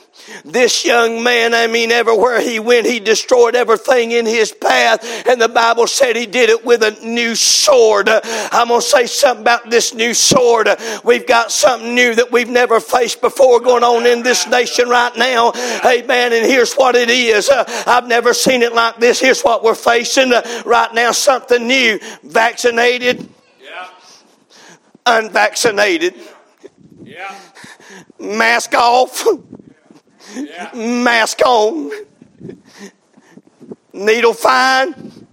This 0.46 0.86
young 0.86 1.24
man, 1.24 1.54
I 1.54 1.68
mean, 1.68 1.92
everywhere 1.92 2.42
he 2.42 2.60
went, 2.60 2.86
he 2.86 3.00
destroyed 3.00 3.56
everything 3.56 4.12
in 4.12 4.26
his 4.26 4.52
path. 4.52 5.28
And 5.28 5.42
the 5.42 5.50
Bible 5.50 5.88
said 5.88 6.15
he 6.15 6.26
did 6.26 6.50
it 6.50 6.65
with 6.65 6.84
a 6.84 6.92
new 7.06 7.36
sword. 7.36 8.10
I'm 8.10 8.68
going 8.70 8.82
to 8.82 8.86
say 8.86 9.06
something 9.06 9.44
about 9.44 9.70
this 9.70 9.94
new 9.94 10.13
sword. 10.13 10.70
We've 11.04 11.28
got 11.28 11.52
something 11.52 11.94
new 11.94 12.15
that 12.15 12.32
we've 12.32 12.50
never 12.50 12.80
faced 12.80 13.22
before 13.22 13.60
going 13.60 13.84
on 13.84 14.06
in 14.06 14.24
this 14.24 14.48
nation 14.48 14.89
right 14.89 15.15
now. 15.18 15.52
Amen. 15.86 16.34
And 16.34 16.46
here's 16.46 16.74
what 16.74 16.96
it 16.96 17.10
is. 17.10 17.50
Uh, 17.50 17.63
I've 17.88 18.08
never 18.08 18.34
seen 18.34 18.62
it 18.62 18.74
like 18.74 18.98
this. 18.98 19.20
Here's 19.20 19.42
what 19.42 19.63
we're 19.63 19.76
facing 19.76 20.34
uh, 20.34 20.63
right 20.65 20.94
now 20.94 21.12
something 21.12 21.68
new. 21.68 22.00
Vaccinated, 22.24 23.28
yeah. 23.62 23.89
unvaccinated, 25.06 26.15
yeah. 27.04 27.39
mask 28.20 28.74
off 28.74 29.26
yeah. 30.36 30.72
mask 30.74 31.42
on, 31.46 31.92
needle 33.94 34.34
fine, 34.34 35.28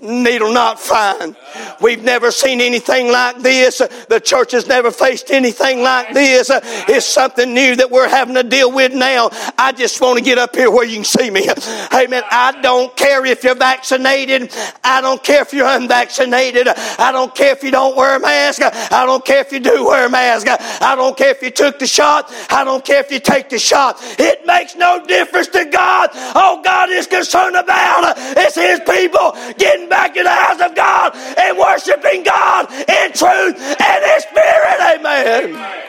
needle 0.00 0.52
not 0.52 0.80
fine. 0.80 1.36
We've 1.80 2.02
never 2.02 2.30
seen 2.30 2.60
anything 2.60 3.10
like 3.10 3.38
this. 3.38 3.78
The 4.08 4.20
church 4.20 4.52
has 4.52 4.66
never 4.66 4.90
faced 4.90 5.30
anything 5.30 5.82
like 5.82 6.14
this. 6.14 6.50
It's 6.52 7.06
something 7.06 7.52
new 7.52 7.76
that 7.76 7.90
we're 7.90 8.08
having 8.08 8.34
to 8.34 8.42
deal 8.42 8.72
with 8.72 8.92
now. 8.94 9.30
I 9.58 9.72
just 9.72 10.00
want 10.00 10.18
to 10.18 10.24
get 10.24 10.38
up 10.38 10.54
here 10.54 10.70
where 10.70 10.86
you 10.86 10.96
can 10.96 11.04
see 11.04 11.30
me. 11.30 11.48
Amen. 11.92 12.22
I 12.30 12.58
don't 12.62 12.94
care 12.96 13.24
if 13.24 13.44
you're 13.44 13.54
vaccinated. 13.54 14.52
I 14.84 15.00
don't 15.00 15.22
care 15.22 15.42
if 15.42 15.52
you're 15.52 15.68
unvaccinated. 15.68 16.68
I 16.68 17.10
don't 17.12 17.34
care 17.34 17.52
if 17.52 17.62
you 17.62 17.70
don't 17.70 17.96
wear 17.96 18.16
a 18.16 18.20
mask. 18.20 18.62
I 18.62 19.06
don't 19.06 19.24
care 19.24 19.40
if 19.40 19.52
you 19.52 19.60
do 19.60 19.86
wear 19.86 20.06
a 20.06 20.10
mask. 20.10 20.46
I 20.48 20.94
don't 20.96 21.16
care 21.16 21.30
if 21.30 21.42
you 21.42 21.50
took 21.50 21.78
the 21.78 21.86
shot. 21.86 22.32
I 22.50 22.64
don't 22.64 22.84
care 22.84 23.00
if 23.00 23.10
you 23.10 23.20
take 23.20 23.48
the 23.48 23.58
shot. 23.58 23.98
It 24.18 24.46
makes 24.46 24.76
no 24.76 25.04
difference 25.06 25.48
to 25.48 25.64
God. 25.64 26.10
All 26.34 26.62
God 26.62 26.90
is 26.90 27.06
concerned 27.06 27.56
about 27.56 28.18
is 28.38 28.54
His 28.54 28.80
people 28.80 29.36
getting 29.62 29.88
back 29.88 30.16
in 30.16 30.24
the 30.24 30.30
house 30.30 30.60
of 30.60 30.74
God 30.74 31.14
and 31.14 31.56
worshiping 31.56 32.24
God 32.24 32.70
in 32.72 33.12
truth 33.12 33.56
and 33.58 34.04
in 34.04 34.20
spirit. 34.20 34.78
Amen. 34.98 35.82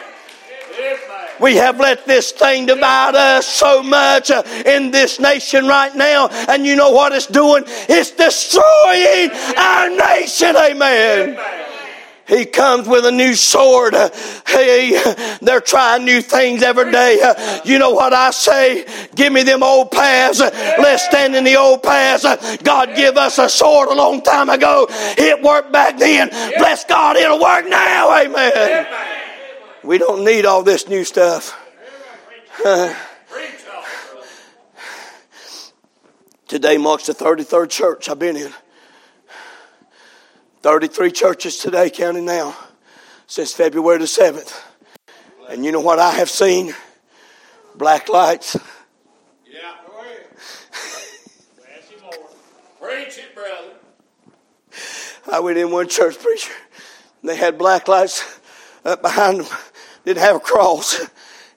We 1.40 1.56
have 1.56 1.80
let 1.80 2.06
this 2.06 2.32
thing 2.32 2.68
divide 2.68 3.16
us 3.16 3.48
so 3.48 3.82
much 3.84 4.32
uh, 4.32 4.44
in 4.66 4.92
this 4.92 5.20
nation 5.20 5.68
right 5.68 5.94
now. 5.96 6.30
And 6.30 6.66
you 6.66 6.76
know 6.76 6.92
what 6.92 7.12
it's 7.12 7.28
doing? 7.28 7.64
It's 7.68 8.12
destroying 8.12 9.32
our 9.58 9.90
nation. 9.90 10.56
Amen. 10.56 11.63
He 12.26 12.46
comes 12.46 12.88
with 12.88 13.06
a 13.06 13.12
new 13.12 13.36
sword. 13.36 13.94
Hey, 14.48 14.98
they're 15.42 15.60
trying 15.60 16.06
new 16.06 16.22
things 16.22 16.64
every 16.64 16.90
day. 16.92 17.20
You 17.66 17.80
know 17.80 17.92
what 17.92 18.14
I 18.14 18.32
say? 18.32 18.86
Give 19.14 19.34
me 19.34 19.44
them 19.44 19.62
old 19.62 19.92
paths. 19.92 20.40
Let's 20.40 21.04
stand 21.04 21.36
in 21.36 21.44
the 21.44 21.58
old 21.58 21.84
paths. 21.84 22.24
God 22.64 22.96
give 22.96 23.18
us 23.18 23.38
a 23.40 23.50
sword 23.50 23.90
a 23.90 23.94
long 23.94 24.22
time 24.22 24.50
ago. 24.50 24.88
It 24.90 25.42
worked 25.44 25.74
back 25.74 25.98
then. 25.98 26.30
Bless 26.58 26.86
God, 26.86 27.18
it'll 27.18 27.42
work 27.42 27.68
now. 27.68 28.18
Amen. 28.18 28.88
We 29.84 29.98
don't 29.98 30.24
need 30.24 30.46
all 30.46 30.64
this 30.64 30.88
new 30.88 31.04
stuff. 31.04 31.60
Today 36.48 36.78
marks 36.78 37.08
the 37.08 37.14
33rd 37.14 37.70
church 37.70 38.08
I've 38.08 38.20
been 38.20 38.38
in. 38.38 38.54
33 40.64 41.12
churches 41.12 41.58
today, 41.58 41.90
counting 41.90 42.24
now, 42.24 42.56
since 43.28 43.52
February 43.54 43.98
the 43.98 44.06
7th. 44.06 44.58
And 45.50 45.66
you 45.66 45.74
know 45.74 45.82
what 45.82 46.00
I 46.00 46.12
have 46.12 46.30
seen? 46.30 46.74
Black 47.76 48.08
lights. 48.08 48.56
Yeah. 49.46 49.74
Preach 52.80 53.18
it, 53.18 53.36
brother. 53.36 53.74
I 55.30 55.42
went 55.42 55.58
in 55.58 55.70
one 55.70 55.90
church 55.90 56.18
preacher. 56.18 56.54
They 57.26 57.36
had 57.36 57.58
black 57.58 57.90
lights 57.90 58.40
up 58.86 59.02
behind 59.02 59.42
them. 59.42 59.48
Didn't 60.06 60.24
have 60.24 60.38
a 60.38 60.40
cross. 60.40 61.06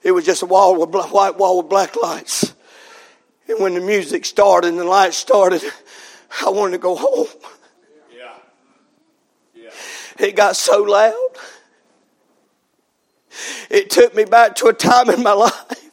It 0.03 0.11
was 0.11 0.25
just 0.25 0.43
a 0.43 0.45
wall 0.45 0.75
with 0.85 0.93
white 1.13 1.37
wall 1.37 1.59
with 1.59 1.69
black 1.69 1.95
lights. 1.95 2.53
And 3.47 3.61
when 3.61 3.73
the 3.73 3.79
music 3.79 4.25
started 4.25 4.67
and 4.67 4.79
the 4.79 4.83
lights 4.83 5.15
started, 5.15 5.61
I 6.45 6.49
wanted 6.49 6.73
to 6.73 6.77
go 6.79 6.97
home. 6.97 7.27
It 10.19 10.35
got 10.35 10.55
so 10.55 10.81
loud. 10.83 11.29
It 13.69 13.89
took 13.89 14.15
me 14.15 14.25
back 14.25 14.55
to 14.57 14.67
a 14.67 14.73
time 14.73 15.09
in 15.09 15.21
my 15.23 15.33
life. 15.33 15.83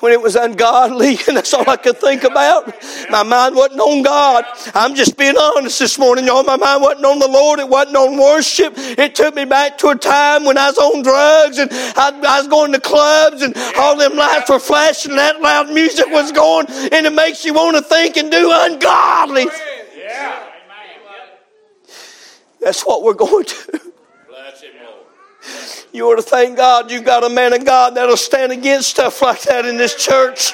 When 0.00 0.12
it 0.12 0.22
was 0.22 0.34
ungodly, 0.34 1.18
and 1.28 1.36
that's 1.36 1.52
all 1.52 1.68
I 1.68 1.76
could 1.76 1.98
think 1.98 2.24
about. 2.24 2.72
My 3.10 3.22
mind 3.22 3.54
wasn't 3.54 3.80
on 3.80 4.02
God. 4.02 4.46
I'm 4.74 4.94
just 4.94 5.18
being 5.18 5.36
honest 5.36 5.78
this 5.78 5.98
morning, 5.98 6.26
y'all. 6.26 6.42
My 6.42 6.56
mind 6.56 6.82
wasn't 6.82 7.04
on 7.04 7.18
the 7.18 7.28
Lord. 7.28 7.58
It 7.58 7.68
wasn't 7.68 7.96
on 7.96 8.16
worship. 8.16 8.72
It 8.76 9.14
took 9.14 9.34
me 9.34 9.44
back 9.44 9.76
to 9.78 9.88
a 9.88 9.94
time 9.94 10.44
when 10.44 10.56
I 10.56 10.68
was 10.68 10.78
on 10.78 11.02
drugs 11.02 11.58
and 11.58 11.68
I, 11.72 12.18
I 12.26 12.38
was 12.38 12.48
going 12.48 12.72
to 12.72 12.80
clubs 12.80 13.42
and 13.42 13.54
all 13.76 13.96
them 13.96 14.16
lights 14.16 14.48
were 14.48 14.58
flashing 14.58 15.10
and 15.10 15.18
that 15.18 15.42
loud 15.42 15.68
music 15.68 16.06
was 16.08 16.32
going, 16.32 16.66
and 16.70 17.06
it 17.06 17.12
makes 17.12 17.44
you 17.44 17.52
want 17.52 17.76
to 17.76 17.82
think 17.82 18.16
and 18.16 18.30
do 18.30 18.50
ungodly. 18.50 19.46
Yeah. 19.98 20.47
That's 22.60 22.82
what 22.82 23.02
we're 23.02 23.14
going 23.14 23.44
to. 23.44 23.80
Bless. 24.28 24.64
You 25.92 26.10
ought 26.10 26.16
to 26.16 26.22
thank 26.22 26.56
God 26.56 26.90
you've 26.90 27.04
got 27.04 27.24
a 27.24 27.28
man 27.28 27.52
of 27.54 27.64
God 27.64 27.94
that'll 27.94 28.16
stand 28.16 28.52
against 28.52 28.90
stuff 28.90 29.22
like 29.22 29.42
that 29.42 29.64
in 29.64 29.76
this 29.76 29.94
church. 29.94 30.52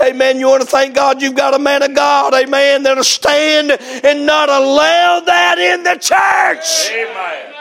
Amen. 0.00 0.40
You 0.40 0.48
want 0.48 0.62
to 0.62 0.68
thank 0.68 0.94
God 0.94 1.22
you've 1.22 1.36
got 1.36 1.54
a 1.54 1.58
man 1.58 1.82
of 1.82 1.94
God, 1.94 2.34
amen, 2.34 2.82
that'll 2.82 3.04
stand 3.04 3.70
and 3.70 4.26
not 4.26 4.48
allow 4.48 5.20
that 5.20 5.58
in 5.58 5.84
the 5.84 5.94
church. 5.94 6.90
Amen. 6.90 7.54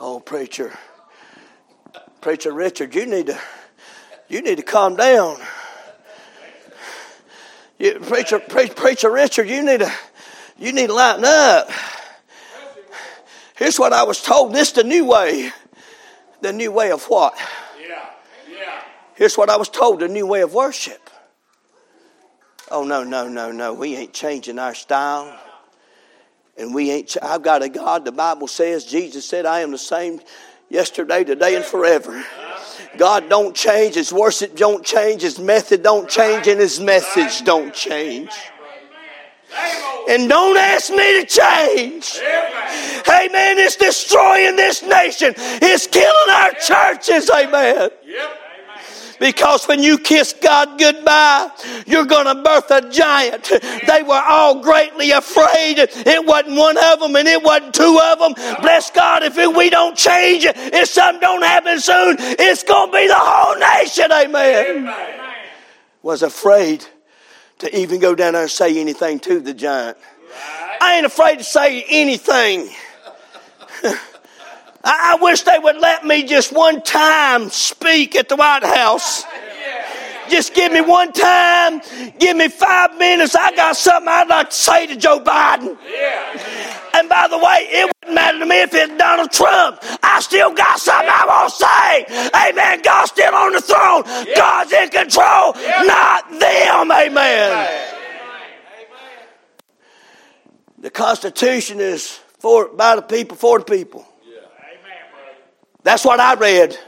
Oh, 0.00 0.20
preacher. 0.20 0.76
Preacher 2.20 2.52
Richard, 2.52 2.94
you 2.94 3.06
need 3.06 3.26
to 3.26 3.38
you 4.28 4.40
need 4.42 4.56
to 4.56 4.62
calm 4.62 4.96
down. 4.96 5.36
You, 7.78 7.98
preacher, 8.00 8.38
pre- 8.38 8.70
preacher 8.70 9.10
Richard, 9.10 9.48
you 9.48 9.62
need 9.62 9.80
to 9.80 9.92
you 10.58 10.72
need 10.72 10.86
to 10.86 10.94
lighten 10.94 11.24
up. 11.24 11.70
Here's 13.56 13.78
what 13.78 13.92
I 13.92 14.02
was 14.02 14.22
told. 14.22 14.54
This 14.54 14.72
the 14.72 14.84
new 14.84 15.04
way. 15.04 15.52
The 16.40 16.52
new 16.52 16.72
way 16.72 16.90
of 16.90 17.04
what? 17.04 17.34
Yeah. 17.80 18.04
Yeah. 18.50 18.82
Here's 19.14 19.36
what 19.36 19.50
I 19.50 19.56
was 19.56 19.68
told 19.68 20.00
the 20.00 20.08
new 20.08 20.26
way 20.26 20.40
of 20.40 20.54
worship. 20.54 21.10
Oh, 22.70 22.84
no, 22.84 23.04
no, 23.04 23.28
no, 23.28 23.52
no. 23.52 23.74
We 23.74 23.96
ain't 23.96 24.12
changing 24.12 24.58
our 24.58 24.74
style. 24.74 25.38
And 26.56 26.74
we 26.74 26.90
ain't, 26.90 27.08
ch- 27.08 27.18
I've 27.22 27.42
got 27.42 27.62
a 27.62 27.68
God, 27.68 28.04
the 28.04 28.12
Bible 28.12 28.48
says, 28.48 28.84
Jesus 28.84 29.26
said, 29.26 29.46
I 29.46 29.60
am 29.60 29.70
the 29.70 29.78
same 29.78 30.20
yesterday, 30.68 31.24
today, 31.24 31.54
and 31.54 31.64
forever. 31.64 32.24
God 32.96 33.28
don't 33.28 33.54
change, 33.54 33.94
His 33.94 34.12
worship 34.12 34.56
don't 34.56 34.84
change, 34.84 35.22
His 35.22 35.38
method 35.38 35.82
don't 35.82 36.08
change, 36.08 36.48
and 36.48 36.60
His 36.60 36.80
message 36.80 37.44
don't 37.44 37.74
change. 37.74 38.30
And 40.08 40.28
don't 40.28 40.56
ask 40.56 40.90
me 40.90 41.20
to 41.20 41.26
change. 41.26 42.20
Amen. 43.08 43.58
It's 43.58 43.76
destroying 43.76 44.56
this 44.56 44.82
nation. 44.82 45.34
It's 45.36 45.86
killing 45.86 46.30
our 46.30 46.52
churches. 46.52 47.30
Amen. 47.30 47.90
Yep. 48.04 48.38
Because 49.22 49.66
when 49.68 49.84
you 49.84 49.98
kiss 49.98 50.32
God 50.32 50.80
goodbye, 50.80 51.48
you're 51.86 52.06
going 52.06 52.26
to 52.26 52.42
birth 52.42 52.68
a 52.72 52.90
giant. 52.90 53.52
They 53.86 54.02
were 54.02 54.20
all 54.20 54.60
greatly 54.60 55.12
afraid. 55.12 55.78
It 55.78 56.26
wasn't 56.26 56.56
one 56.56 56.76
of 56.76 56.98
them 56.98 57.14
and 57.14 57.28
it 57.28 57.40
wasn't 57.40 57.72
two 57.72 58.00
of 58.02 58.18
them. 58.18 58.34
Bless 58.62 58.90
God, 58.90 59.22
if 59.22 59.36
we 59.36 59.70
don't 59.70 59.96
change 59.96 60.44
it, 60.44 60.56
if 60.56 60.88
something 60.88 61.20
don't 61.20 61.42
happen 61.42 61.78
soon, 61.78 62.16
it's 62.18 62.64
going 62.64 62.90
to 62.90 62.98
be 62.98 63.06
the 63.06 63.14
whole 63.16 63.56
nation. 63.60 64.10
Amen. 64.10 64.92
Was 66.02 66.24
afraid 66.24 66.84
to 67.62 67.78
even 67.78 68.00
go 68.00 68.14
down 68.14 68.32
there 68.34 68.42
and 68.42 68.50
say 68.50 68.78
anything 68.80 69.20
to 69.20 69.40
the 69.40 69.54
giant. 69.54 69.96
I 70.80 70.96
ain't 70.96 71.06
afraid 71.06 71.38
to 71.38 71.44
say 71.44 71.84
anything. 71.88 72.68
I 73.84 73.98
I 74.84 75.18
wish 75.22 75.42
they 75.42 75.58
would 75.58 75.76
let 75.76 76.04
me 76.04 76.24
just 76.24 76.52
one 76.52 76.82
time 76.82 77.50
speak 77.50 78.16
at 78.16 78.28
the 78.28 78.34
White 78.34 78.64
House. 78.64 79.24
Just 80.28 80.54
give 80.54 80.72
me 80.72 80.80
one 80.80 81.12
time, 81.12 81.80
give 82.18 82.36
me 82.36 82.48
five 82.48 82.98
minutes. 82.98 83.36
I 83.36 83.54
got 83.54 83.76
something 83.76 84.08
I'd 84.08 84.28
like 84.28 84.50
to 84.50 84.56
say 84.56 84.86
to 84.88 84.96
Joe 84.96 85.20
Biden. 85.20 85.76
And 87.02 87.08
by 87.08 87.26
the 87.26 87.36
way, 87.36 87.66
it 87.68 87.86
wouldn't 87.86 88.14
matter 88.14 88.38
to 88.38 88.46
me 88.46 88.62
if 88.62 88.72
it's 88.72 88.96
Donald 88.96 89.32
Trump. 89.32 89.80
I 90.04 90.20
still 90.20 90.54
got 90.54 90.78
something 90.78 91.08
I 91.10 91.26
want 91.26 91.50
to 91.50 91.56
say. 91.58 92.30
Amen. 92.48 92.80
God's 92.80 93.10
still 93.10 93.34
on 93.34 93.52
the 93.54 93.60
throne. 93.60 94.04
God's 94.36 94.70
in 94.70 94.88
control, 94.88 95.52
not 95.84 96.30
them. 96.30 96.92
Amen. 96.92 97.88
The 100.78 100.90
Constitution 100.90 101.80
is 101.80 102.20
for 102.38 102.68
by 102.68 102.94
the 102.94 103.02
people, 103.02 103.36
for 103.36 103.58
the 103.58 103.64
people. 103.64 104.06
That's 105.82 106.04
what 106.04 106.20
I 106.20 106.34
read. 106.34 106.78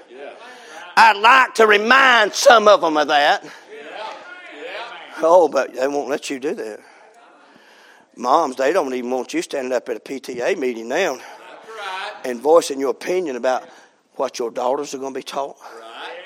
I'd 0.97 1.17
like 1.17 1.55
to 1.55 1.67
remind 1.67 2.35
some 2.35 2.69
of 2.69 2.83
them 2.83 2.97
of 2.97 3.09
that. 3.09 3.45
Oh, 5.17 5.49
but 5.49 5.75
they 5.75 5.89
won't 5.89 6.09
let 6.09 6.31
you 6.31 6.39
do 6.39 6.55
that. 6.55 6.79
Moms, 8.17 8.57
they 8.57 8.73
don't 8.73 8.95
even 8.95 9.11
want 9.11 9.35
you 9.35 9.43
standing 9.43 9.73
up 9.73 9.89
at 9.89 9.97
a 9.97 10.01
PTA 10.01 10.57
meeting 10.59 10.89
now 10.89 11.15
right. 11.15 12.13
and 12.25 12.41
voicing 12.41 12.81
your 12.81 12.91
opinion 12.91 13.37
about 13.37 13.69
what 14.15 14.39
your 14.39 14.51
daughters 14.51 14.95
are 14.95 14.99
going 14.99 15.13
to 15.13 15.19
be 15.19 15.25
taught, 15.25 15.57
Right. 15.61 16.17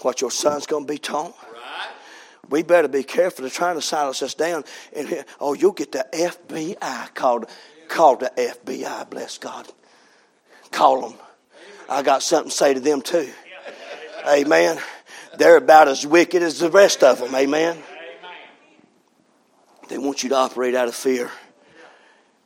what 0.00 0.20
your 0.20 0.30
son's 0.30 0.66
going 0.66 0.86
to 0.86 0.92
be 0.92 0.98
taught. 0.98 1.34
Right. 1.52 1.88
We 2.48 2.62
better 2.62 2.88
be 2.88 3.02
careful 3.02 3.44
of 3.44 3.52
trying 3.52 3.76
to 3.76 3.82
silence 3.82 4.22
us 4.22 4.34
down. 4.34 4.64
And 4.94 5.24
oh, 5.40 5.52
you'll 5.54 5.72
get 5.72 5.92
the 5.92 6.06
FBI 6.12 7.14
called, 7.14 7.46
called 7.88 8.20
the 8.20 8.32
FBI. 8.36 9.10
Bless 9.10 9.38
God. 9.38 9.68
Call 10.70 11.08
them. 11.08 11.18
I 11.88 12.02
got 12.02 12.22
something 12.22 12.50
to 12.50 12.56
say 12.56 12.74
to 12.74 12.80
them 12.80 13.02
too. 13.02 13.28
Amen. 14.26 14.78
They're 15.36 15.56
about 15.56 15.88
as 15.88 16.06
wicked 16.06 16.42
as 16.42 16.58
the 16.58 16.70
rest 16.70 17.02
of 17.02 17.18
them. 17.18 17.34
Amen. 17.34 17.78
They 19.92 19.98
want 19.98 20.22
you 20.22 20.30
to 20.30 20.36
operate 20.36 20.74
out 20.74 20.88
of 20.88 20.94
fear, 20.94 21.30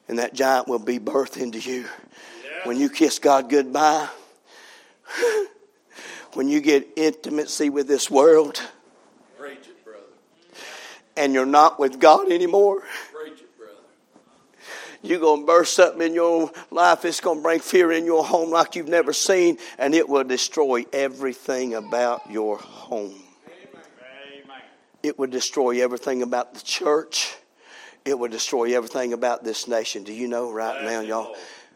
and 0.08 0.18
that 0.18 0.34
giant 0.34 0.66
will 0.66 0.80
be 0.80 0.98
birthed 0.98 1.36
into 1.40 1.60
you. 1.60 1.84
When 2.64 2.76
you 2.76 2.90
kiss 2.90 3.20
God 3.20 3.48
goodbye, 3.48 4.08
when 6.32 6.48
you 6.48 6.60
get 6.60 6.88
intimacy 6.96 7.70
with 7.70 7.86
this 7.86 8.10
world, 8.10 8.60
it, 9.38 9.64
and 11.16 11.32
you're 11.32 11.46
not 11.46 11.78
with 11.78 12.00
God 12.00 12.32
anymore, 12.32 12.82
it, 13.14 13.38
you're 15.04 15.20
going 15.20 15.42
to 15.42 15.46
burst 15.46 15.74
something 15.74 16.02
in 16.02 16.14
your 16.14 16.50
life. 16.72 17.04
It's 17.04 17.20
going 17.20 17.38
to 17.38 17.42
bring 17.44 17.60
fear 17.60 17.92
in 17.92 18.06
your 18.06 18.24
home 18.24 18.50
like 18.50 18.74
you've 18.74 18.88
never 18.88 19.12
seen, 19.12 19.58
and 19.78 19.94
it 19.94 20.08
will 20.08 20.24
destroy 20.24 20.84
everything 20.92 21.74
about 21.74 22.28
your 22.28 22.58
home. 22.58 23.22
It 25.04 25.20
would 25.20 25.30
destroy 25.30 25.84
everything 25.84 26.22
about 26.22 26.54
the 26.54 26.60
church. 26.62 27.35
It 28.06 28.16
would 28.16 28.30
destroy 28.30 28.76
everything 28.76 29.12
about 29.12 29.42
this 29.42 29.66
nation. 29.66 30.04
Do 30.04 30.12
you 30.12 30.28
know 30.28 30.52
right 30.52 30.84
now, 30.84 31.00
y'all, 31.00 31.34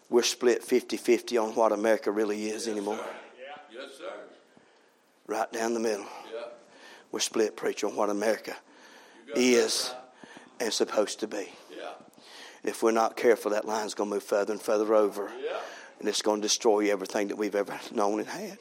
we're 0.09 0.23
split 0.23 0.63
50 0.63 0.97
50 0.97 1.37
on 1.39 1.55
what 1.57 1.73
America 1.73 2.13
really 2.13 2.49
is 2.49 2.69
anymore? 2.69 2.97
Yeah, 2.97 3.81
Yes, 3.81 3.99
sir. 3.99 4.13
Right 5.27 5.53
down 5.53 5.75
the 5.75 5.81
middle. 5.81 6.07
Yeah. 6.33 6.43
We're 7.11 7.19
split, 7.19 7.57
preacher, 7.57 7.89
on 7.89 7.97
what 7.97 8.11
America 8.11 8.57
is 9.35 9.93
and 10.61 10.73
supposed 10.73 11.21
to 11.21 11.27
be. 11.27 11.49
Yeah. 11.77 11.91
If 12.63 12.83
we're 12.83 12.93
not 12.93 13.17
careful, 13.17 13.51
that 13.51 13.65
line's 13.65 13.95
going 13.95 14.11
to 14.11 14.15
move 14.15 14.23
further 14.23 14.53
and 14.53 14.63
further 14.63 14.95
over. 14.95 15.31
Yeah. 15.45 15.57
And 15.99 16.09
it's 16.09 16.23
going 16.23 16.41
to 16.41 16.43
destroy 16.43 16.93
everything 16.93 17.29
that 17.29 17.37
we've 17.37 17.57
ever 17.57 17.79
known 17.93 18.21
and 18.21 18.29
had. 18.29 18.59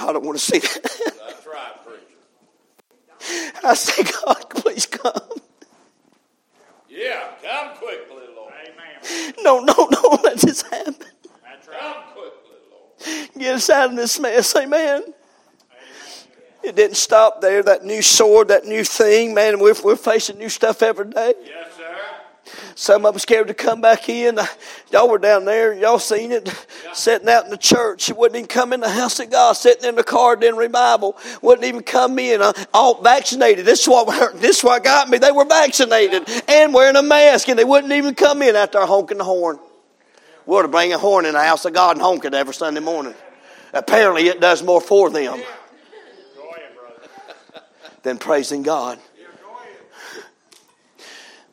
I 0.00 0.12
don't 0.12 0.24
want 0.24 0.38
to 0.38 0.44
see 0.44 0.58
that. 0.58 1.12
That's 1.26 1.46
right, 1.46 1.72
preacher. 1.84 3.56
I 3.64 3.74
say, 3.74 4.02
God, 4.24 4.48
please 4.50 4.86
come. 4.86 5.41
Yeah. 6.92 7.28
Come 7.42 7.76
quickly, 7.76 8.24
Lord. 8.36 8.52
Amen. 8.52 9.34
No, 9.42 9.60
no, 9.60 9.88
no, 9.90 10.18
let 10.22 10.38
this 10.38 10.62
happen. 10.62 10.94
Come 10.94 12.02
quickly, 12.12 12.56
Lord. 12.70 13.30
Get 13.38 13.54
us 13.54 13.70
out 13.70 13.90
of 13.90 13.96
this 13.96 14.20
mess, 14.20 14.54
amen. 14.54 15.02
It 16.62 16.76
didn't 16.76 16.96
stop 16.96 17.40
there. 17.40 17.62
That 17.62 17.84
new 17.84 18.02
sword, 18.02 18.48
that 18.48 18.66
new 18.66 18.84
thing, 18.84 19.34
man, 19.34 19.58
we're, 19.58 19.74
we're 19.82 19.96
facing 19.96 20.38
new 20.38 20.48
stuff 20.48 20.82
every 20.82 21.10
day. 21.10 21.34
Yes, 21.44 21.68
sir. 21.71 21.71
Some 22.74 23.04
of 23.04 23.14
them 23.14 23.18
scared 23.18 23.48
to 23.48 23.54
come 23.54 23.80
back 23.80 24.08
in. 24.08 24.38
Y'all 24.90 25.08
were 25.08 25.18
down 25.18 25.44
there. 25.44 25.74
Y'all 25.74 25.98
seen 25.98 26.32
it. 26.32 26.48
Sitting 26.92 27.28
out 27.28 27.44
in 27.44 27.50
the 27.50 27.56
church. 27.56 28.08
It 28.08 28.16
wouldn't 28.16 28.36
even 28.36 28.48
come 28.48 28.72
in 28.72 28.80
the 28.80 28.88
house 28.88 29.20
of 29.20 29.30
God. 29.30 29.52
Sitting 29.54 29.88
in 29.88 29.94
the 29.94 30.04
car 30.04 30.42
in 30.42 30.56
revival. 30.56 31.16
Wouldn't 31.42 31.66
even 31.66 31.82
come 31.82 32.18
in. 32.18 32.40
Uh, 32.40 32.52
all 32.72 33.02
vaccinated. 33.02 33.64
This 33.64 33.82
is 33.82 33.88
what 33.88 34.34
this 34.40 34.58
is 34.58 34.64
what 34.64 34.82
got 34.84 35.08
me. 35.08 35.18
They 35.18 35.32
were 35.32 35.44
vaccinated 35.44 36.28
and 36.48 36.72
wearing 36.72 36.96
a 36.96 37.02
mask, 37.02 37.48
and 37.48 37.58
they 37.58 37.64
wouldn't 37.64 37.92
even 37.92 38.14
come 38.14 38.42
in 38.42 38.56
after 38.56 38.80
honking 38.80 39.18
the 39.18 39.24
horn. 39.24 39.58
We 40.46 40.56
ought 40.56 40.62
to 40.62 40.68
bring 40.68 40.92
a 40.92 40.98
horn 40.98 41.24
in 41.24 41.34
the 41.34 41.42
house 41.42 41.64
of 41.64 41.72
God 41.72 41.96
and 41.96 42.02
honk 42.02 42.24
it 42.24 42.34
every 42.34 42.54
Sunday 42.54 42.80
morning. 42.80 43.14
Apparently, 43.72 44.26
it 44.26 44.40
does 44.40 44.62
more 44.62 44.80
for 44.80 45.08
them 45.08 45.40
than 48.02 48.18
praising 48.18 48.62
God. 48.62 48.98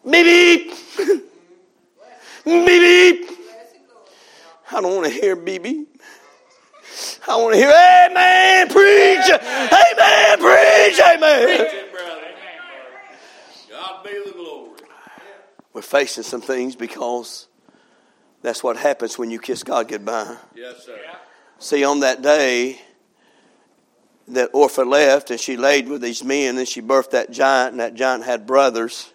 Beep 0.10 0.26
beep. 0.26 0.79
Beep 2.66 3.20
beep. 3.20 3.38
I 4.72 4.82
don't 4.82 4.96
want 4.96 5.08
to 5.08 5.12
hear 5.12 5.36
beep 5.36 5.64
beep. 5.64 6.02
I 7.28 7.36
want 7.38 7.54
to 7.54 7.58
hear 7.58 7.70
Amen, 7.70 8.68
preach. 8.70 9.30
Amen, 9.30 10.40
Preach 10.40 11.00
brother. 11.92 12.36
God 13.70 14.04
be 14.04 14.24
the 14.26 14.32
glory. 14.32 14.80
We're 15.74 15.82
facing 15.82 16.24
some 16.24 16.42
things 16.42 16.76
because 16.76 17.48
that's 18.42 18.64
what 18.64 18.78
happens 18.78 19.18
when 19.18 19.32
you 19.32 19.40
kiss 19.40 19.64
God 19.64 19.88
goodbye. 19.88 20.38
Yes, 20.56 20.86
sir. 20.86 20.98
See, 21.60 21.84
on 21.84 22.00
that 22.02 22.22
day 22.22 22.80
that 24.30 24.52
Orpha 24.54 24.88
left 24.88 25.32
and 25.32 25.40
she 25.40 25.58
laid 25.58 25.88
with 25.88 26.02
these 26.02 26.24
men 26.24 26.58
and 26.58 26.68
she 26.68 26.82
birthed 26.82 27.12
that 27.12 27.32
giant, 27.32 27.72
and 27.72 27.80
that 27.80 27.96
giant 27.96 28.24
had 28.24 28.46
brothers, 28.48 29.14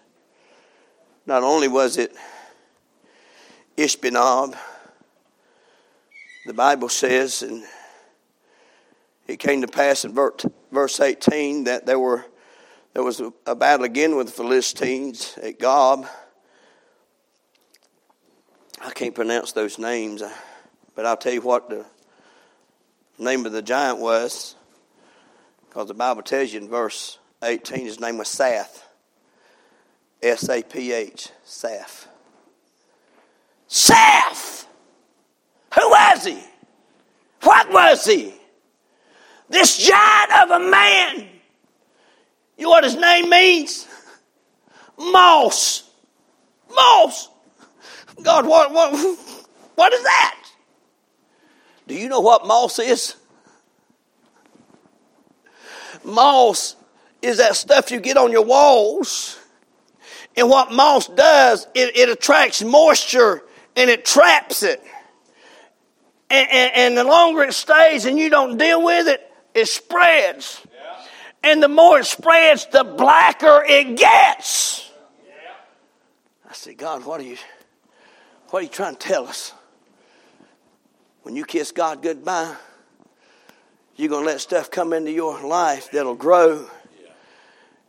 not 1.26 1.42
only 1.42 1.68
was 1.68 1.96
it 1.96 2.14
Ishbenob, 3.76 4.56
the 6.46 6.54
Bible 6.54 6.88
says, 6.88 7.42
and 7.42 7.64
it 9.26 9.38
came 9.38 9.62
to 9.62 9.68
pass 9.68 10.04
in 10.04 10.12
verse 10.12 11.00
18 11.00 11.64
that 11.64 11.86
there 11.86 11.98
were 11.98 12.24
there 12.92 13.02
was 13.02 13.20
a 13.44 13.56
battle 13.56 13.84
again 13.84 14.14
with 14.14 14.28
the 14.28 14.32
Philistines 14.32 15.36
at 15.42 15.58
Gob. 15.58 16.06
I 18.80 18.90
can't 18.90 19.14
pronounce 19.14 19.50
those 19.50 19.80
names, 19.80 20.22
uh, 20.22 20.32
but 20.94 21.04
I'll 21.04 21.16
tell 21.16 21.32
you 21.32 21.40
what 21.40 21.68
the 21.68 21.84
name 23.18 23.46
of 23.46 23.52
the 23.52 23.62
giant 23.62 23.98
was, 23.98 24.54
because 25.68 25.88
the 25.88 25.94
Bible 25.94 26.22
tells 26.22 26.52
you 26.52 26.60
in 26.60 26.68
verse 26.68 27.18
18 27.42 27.84
his 27.84 27.98
name 27.98 28.18
was 28.18 28.28
Saph. 28.28 28.82
S 30.22 30.48
A 30.48 30.62
P 30.62 30.92
H, 30.92 31.30
Saph. 31.44 32.06
Saph! 33.74 34.66
Who 35.74 35.90
was 35.90 36.24
he? 36.24 36.38
What 37.42 37.72
was 37.72 38.04
he? 38.04 38.32
This 39.48 39.78
giant 39.78 40.32
of 40.44 40.50
a 40.62 40.70
man. 40.70 41.28
You 42.56 42.64
know 42.64 42.70
what 42.70 42.84
his 42.84 42.94
name 42.94 43.28
means? 43.28 43.88
Moss. 44.96 45.90
Moss. 46.72 47.28
God, 48.22 48.46
what, 48.46 48.70
what, 48.72 48.94
what 49.74 49.92
is 49.92 50.04
that? 50.04 50.40
Do 51.88 51.96
you 51.96 52.08
know 52.08 52.20
what 52.20 52.46
moss 52.46 52.78
is? 52.78 53.16
Moss 56.04 56.76
is 57.20 57.38
that 57.38 57.56
stuff 57.56 57.90
you 57.90 57.98
get 57.98 58.16
on 58.16 58.30
your 58.30 58.44
walls. 58.44 59.36
And 60.36 60.48
what 60.48 60.70
moss 60.70 61.08
does, 61.08 61.66
it, 61.74 61.96
it 61.96 62.08
attracts 62.08 62.62
moisture 62.62 63.42
and 63.76 63.90
it 63.90 64.04
traps 64.04 64.62
it. 64.62 64.82
And, 66.30 66.48
and, 66.50 66.72
and, 66.74 66.96
the 66.96 67.04
longer 67.04 67.42
it 67.42 67.52
stays 67.52 68.06
and 68.06 68.18
you 68.18 68.30
don't 68.30 68.56
deal 68.56 68.82
with 68.82 69.06
it, 69.08 69.20
it 69.52 69.66
spreads. 69.66 70.60
Yeah. 70.72 71.50
And 71.50 71.62
the 71.62 71.68
more 71.68 72.00
it 72.00 72.06
spreads, 72.06 72.66
the 72.72 72.82
blacker 72.82 73.62
it 73.66 73.96
gets. 73.96 74.90
Yeah. 75.26 75.52
I 76.48 76.52
said, 76.54 76.78
God, 76.78 77.04
what 77.04 77.20
are 77.20 77.24
you 77.24 77.36
what 78.50 78.60
are 78.60 78.62
you 78.62 78.68
trying 78.68 78.94
to 78.94 79.00
tell 79.00 79.26
us? 79.26 79.52
When 81.22 81.34
you 81.34 81.44
kiss 81.44 81.72
God 81.72 82.02
goodbye, 82.02 82.54
you're 83.96 84.08
going 84.08 84.22
to 84.22 84.30
let 84.30 84.40
stuff 84.40 84.70
come 84.70 84.92
into 84.92 85.10
your 85.10 85.44
life 85.44 85.90
that'll 85.90 86.14
grow. 86.14 86.68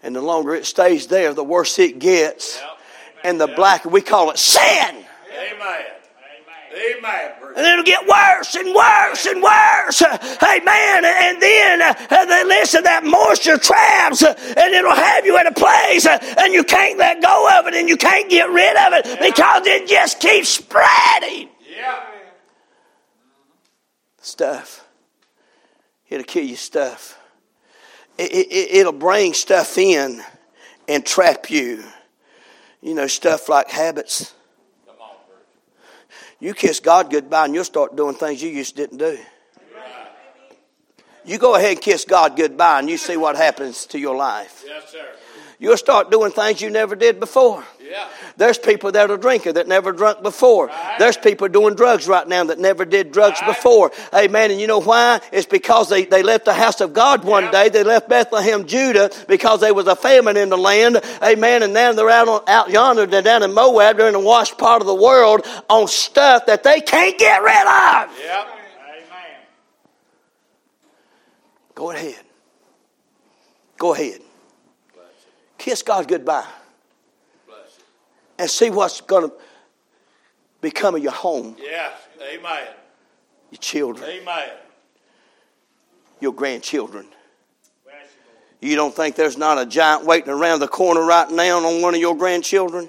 And 0.02 0.15
the 0.15 0.21
longer 0.21 0.56
it 0.56 0.65
stays 0.65 1.08
there, 1.08 1.34
the 1.34 1.43
worse 1.43 1.78
it 1.80 2.00
gets. 2.00 2.60
And 3.24 3.39
the 3.39 3.48
blacker, 3.48 3.89
we 3.89 4.02
call 4.02 4.32
it 4.32 4.39
sin. 4.39 5.05
Amen. 5.56 5.86
Amen. 6.76 7.32
And 7.56 7.65
it'll 7.65 7.86
get 7.86 8.06
worse 8.06 8.56
and 8.56 8.76
worse 8.76 9.26
and 9.26 9.41
worse. 9.41 10.02
Amen. 10.02 11.06
And 11.06 11.41
then, 11.41 11.82
uh, 11.82 11.94
then 12.10 12.50
listen, 12.50 12.84
that 12.84 13.04
moisture 13.06 13.58
traps 13.58 14.24
uh, 14.24 14.34
and 14.58 14.74
it'll 14.74 14.94
have 14.94 15.26
you 15.26 15.39
in 15.39 15.48
a 15.48 15.54
place 15.54 16.06
uh, 16.06 16.18
and 16.44 16.54
you 16.54 16.65
can't 16.65 16.98
let 16.98 17.22
go 17.22 17.60
of 17.60 17.68
it 17.68 17.76
and 17.76 17.88
you 17.88 17.96
can't 17.96 18.30
get 18.30 18.50
rid 18.50 18.76
of 18.76 18.94
it 18.94 19.20
because 19.22 19.65
it 19.65 19.88
just 19.88 20.20
keeps 20.20 20.50
spreading. 20.50 21.50
Yeah. 21.78 22.04
Stuff. 24.20 24.86
It'll 26.10 26.26
kill 26.26 26.44
you 26.44 26.58
stuff. 26.58 27.18
It, 28.18 28.34
it, 28.34 28.76
it'll 28.80 28.91
bring 28.91 29.34
stuff 29.34 29.78
in 29.78 30.22
and 30.89 31.06
trap 31.06 31.50
you. 31.50 31.84
You 32.82 32.96
know, 32.96 33.08
stuff 33.08 33.48
like 33.48 33.70
habits. 33.70 34.34
You 36.39 36.54
kiss 36.54 36.80
God 36.80 37.12
goodbye 37.12 37.45
and 37.45 37.56
you'll 37.56 37.63
start 37.63 37.95
doing 37.95 38.15
things 38.15 38.41
you 38.41 38.50
used 38.50 38.76
didn't 38.76 38.98
do. 38.98 39.17
You 41.24 41.39
go 41.39 41.56
ahead 41.56 41.71
and 41.71 41.82
kiss 41.82 42.06
God 42.06 42.38
goodbye 42.38 42.80
and 42.80 42.89
you 42.89 42.98
see 42.98 43.17
what 43.17 43.36
happens 43.36 43.88
to 43.88 44.00
your 44.00 44.15
life. 44.15 44.63
Yes, 44.65 44.91
sir. 44.91 45.06
You'll 45.58 45.78
start 45.78 46.12
doing 46.12 46.32
things 46.32 46.62
you 46.62 46.70
never 46.70 46.96
did 46.96 47.20
before. 47.20 47.63
Yeah. 47.82 48.08
There's 48.36 48.58
people 48.58 48.91
that 48.91 49.10
are 49.10 49.18
drinking 49.18 49.54
that 49.54 49.68
never 49.68 49.94
drunk 49.94 50.22
before. 50.22 50.68
Right. 50.68 50.96
There's 51.00 51.15
people 51.15 51.48
doing 51.48 51.76
drugs 51.76 52.08
right 52.08 52.28
now 52.28 52.44
that 52.46 52.60
never 52.60 52.84
did 52.84 53.12
drugs 53.12 53.39
right. 53.41 53.56
before. 53.56 53.91
Amen. 54.13 54.52
And 54.52 54.60
you 54.60 54.68
know 54.68 54.82
why? 54.82 55.22
It's 55.32 55.46
because 55.46 55.88
they, 55.89 56.04
they 56.06 56.24
left 56.24 56.46
the 56.46 56.54
house 56.54 56.82
of 56.82 56.94
God 56.94 57.24
one 57.24 57.52
day. 57.52 57.70
They 57.70 57.84
left 57.84 58.10
Bethlehem, 58.10 58.65
Judah, 58.65 59.12
because 59.28 59.62
there 59.62 59.74
was 59.74 59.88
a 59.88 59.96
famine 59.96 60.36
in 60.36 60.50
the 60.50 60.58
land. 60.58 61.00
Amen. 61.24 61.63
And 61.63 61.74
now 61.74 61.94
they're 61.94 62.10
out, 62.10 62.28
on, 62.28 62.41
out 62.48 62.70
yonder, 62.70 63.06
they're 63.06 63.22
down 63.22 63.44
in 63.44 63.54
Moab, 63.54 63.98
they're 63.98 64.08
in 64.08 64.13
the 64.13 64.20
washed 64.20 64.58
part 64.58 64.82
of 64.82 64.88
the 64.88 64.96
world 64.96 65.46
on 65.70 65.88
stuff 65.88 66.48
that 66.48 66.63
they 66.63 66.82
can't 66.82 67.18
get 67.18 67.38
rid 67.41 67.56
of. 67.56 68.20
Yep. 68.20 68.48
Amen. 68.88 69.39
Go 71.76 71.91
ahead. 71.91 72.20
Go 73.78 73.94
ahead. 73.94 74.22
Kiss 75.65 75.82
God 75.82 76.08
goodbye. 76.08 76.45
And 78.38 78.47
see 78.47 78.69
what's 78.69 79.01
going 79.01 79.32
to 79.32 79.36
become 80.62 80.93
of 80.93 81.01
your 81.01 81.12
home. 81.12 81.56
Yes. 81.60 81.91
Amen. 82.21 82.67
Your 83.49 83.58
children. 83.58 84.08
Amen. 84.08 84.49
Your 86.19 86.34
grandchildren. 86.34 87.08
You 88.62 88.75
don't 88.75 88.95
think 88.95 89.15
there's 89.15 89.39
not 89.39 89.58
a 89.58 89.65
giant 89.65 90.06
waiting 90.06 90.30
around 90.30 90.60
the 90.60 90.67
corner 90.67 91.04
right 91.04 91.32
now 91.32 91.58
on 91.58 91.82
one 91.82 91.95
of 91.95 91.99
your 91.99 92.15
grandchildren? 92.15 92.88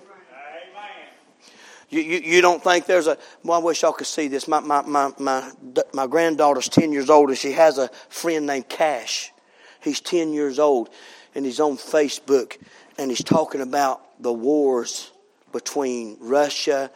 You, 1.88 2.00
you, 2.02 2.18
you, 2.18 2.40
don't 2.42 2.62
think 2.62 2.84
there's 2.84 3.06
a 3.06 3.16
well, 3.42 3.58
I 3.58 3.64
wish 3.64 3.80
y'all 3.80 3.92
could 3.92 4.06
see 4.06 4.28
this. 4.28 4.46
My, 4.46 4.60
my, 4.60 4.82
my, 4.82 5.12
my, 5.18 5.50
my 5.94 6.06
granddaughter's 6.06 6.68
10 6.68 6.92
years 6.92 7.08
old 7.08 7.30
and 7.30 7.38
she 7.38 7.52
has 7.52 7.78
a 7.78 7.88
friend 8.10 8.44
named 8.44 8.68
Cash. 8.68 9.32
He's 9.80 10.02
10 10.02 10.34
years 10.34 10.58
old 10.58 10.90
and 11.37 11.44
he's 11.44 11.61
on 11.61 11.77
Facebook 11.77 12.57
and 12.99 13.11
he's 13.11 13.22
talking 13.22 13.61
about 13.61 14.22
the 14.22 14.33
wars 14.33 15.12
between 15.53 16.16
Russia 16.18 16.90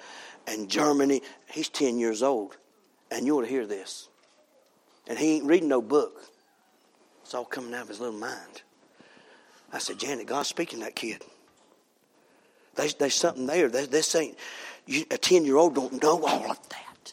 and 0.47 0.69
Germany. 0.69 1.21
He's 1.53 1.69
10 1.69 1.99
years 1.99 2.23
old. 2.23 2.57
And 3.11 3.27
you 3.27 3.37
ought 3.37 3.43
to 3.43 3.47
hear 3.47 3.67
this. 3.67 4.09
And 5.07 5.19
he 5.19 5.37
ain't 5.37 5.45
reading 5.45 5.69
no 5.69 5.83
book. 5.83 6.23
It's 7.23 7.35
all 7.35 7.45
coming 7.45 7.75
out 7.75 7.83
of 7.83 7.89
his 7.89 8.01
little 8.01 8.19
mind. 8.19 8.63
I 9.75 9.79
said, 9.79 9.99
Janet, 9.99 10.27
God's 10.27 10.49
speaking 10.49 10.79
to 10.79 10.87
that 10.87 10.97
kid. 10.97 11.23
There's, 12.77 12.95
there's 12.95 13.15
something 13.15 13.45
there. 13.45 13.69
There's, 13.69 13.89
this 13.89 14.15
ain't, 14.15 14.39
you, 14.87 15.05
a 15.11 15.19
10 15.19 15.45
year 15.45 15.57
old 15.57 15.75
don't 15.75 16.03
know 16.03 16.25
all 16.25 16.51
of 16.51 16.69
that. 16.71 17.13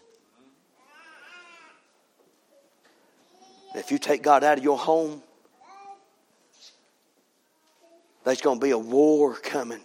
If 3.76 3.92
you 3.92 3.98
take 3.98 4.24
God 4.24 4.46
out 4.46 4.58
of 4.58 4.64
your 4.64 4.78
home, 4.78 5.22
there's 8.28 8.42
going 8.42 8.60
to 8.60 8.64
be 8.64 8.72
a 8.72 8.78
war 8.78 9.36
coming. 9.36 9.80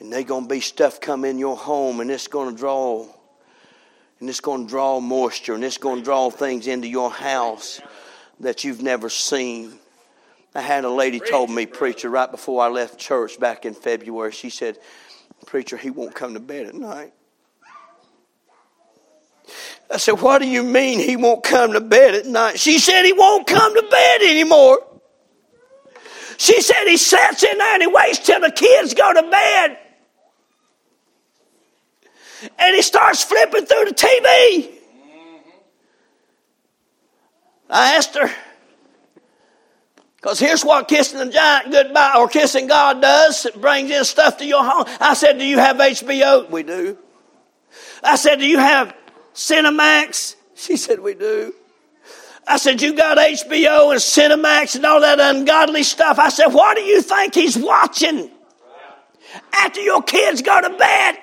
And 0.00 0.10
there's 0.10 0.24
going 0.24 0.44
to 0.44 0.48
be 0.48 0.60
stuff 0.60 0.98
come 0.98 1.26
in 1.26 1.38
your 1.38 1.56
home, 1.58 2.00
and 2.00 2.10
it's 2.10 2.26
going 2.26 2.54
to 2.54 2.58
draw, 2.58 3.06
and 4.18 4.30
it's 4.30 4.40
going 4.40 4.64
to 4.64 4.70
draw 4.70 4.98
moisture, 4.98 5.54
and 5.54 5.62
it's 5.62 5.76
going 5.76 5.98
to 5.98 6.04
draw 6.04 6.30
things 6.30 6.66
into 6.66 6.88
your 6.88 7.10
house 7.10 7.82
that 8.40 8.64
you've 8.64 8.80
never 8.80 9.10
seen. 9.10 9.74
I 10.54 10.62
had 10.62 10.84
a 10.84 10.90
lady 10.90 11.20
told 11.20 11.50
me, 11.50 11.66
preacher, 11.66 12.08
right 12.08 12.30
before 12.30 12.62
I 12.62 12.68
left 12.68 12.98
church 12.98 13.38
back 13.38 13.66
in 13.66 13.74
February, 13.74 14.32
she 14.32 14.48
said, 14.48 14.78
Preacher, 15.44 15.76
he 15.76 15.90
won't 15.90 16.14
come 16.14 16.32
to 16.32 16.40
bed 16.40 16.66
at 16.66 16.74
night. 16.74 17.12
I 19.90 19.98
said, 19.98 20.20
What 20.20 20.40
do 20.40 20.48
you 20.48 20.62
mean 20.62 20.98
he 20.98 21.16
won't 21.16 21.44
come 21.44 21.74
to 21.74 21.80
bed 21.80 22.14
at 22.14 22.26
night? 22.26 22.58
She 22.58 22.78
said, 22.78 23.04
He 23.04 23.12
won't 23.12 23.46
come 23.46 23.74
to 23.74 23.82
bed 23.82 24.22
anymore. 24.22 24.78
She 26.38 26.62
said 26.62 26.84
he 26.86 26.96
sits 26.96 27.42
in 27.42 27.58
there 27.58 27.74
and 27.74 27.82
he 27.82 27.88
waits 27.88 28.20
till 28.20 28.40
the 28.40 28.52
kids 28.52 28.94
go 28.94 29.12
to 29.12 29.22
bed. 29.28 29.78
And 32.56 32.76
he 32.76 32.82
starts 32.82 33.24
flipping 33.24 33.66
through 33.66 33.86
the 33.86 33.94
TV. 33.94 34.70
I 37.68 37.96
asked 37.96 38.14
her, 38.14 38.30
because 40.16 40.38
here's 40.38 40.64
what 40.64 40.86
kissing 40.86 41.18
the 41.18 41.26
giant 41.26 41.72
goodbye 41.72 42.14
or 42.16 42.28
kissing 42.28 42.68
God 42.68 43.02
does 43.02 43.44
it 43.44 43.60
brings 43.60 43.90
in 43.90 44.04
stuff 44.04 44.38
to 44.38 44.46
your 44.46 44.64
home. 44.64 44.84
I 45.00 45.14
said, 45.14 45.40
Do 45.40 45.44
you 45.44 45.58
have 45.58 45.76
HBO? 45.76 46.48
We 46.48 46.62
do. 46.62 46.96
I 48.02 48.14
said, 48.14 48.36
Do 48.36 48.46
you 48.46 48.58
have 48.58 48.94
Cinemax? 49.34 50.36
She 50.54 50.76
said, 50.76 51.00
We 51.00 51.14
do. 51.14 51.52
I 52.48 52.56
said, 52.56 52.80
You 52.80 52.94
got 52.94 53.18
HBO 53.18 53.92
and 53.92 54.00
Cinemax 54.00 54.76
and 54.76 54.86
all 54.86 55.00
that 55.00 55.20
ungodly 55.20 55.82
stuff. 55.82 56.18
I 56.18 56.30
said, 56.30 56.46
What 56.48 56.76
do 56.76 56.82
you 56.82 57.02
think 57.02 57.34
he's 57.34 57.58
watching 57.58 58.30
after 59.52 59.80
your 59.80 60.02
kids 60.02 60.40
go 60.40 60.60
to 60.60 60.70
bed? 60.70 61.18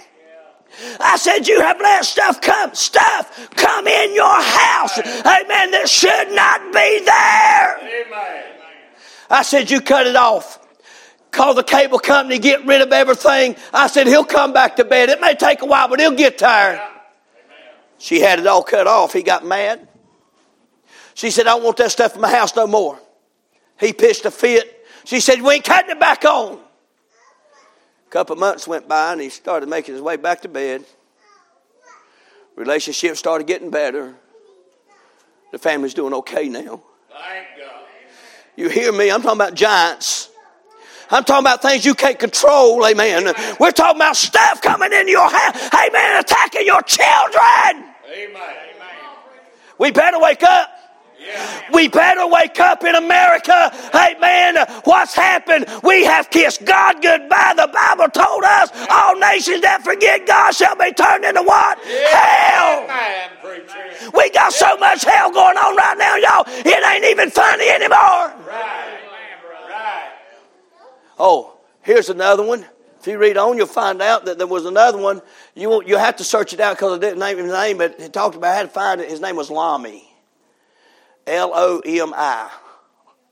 I 1.00 1.18
said, 1.18 1.48
You 1.48 1.62
have 1.62 1.80
let 1.80 2.06
stuff 2.06 2.42
come, 2.42 2.76
stuff 2.76 3.50
come 3.56 3.88
in 3.88 4.14
your 4.14 4.42
house. 4.42 5.00
Amen. 5.00 5.72
That 5.72 5.90
should 5.90 6.32
not 6.32 6.62
be 6.74 7.00
there. 7.04 8.06
I 9.30 9.42
said, 9.42 9.72
You 9.72 9.82
cut 9.82 10.06
it 10.06 10.16
off. 10.16 10.60
Call 11.32 11.54
the 11.54 11.64
cable 11.64 12.00
company, 12.00 12.40
get 12.40 12.66
rid 12.66 12.82
of 12.82 12.94
everything. 12.94 13.56
I 13.74 13.88
said, 13.88 14.08
He'll 14.08 14.26
come 14.26 14.54
back 14.54 14.76
to 14.76 14.86
bed. 14.86 15.10
It 15.10 15.20
may 15.22 15.34
take 15.34 15.64
a 15.64 15.66
while, 15.66 15.88
but 15.88 16.00
he'll 16.00 16.12
get 16.12 16.38
tired. 16.38 16.80
She 17.98 18.20
had 18.20 18.40
it 18.40 18.46
all 18.46 18.62
cut 18.62 18.86
off. 18.86 19.14
He 19.14 19.24
got 19.24 19.44
mad. 19.44 19.88
She 21.16 21.32
said, 21.32 21.48
I 21.48 21.52
don't 21.52 21.64
want 21.64 21.78
that 21.78 21.92
stuff 21.92 22.14
in 22.16 22.22
my 22.22 22.30
house 22.30 22.56
no 22.56 22.68
more. 22.68 23.00
He 23.80 23.94
pitched 23.94 24.26
a 24.26 24.32
fit. 24.32 24.86
She 25.06 25.22
said, 25.22 25.42
We 25.42 25.56
ain't 25.56 25.64
cutting 25.64 25.90
it 25.90 26.00
back 26.00 26.24
on. 26.26 26.60
A 28.06 28.10
couple 28.10 28.34
of 28.34 28.40
months 28.40 28.68
went 28.68 28.88
by 28.88 29.14
and 29.14 29.22
he 29.22 29.30
started 29.30 29.68
making 29.68 29.94
his 29.96 30.02
way 30.02 30.18
back 30.18 30.42
to 30.42 30.50
bed. 30.50 30.84
Relationship 32.56 33.16
started 33.18 33.48
getting 33.48 33.70
better. 33.70 34.14
The 35.52 35.58
family's 35.58 35.94
doing 35.94 36.14
okay 36.14 36.50
now. 36.50 36.84
Thank 37.10 37.48
God. 37.58 37.86
You 38.58 38.70
hear 38.70 38.92
me? 38.92 39.10
I'm 39.10 39.22
talking 39.22 39.40
about 39.40 39.54
giants. 39.56 40.30
I'm 41.10 41.24
talking 41.24 41.44
about 41.44 41.62
things 41.62 41.86
you 41.86 41.94
can't 41.94 42.18
control, 42.18 42.86
amen. 42.86 43.32
We're 43.60 43.72
talking 43.72 43.98
about 43.98 44.16
stuff 44.16 44.62
coming 44.62 44.92
into 44.92 45.12
your 45.12 45.30
house, 45.30 45.70
amen, 45.74 46.20
attacking 46.20 46.66
your 46.66 46.82
children. 46.82 47.94
Amen. 48.12 48.54
We 49.78 49.92
better 49.92 50.20
wake 50.20 50.42
up. 50.44 50.75
We 51.74 51.88
better 51.88 52.28
wake 52.28 52.60
up 52.60 52.84
in 52.84 52.96
America. 52.96 53.72
Hey, 53.92 54.16
man, 54.20 54.66
What's 54.86 55.16
happened? 55.16 55.66
We 55.84 56.06
have 56.06 56.30
kissed 56.30 56.64
God 56.64 57.02
goodbye. 57.02 57.54
The 57.58 57.70
Bible 57.74 58.10
told 58.10 58.44
us 58.44 58.70
all 58.90 59.18
nations 59.18 59.62
that 59.62 59.84
forget 59.84 60.28
God 60.28 60.54
shall 60.54 60.76
be 60.76 60.94
turned 60.94 61.26
into 61.26 61.42
what? 61.42 61.80
Hell. 61.80 62.88
We 64.14 64.30
got 64.32 64.54
so 64.54 64.78
much 64.78 65.04
hell 65.04 65.32
going 65.32 65.58
on 65.58 65.76
right 65.76 65.98
now, 65.98 66.16
y'all. 66.18 66.44
It 66.48 66.86
ain't 66.86 67.06
even 67.06 67.32
funny 67.32 67.68
anymore. 67.68 67.98
Right. 68.48 69.00
Right. 69.70 70.12
Oh, 71.18 71.58
here's 71.82 72.10
another 72.10 72.44
one. 72.44 72.66
If 73.00 73.08
you 73.08 73.18
read 73.18 73.38
on, 73.38 73.58
you'll 73.58 73.68
find 73.68 74.02
out 74.02 74.26
that 74.26 74.38
there 74.38 74.48
was 74.48 74.66
another 74.66 74.98
one. 74.98 75.22
You 75.56 75.84
you 75.84 75.98
have 75.98 76.16
to 76.18 76.24
search 76.24 76.54
it 76.54 76.60
out 76.60 76.76
because 76.78 76.98
I 76.98 77.00
didn't 77.00 77.20
name 77.20 77.38
his 77.38 77.52
name, 77.52 77.78
but 77.78 78.00
it 78.00 78.14
talked 78.14 78.36
about 78.36 78.56
how 78.56 78.62
to 78.64 78.68
find 78.68 79.02
it. 79.02 79.10
His 79.10 79.22
name 79.22 79.36
was 79.36 79.50
Lahmi. 79.50 80.04
L 81.28 81.52
O 81.54 81.82
M 81.86 82.14
I. 82.16 82.52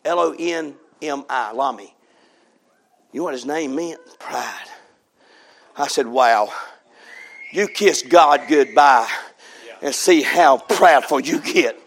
L 0.05 0.19
O 0.19 0.35
N 0.37 0.75
M 1.01 1.25
I. 1.29 1.51
Lahmi. 1.53 1.89
You 3.11 3.19
know 3.19 3.25
what 3.25 3.33
his 3.33 3.45
name 3.45 3.75
meant? 3.75 3.99
Pride. 4.19 4.67
I 5.77 5.87
said, 5.87 6.07
wow. 6.07 6.51
You 7.51 7.67
kiss 7.67 8.01
God 8.01 8.41
goodbye 8.47 9.09
and 9.81 9.93
see 9.93 10.23
how 10.23 10.57
proudful 10.57 11.23
you 11.23 11.39
get. 11.39 11.79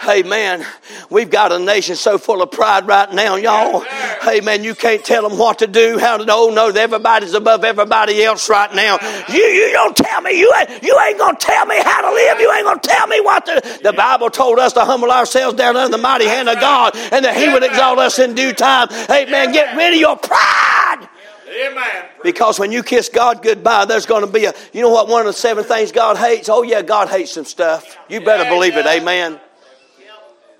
Hey 0.00 0.22
man, 0.22 0.64
we've 1.10 1.30
got 1.30 1.52
a 1.52 1.58
nation 1.58 1.96
so 1.96 2.18
full 2.18 2.42
of 2.42 2.50
pride 2.50 2.86
right 2.86 3.12
now, 3.12 3.36
y'all. 3.36 3.80
Hey 4.22 4.40
man, 4.40 4.64
you 4.64 4.74
can't 4.74 5.04
tell 5.04 5.28
them 5.28 5.38
what 5.38 5.60
to 5.60 5.66
do, 5.66 5.98
how 5.98 6.16
to. 6.16 6.24
Oh 6.28 6.50
no, 6.54 6.68
everybody's 6.68 7.34
above 7.34 7.64
everybody 7.64 8.22
else 8.22 8.48
right 8.48 8.72
now. 8.74 8.98
You 9.28 9.42
you 9.42 9.72
don't 9.72 9.96
tell 9.96 10.20
me. 10.20 10.38
You 10.38 10.52
ain't 10.58 10.82
you 10.82 10.98
ain't 11.06 11.18
gonna 11.18 11.38
tell 11.38 11.66
me 11.66 11.76
how 11.80 12.02
to 12.08 12.14
live. 12.14 12.40
You 12.40 12.52
ain't 12.52 12.64
gonna 12.64 12.80
tell 12.80 13.06
me 13.06 13.20
what 13.20 13.46
to. 13.46 13.80
The 13.82 13.92
Bible 13.92 14.30
told 14.30 14.58
us 14.58 14.72
to 14.74 14.84
humble 14.84 15.10
ourselves 15.10 15.56
down 15.56 15.76
under 15.76 15.96
the 15.96 16.02
mighty 16.02 16.26
hand 16.26 16.48
of 16.48 16.60
God, 16.60 16.96
and 16.96 17.24
that 17.24 17.36
He 17.36 17.48
would 17.48 17.62
exalt 17.62 17.98
us 17.98 18.18
in 18.18 18.34
due 18.34 18.52
time. 18.52 18.88
Hey 18.90 19.26
man, 19.30 19.52
get 19.52 19.76
rid 19.76 19.94
of 19.94 20.00
your 20.00 20.16
pride. 20.16 21.08
Amen. 21.48 22.04
Because 22.22 22.58
when 22.58 22.72
you 22.72 22.82
kiss 22.82 23.08
God 23.08 23.42
goodbye, 23.42 23.84
there's 23.84 24.06
going 24.06 24.26
to 24.26 24.32
be 24.32 24.46
a, 24.46 24.54
you 24.72 24.80
know 24.80 24.90
what, 24.90 25.08
one 25.08 25.20
of 25.20 25.26
the 25.26 25.32
seven 25.32 25.62
things 25.62 25.92
God 25.92 26.16
hates? 26.16 26.48
Oh, 26.48 26.62
yeah, 26.62 26.82
God 26.82 27.08
hates 27.08 27.32
some 27.32 27.44
stuff. 27.44 27.96
You 28.08 28.20
better 28.20 28.48
believe 28.50 28.76
it, 28.76 28.86
amen. 28.86 29.38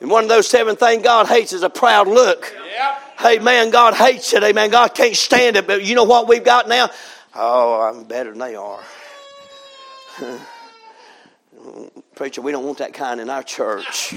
And 0.05 0.11
one 0.11 0.23
of 0.23 0.29
those 0.29 0.47
seven 0.47 0.77
things 0.77 1.03
God 1.03 1.29
hates 1.29 1.55
is 1.55 1.63
a 1.63 1.71
proud 1.71 2.09
look. 2.09 2.55
Yep. 2.55 3.21
Hey, 3.21 3.39
man, 3.39 3.71
God 3.71 3.95
hates 3.95 4.35
it, 4.35 4.43
Hey, 4.43 4.53
man, 4.53 4.69
God 4.69 4.89
can't 4.89 5.17
stand 5.17 5.57
it, 5.57 5.67
but 5.67 5.83
you 5.83 5.95
know 5.95 6.05
what 6.05 6.29
we've 6.29 6.45
got 6.45 6.69
now? 6.69 6.91
Oh, 7.35 7.81
I'm 7.81 8.05
better 8.05 8.29
than 8.29 8.39
they 8.39 8.55
are. 8.55 8.83
Preacher, 12.17 12.43
we 12.43 12.53
don't 12.53 12.67
want 12.67 12.77
that 12.79 12.93
kind 12.93 13.19
in 13.19 13.31
our 13.31 13.43
church. 13.43 14.15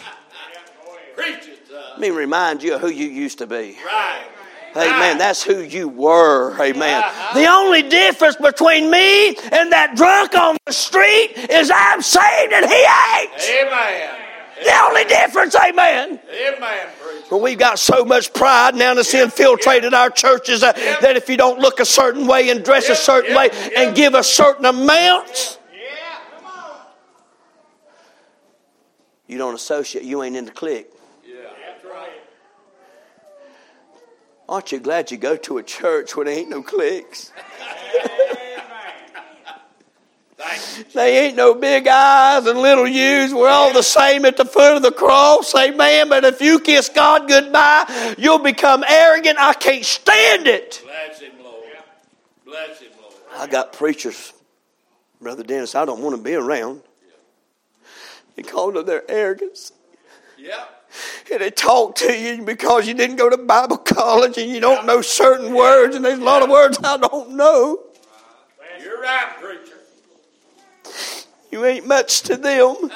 Preach. 1.16 1.50
Uh. 1.74 1.92
Let 1.92 2.02
me 2.02 2.10
remind 2.10 2.64
you 2.64 2.76
of 2.76 2.82
who 2.82 2.90
you 2.90 3.08
used 3.08 3.38
to 3.38 3.48
be. 3.48 3.78
Right. 3.86 4.26
Amen. 4.76 5.18
That's 5.18 5.42
who 5.42 5.62
you 5.62 5.88
were. 5.88 6.52
Amen. 6.62 7.02
The 7.34 7.46
only 7.46 7.84
difference 7.84 8.36
between 8.36 8.92
me 8.92 9.30
and 9.30 9.72
that 9.72 9.94
drunk 9.96 10.36
on 10.36 10.58
the 10.66 10.74
street 10.74 11.32
is 11.50 11.72
I'm 11.74 12.02
saved 12.02 12.52
and 12.52 12.66
he 12.66 12.76
ain't. 12.76 13.68
Amen. 13.68 14.27
The 14.64 14.74
only 14.88 15.04
difference, 15.06 15.56
amen. 15.56 16.20
Amen. 16.30 16.88
But 17.30 17.38
we've 17.42 17.60
got 17.60 17.78
so 17.80 18.04
much 18.06 18.34
pride 18.34 18.76
now 18.76 18.94
that's 18.94 19.14
infiltrated 19.14 19.94
our 19.94 20.10
churches 20.10 20.64
uh, 20.64 20.72
that 20.74 21.16
if 21.16 21.30
you 21.30 21.38
don't 21.38 21.60
look 21.60 21.80
a 21.80 21.86
certain 21.86 22.26
way 22.28 22.50
and 22.50 22.64
dress 22.64 22.90
a 22.90 22.96
certain 22.96 23.36
way 23.36 23.50
and 23.78 23.96
give 23.96 24.14
a 24.16 24.24
certain 24.24 24.66
amount, 24.66 25.60
Yeah. 25.72 25.80
Come 26.38 26.46
on. 26.46 26.76
you 29.28 29.38
don't 29.38 29.54
associate. 29.56 30.06
You 30.06 30.24
ain't 30.24 30.36
in 30.36 30.46
the 30.46 30.52
clique. 30.52 30.88
Yeah. 31.26 31.36
That's 31.68 31.86
right. 31.86 32.12
Aren't 34.50 34.72
you 34.72 34.80
glad 34.80 35.12
you 35.12 35.18
go 35.18 35.36
to 35.36 35.58
a 35.60 35.64
church 35.64 36.16
where 36.16 36.26
there 36.26 36.38
ain't 36.38 36.50
no 36.50 36.64
cliques? 36.64 37.32
They 40.94 41.26
ain't 41.26 41.36
no 41.36 41.56
big 41.56 41.88
eyes 41.88 42.46
and 42.46 42.60
little 42.60 42.88
U's. 42.88 43.34
We're 43.34 43.50
all 43.50 43.74
the 43.74 43.82
same 43.82 44.24
at 44.26 44.38
the 44.38 44.46
foot 44.46 44.76
of 44.76 44.84
the 44.84 44.92
cross. 44.92 45.54
Amen. 45.56 46.10
But 46.10 46.24
if 46.26 46.42
you 46.42 46.60
kiss 46.60 46.90
God 46.90 47.28
goodbye, 47.28 48.16
you'll 48.18 48.40
become 48.40 48.84
arrogant. 48.88 49.38
I 49.40 49.54
can't 49.54 49.84
stand 49.84 50.46
it. 50.46 50.84
Bless 50.84 51.20
him, 51.20 51.32
Lord. 51.44 51.64
Bless 52.46 52.80
him, 52.80 52.92
Lord. 53.02 53.14
I 53.36 53.48
got 53.48 53.74
preachers, 53.74 54.34
Brother 55.20 55.44
Dennis, 55.44 55.74
I 55.74 55.86
don't 55.86 56.02
want 56.02 56.16
to 56.16 56.22
be 56.22 56.36
around 56.36 56.82
They 58.36 58.44
call 58.44 58.78
of 58.78 58.86
their 58.86 59.10
arrogance. 59.10 59.72
Yeah 60.38 60.66
And 61.32 61.42
they 61.42 61.50
talk 61.50 61.96
to 61.96 62.14
you 62.16 62.44
because 62.44 62.88
you 62.88 62.94
didn't 62.94 63.16
go 63.16 63.30
to 63.30 63.38
Bible 63.38 63.78
college 63.78 64.38
and 64.38 64.50
you 64.52 64.60
don't 64.60 64.86
know 64.86 65.02
certain 65.02 65.54
words, 65.54 65.96
and 65.96 66.06
there's 66.06 66.20
a 66.20 66.24
lot 66.24 66.44
of 66.44 66.50
words 66.50 66.78
I 66.84 66.98
don't 66.98 67.32
know. 67.32 67.80
You're 68.82 69.02
right, 69.02 69.36
preacher. 69.42 69.77
You 71.50 71.66
ain't 71.66 71.88
much 71.88 72.22
to 72.24 72.36
them. 72.36 72.92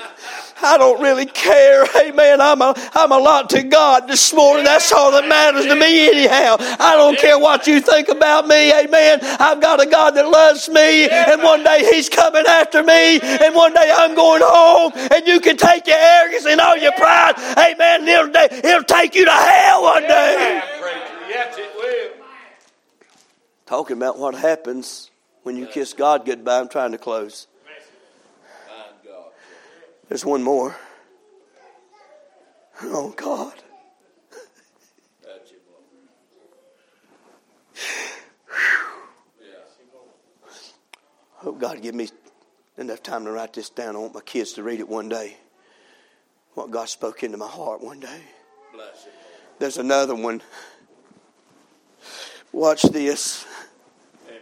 I 0.61 0.77
don't 0.77 1.01
really 1.01 1.25
care. 1.25 1.85
Amen. 2.03 2.41
I'm 2.41 2.61
a, 2.61 2.73
I'm 2.93 3.11
a 3.11 3.17
lot 3.17 3.49
to 3.51 3.63
God 3.63 4.07
this 4.07 4.33
morning. 4.33 4.65
That's 4.65 4.91
all 4.91 5.11
that 5.13 5.27
matters 5.27 5.65
to 5.65 5.75
me, 5.75 6.07
anyhow. 6.09 6.57
I 6.59 6.95
don't 6.97 7.17
care 7.17 7.39
what 7.39 7.65
you 7.65 7.79
think 7.79 8.09
about 8.09 8.47
me. 8.47 8.73
Amen. 8.73 9.19
I've 9.21 9.61
got 9.61 9.81
a 9.81 9.85
God 9.85 10.11
that 10.11 10.27
loves 10.27 10.67
me, 10.69 11.09
and 11.09 11.41
one 11.41 11.63
day 11.63 11.89
He's 11.91 12.09
coming 12.09 12.43
after 12.45 12.83
me, 12.83 13.19
and 13.21 13.55
one 13.55 13.73
day 13.73 13.91
I'm 13.95 14.15
going 14.15 14.41
home, 14.43 14.91
and 14.95 15.25
you 15.25 15.39
can 15.39 15.55
take 15.55 15.87
your 15.87 15.97
arrogance 15.97 16.45
and 16.45 16.59
all 16.59 16.77
your 16.77 16.93
pride. 16.93 17.35
Amen. 17.57 18.07
It'll, 18.07 18.35
it'll 18.35 18.83
take 18.83 19.15
you 19.15 19.25
to 19.25 19.31
hell 19.31 19.83
one 19.83 20.03
day. 20.03 20.61
Yes, 21.29 21.57
it 21.57 21.71
will. 21.75 22.25
Talking 23.65 23.95
about 23.95 24.19
what 24.19 24.35
happens 24.35 25.09
when 25.43 25.55
you 25.55 25.65
kiss 25.65 25.93
God 25.93 26.25
goodbye. 26.25 26.59
I'm 26.59 26.67
trying 26.67 26.91
to 26.91 26.97
close. 26.97 27.47
There's 30.11 30.25
one 30.25 30.43
more. 30.43 30.75
Oh, 32.81 33.13
God. 33.15 33.53
Lord. 35.23 35.45
Oh, 41.45 41.53
God, 41.53 41.81
give 41.81 41.95
me 41.95 42.09
enough 42.77 43.01
time 43.01 43.23
to 43.23 43.31
write 43.31 43.53
this 43.53 43.69
down. 43.69 43.95
I 43.95 43.99
want 43.99 44.13
my 44.13 44.19
kids 44.19 44.51
to 44.53 44.63
read 44.63 44.81
it 44.81 44.89
one 44.89 45.07
day. 45.07 45.37
What 46.55 46.71
God 46.71 46.89
spoke 46.89 47.23
into 47.23 47.37
my 47.37 47.47
heart 47.47 47.81
one 47.81 48.01
day. 48.01 48.21
There's 49.59 49.77
another 49.77 50.15
one. 50.15 50.41
Watch 52.51 52.81
this. 52.81 53.45
Help 54.27 54.41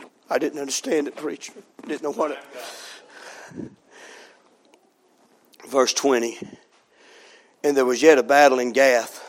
Lord. 0.00 0.10
I 0.28 0.38
didn't 0.38 0.58
understand 0.58 1.06
it, 1.06 1.16
preacher. 1.16 1.52
Didn't 1.86 2.02
know 2.02 2.12
what 2.12 2.32
it. 2.32 3.70
Verse 5.68 5.92
20. 5.92 6.38
And 7.62 7.76
there 7.76 7.84
was 7.84 8.02
yet 8.02 8.18
a 8.18 8.22
battle 8.22 8.58
in 8.58 8.72
Gath, 8.72 9.22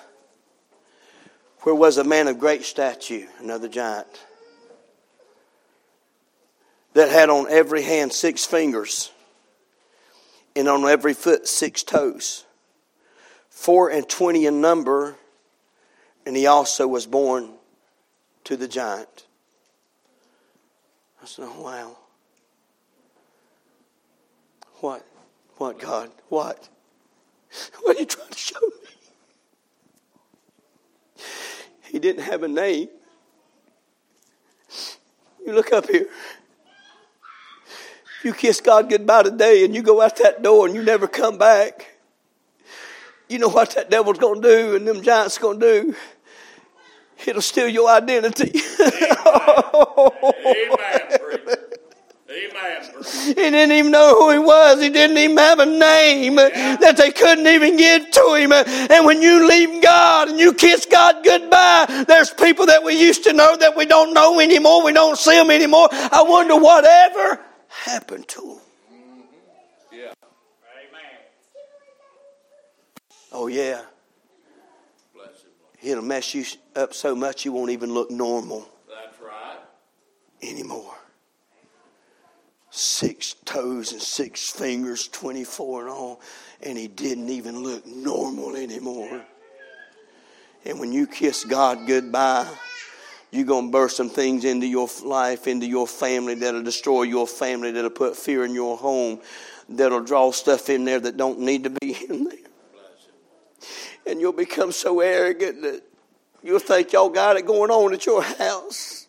where 1.61 1.75
was 1.75 1.97
a 1.97 2.03
man 2.03 2.27
of 2.27 2.39
great 2.39 2.63
stature, 2.63 3.27
another 3.39 3.67
giant, 3.67 4.07
that 6.93 7.09
had 7.09 7.29
on 7.29 7.47
every 7.49 7.83
hand 7.83 8.11
six 8.11 8.45
fingers, 8.45 9.11
and 10.55 10.67
on 10.67 10.83
every 10.85 11.13
foot 11.13 11.47
six 11.47 11.83
toes, 11.83 12.45
four 13.49 13.89
and 13.89 14.09
twenty 14.09 14.47
in 14.47 14.61
number, 14.61 15.15
and 16.25 16.35
he 16.35 16.47
also 16.47 16.87
was 16.87 17.05
born 17.05 17.53
to 18.45 18.57
the 18.57 18.67
giant. 18.67 19.26
I 21.27 21.29
said, 21.29 21.45
oh, 21.49 21.61
wow. 21.61 21.97
What? 24.79 25.05
What, 25.57 25.77
God? 25.77 26.09
What? 26.29 26.69
What 27.81 27.97
are 27.97 27.99
you 27.99 28.05
trying 28.05 28.29
to 28.29 28.37
show 28.37 28.61
me? 28.61 28.87
He 31.91 31.99
didn't 31.99 32.23
have 32.23 32.43
a 32.43 32.47
name. 32.47 32.87
You 35.45 35.53
look 35.53 35.73
up 35.73 35.89
here. 35.89 36.07
You 38.23 38.33
kiss 38.33 38.61
God 38.61 38.89
goodbye 38.89 39.23
today 39.23 39.65
and 39.65 39.75
you 39.75 39.81
go 39.81 40.01
out 40.01 40.15
that 40.17 40.41
door 40.41 40.65
and 40.65 40.75
you 40.75 40.81
never 40.81 41.09
come 41.09 41.37
back. 41.37 41.97
You 43.27 43.39
know 43.39 43.49
what 43.49 43.71
that 43.71 43.89
devil's 43.89 44.17
going 44.17 44.41
to 44.41 44.47
do 44.47 44.75
and 44.77 44.87
them 44.87 45.01
giants 45.01 45.37
going 45.37 45.59
to 45.59 45.81
do? 45.81 45.95
It'll 47.25 47.41
steal 47.41 47.67
your 47.67 47.89
identity. 47.89 48.53
Amen. 52.67 53.03
He 53.25 53.33
didn't 53.33 53.71
even 53.71 53.91
know 53.91 54.15
who 54.19 54.31
he 54.31 54.39
was. 54.39 54.81
He 54.81 54.89
didn't 54.89 55.17
even 55.17 55.37
have 55.37 55.59
a 55.59 55.65
name 55.65 56.35
that 56.35 56.95
they 56.97 57.11
couldn't 57.11 57.47
even 57.47 57.77
give 57.77 58.09
to 58.11 58.33
him. 58.35 58.51
And 58.51 59.05
when 59.05 59.21
you 59.21 59.47
leave 59.47 59.81
God 59.81 60.29
and 60.29 60.39
you 60.39 60.53
kiss 60.53 60.85
God 60.85 61.23
goodbye, 61.23 62.05
there's 62.07 62.31
people 62.31 62.65
that 62.67 62.83
we 62.83 62.99
used 62.99 63.23
to 63.25 63.33
know 63.33 63.55
that 63.57 63.75
we 63.75 63.85
don't 63.85 64.13
know 64.13 64.39
anymore. 64.39 64.83
We 64.83 64.93
don't 64.93 65.17
see 65.17 65.35
them 65.35 65.51
anymore. 65.51 65.89
I 65.91 66.23
wonder 66.27 66.55
whatever 66.57 67.39
happened 67.67 68.27
to 68.29 68.41
them. 68.41 68.59
Yeah. 69.91 70.13
Oh, 73.31 73.47
yeah. 73.47 73.81
Bless 75.13 75.27
him. 75.27 75.51
Lord. 75.61 75.77
It'll 75.83 76.03
mess 76.03 76.33
you 76.33 76.45
up 76.75 76.93
so 76.93 77.15
much 77.15 77.45
you 77.45 77.51
won't 77.51 77.71
even 77.71 77.93
look 77.93 78.09
normal 78.09 78.67
That's 78.89 79.19
right. 79.21 79.59
anymore. 80.41 80.95
Six 82.77 83.33
toes 83.43 83.91
and 83.91 83.99
six 83.99 84.51
fingers, 84.51 85.07
24 85.07 85.81
and 85.81 85.89
all, 85.89 86.21
and 86.61 86.77
he 86.77 86.87
didn't 86.87 87.29
even 87.29 87.63
look 87.63 87.87
normal 87.87 88.55
anymore. 88.55 89.25
And 90.63 90.79
when 90.79 90.93
you 90.93 91.07
kiss 91.07 91.43
God 91.43 91.87
goodbye, 91.87 92.47
you're 93.31 93.47
going 93.47 93.65
to 93.65 93.71
burst 93.71 93.97
some 93.97 94.11
things 94.11 94.45
into 94.45 94.67
your 94.67 94.87
life, 95.03 95.47
into 95.47 95.65
your 95.65 95.87
family 95.87 96.35
that'll 96.35 96.61
destroy 96.61 97.01
your 97.01 97.25
family, 97.25 97.71
that'll 97.71 97.89
put 97.89 98.15
fear 98.15 98.45
in 98.45 98.53
your 98.53 98.77
home, 98.77 99.21
that'll 99.69 100.03
draw 100.03 100.31
stuff 100.31 100.69
in 100.69 100.85
there 100.85 100.99
that 100.99 101.17
don't 101.17 101.39
need 101.39 101.63
to 101.63 101.71
be 101.71 101.97
in 102.09 102.25
there. 102.25 102.37
And 104.05 104.21
you'll 104.21 104.33
become 104.33 104.71
so 104.71 104.99
arrogant 104.99 105.63
that 105.63 105.81
you'll 106.43 106.59
think 106.59 106.93
y'all 106.93 107.09
got 107.09 107.37
it 107.37 107.47
going 107.47 107.71
on 107.71 107.95
at 107.95 108.05
your 108.05 108.21
house. 108.21 109.07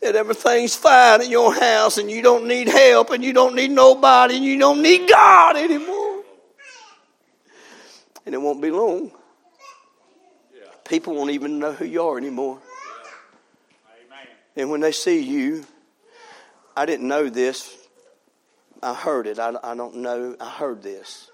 That 0.00 0.14
everything's 0.14 0.76
fine 0.76 1.22
at 1.22 1.28
your 1.28 1.54
house 1.54 1.98
and 1.98 2.10
you 2.10 2.22
don't 2.22 2.46
need 2.46 2.68
help 2.68 3.10
and 3.10 3.24
you 3.24 3.32
don't 3.32 3.54
need 3.54 3.70
nobody 3.70 4.36
and 4.36 4.44
you 4.44 4.58
don't 4.58 4.82
need 4.82 5.08
God 5.08 5.56
anymore. 5.56 6.22
And 8.24 8.34
it 8.34 8.38
won't 8.38 8.62
be 8.62 8.70
long. 8.70 9.10
People 10.88 11.14
won't 11.14 11.30
even 11.30 11.58
know 11.58 11.72
who 11.72 11.84
you 11.84 12.02
are 12.02 12.16
anymore. 12.16 12.60
And 14.56 14.70
when 14.70 14.80
they 14.80 14.92
see 14.92 15.20
you, 15.20 15.64
I 16.76 16.86
didn't 16.86 17.06
know 17.06 17.28
this. 17.28 17.76
I 18.82 18.94
heard 18.94 19.26
it. 19.26 19.38
I, 19.38 19.54
I 19.62 19.74
don't 19.74 19.96
know. 19.96 20.36
I 20.40 20.48
heard 20.48 20.82
this. 20.82 21.30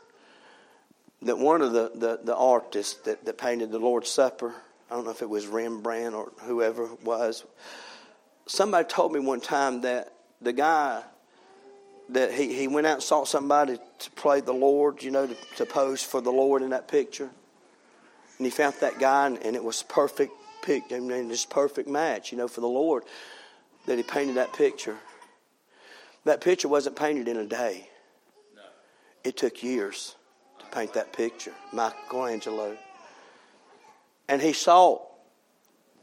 That 1.23 1.39
one 1.39 1.63
of 1.63 1.73
the, 1.73 1.91
the, 1.95 2.21
the 2.23 2.37
artists 2.37 2.95
that, 3.03 3.25
that 3.25 3.39
painted 3.39 3.71
the 3.71 3.79
Lord's 3.79 4.11
Supper, 4.11 4.55
I 4.91 4.95
don't 4.95 5.05
know 5.05 5.11
if 5.11 5.23
it 5.23 5.29
was 5.29 5.47
Rembrandt 5.47 6.15
or 6.15 6.33
whoever 6.43 6.85
it 6.85 7.03
was, 7.03 7.45
somebody 8.47 8.87
told 8.89 9.13
me 9.13 9.21
one 9.21 9.41
time 9.41 9.83
that 9.83 10.13
the 10.41 10.53
guy 10.53 11.03
that 12.11 12.33
he, 12.33 12.55
he 12.55 12.69
went 12.69 12.87
out 12.87 12.95
and 12.95 13.03
sought 13.03 13.29
somebody 13.29 13.79
to 13.99 14.11
play 14.11 14.41
the 14.41 14.53
Lord, 14.53 15.03
you 15.03 15.11
know, 15.11 15.27
to, 15.27 15.37
to 15.57 15.67
pose 15.67 16.03
for 16.03 16.21
the 16.21 16.31
Lord 16.31 16.63
in 16.63 16.71
that 16.71 16.87
picture. 16.87 17.31
And 18.39 18.47
he 18.47 18.51
found 18.51 18.75
that 18.81 18.99
guy, 18.99 19.27
and, 19.27 19.39
and 19.39 19.57
it 19.57 19.65
was 19.65 19.83
perfect 19.85 20.33
pic, 20.63 20.85
I 20.93 20.99
mean, 20.99 21.29
this 21.29 21.45
perfect 21.45 21.89
match, 21.89 22.33
you 22.33 22.39
know, 22.39 22.49
for 22.49 22.61
the 22.61 22.67
Lord 22.69 23.05
that 23.87 23.97
he 23.97 24.03
painted 24.03 24.37
that 24.37 24.53
picture. 24.53 24.97
That 26.25 26.41
picture 26.41 26.69
wasn't 26.69 26.97
painted 26.97 27.29
in 27.29 27.37
a 27.37 27.45
day. 27.45 27.89
No. 28.57 28.63
It 29.23 29.37
took 29.37 29.63
years 29.63 30.17
to 30.59 30.67
paint 30.67 30.95
that 30.95 31.13
picture, 31.13 31.53
Michelangelo. 31.73 32.77
And 34.29 34.41
he 34.41 34.55
sought 34.55 35.03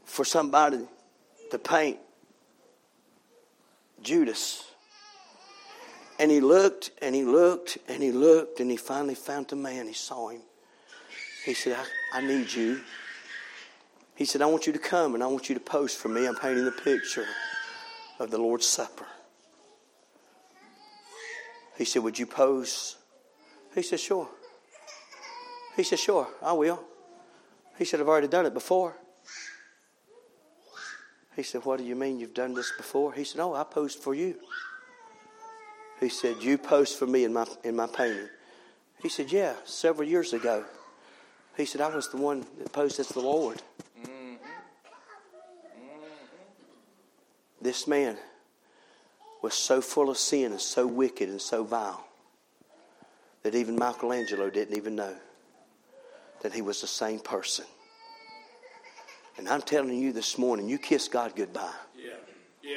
for 0.04 0.24
somebody 0.24 0.86
to 1.50 1.58
paint 1.58 1.98
Judas. 4.02 4.64
And 6.18 6.30
he 6.30 6.40
looked 6.40 6.90
and 7.00 7.14
he 7.14 7.24
looked 7.24 7.78
and 7.88 8.02
he 8.02 8.12
looked 8.12 8.60
and 8.60 8.70
he 8.70 8.76
finally 8.76 9.14
found 9.14 9.48
the 9.48 9.56
man. 9.56 9.86
He 9.86 9.94
saw 9.94 10.28
him. 10.28 10.42
He 11.44 11.54
said, 11.54 11.76
I, 12.12 12.18
I 12.18 12.20
need 12.20 12.52
you. 12.52 12.80
He 14.14 14.24
said, 14.24 14.42
I 14.42 14.46
want 14.46 14.66
you 14.66 14.72
to 14.72 14.78
come 14.78 15.14
and 15.14 15.22
I 15.22 15.26
want 15.26 15.48
you 15.48 15.54
to 15.54 15.60
post 15.60 15.98
for 15.98 16.08
me. 16.08 16.26
I'm 16.26 16.36
painting 16.36 16.64
the 16.64 16.70
picture 16.70 17.26
of 18.18 18.30
the 18.30 18.38
Lord's 18.38 18.66
Supper. 18.66 19.06
He 21.76 21.84
said, 21.84 22.02
Would 22.02 22.18
you 22.18 22.26
pose? 22.26 22.96
He 23.74 23.82
said, 23.82 23.98
Sure. 23.98 24.28
He 25.76 25.82
said, 25.82 25.98
Sure, 25.98 26.28
I 26.42 26.52
will. 26.52 26.84
He 27.78 27.84
said, 27.84 28.00
I've 28.00 28.08
already 28.08 28.28
done 28.28 28.46
it 28.46 28.54
before. 28.54 28.94
He 31.36 31.42
said, 31.42 31.64
What 31.64 31.78
do 31.78 31.84
you 31.84 31.96
mean 31.96 32.20
you've 32.20 32.34
done 32.34 32.54
this 32.54 32.72
before? 32.76 33.12
He 33.12 33.24
said, 33.24 33.40
Oh, 33.40 33.54
I 33.54 33.64
posed 33.64 33.98
for 34.00 34.14
you. 34.14 34.36
He 36.00 36.08
said, 36.08 36.36
You 36.40 36.58
posed 36.58 36.98
for 36.98 37.06
me 37.06 37.24
in 37.24 37.32
my 37.32 37.46
in 37.64 37.76
my 37.76 37.86
painting. 37.86 38.28
He 39.00 39.08
said, 39.08 39.32
Yeah, 39.32 39.54
several 39.64 40.08
years 40.08 40.32
ago. 40.32 40.64
He 41.56 41.64
said, 41.64 41.80
I 41.80 41.94
was 41.94 42.08
the 42.08 42.16
one 42.16 42.46
that 42.58 42.72
posed 42.72 42.98
as 42.98 43.08
the 43.08 43.20
Lord. 43.20 43.62
This 47.60 47.86
man 47.86 48.16
was 49.40 49.54
so 49.54 49.80
full 49.80 50.10
of 50.10 50.16
sin 50.16 50.50
and 50.52 50.60
so 50.60 50.86
wicked 50.86 51.28
and 51.28 51.40
so 51.40 51.62
vile 51.62 52.04
that 53.42 53.54
even 53.54 53.76
Michelangelo 53.76 54.50
didn't 54.50 54.76
even 54.76 54.96
know 54.96 55.14
that 56.42 56.52
he 56.52 56.62
was 56.62 56.80
the 56.80 56.86
same 56.86 57.20
person. 57.20 57.64
And 59.38 59.48
I'm 59.48 59.62
telling 59.62 59.96
you 59.98 60.12
this 60.12 60.38
morning, 60.38 60.68
you 60.68 60.78
kiss 60.78 61.08
God 61.08 61.32
goodbye. 61.34 61.70
Yeah. 61.96 62.10
Yeah. 62.62 62.70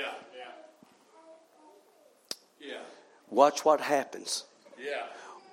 Yeah. 2.61 2.69
Yeah. 2.69 2.77
Watch 3.29 3.65
what 3.65 3.81
happens. 3.81 4.45
Yeah. 4.79 5.03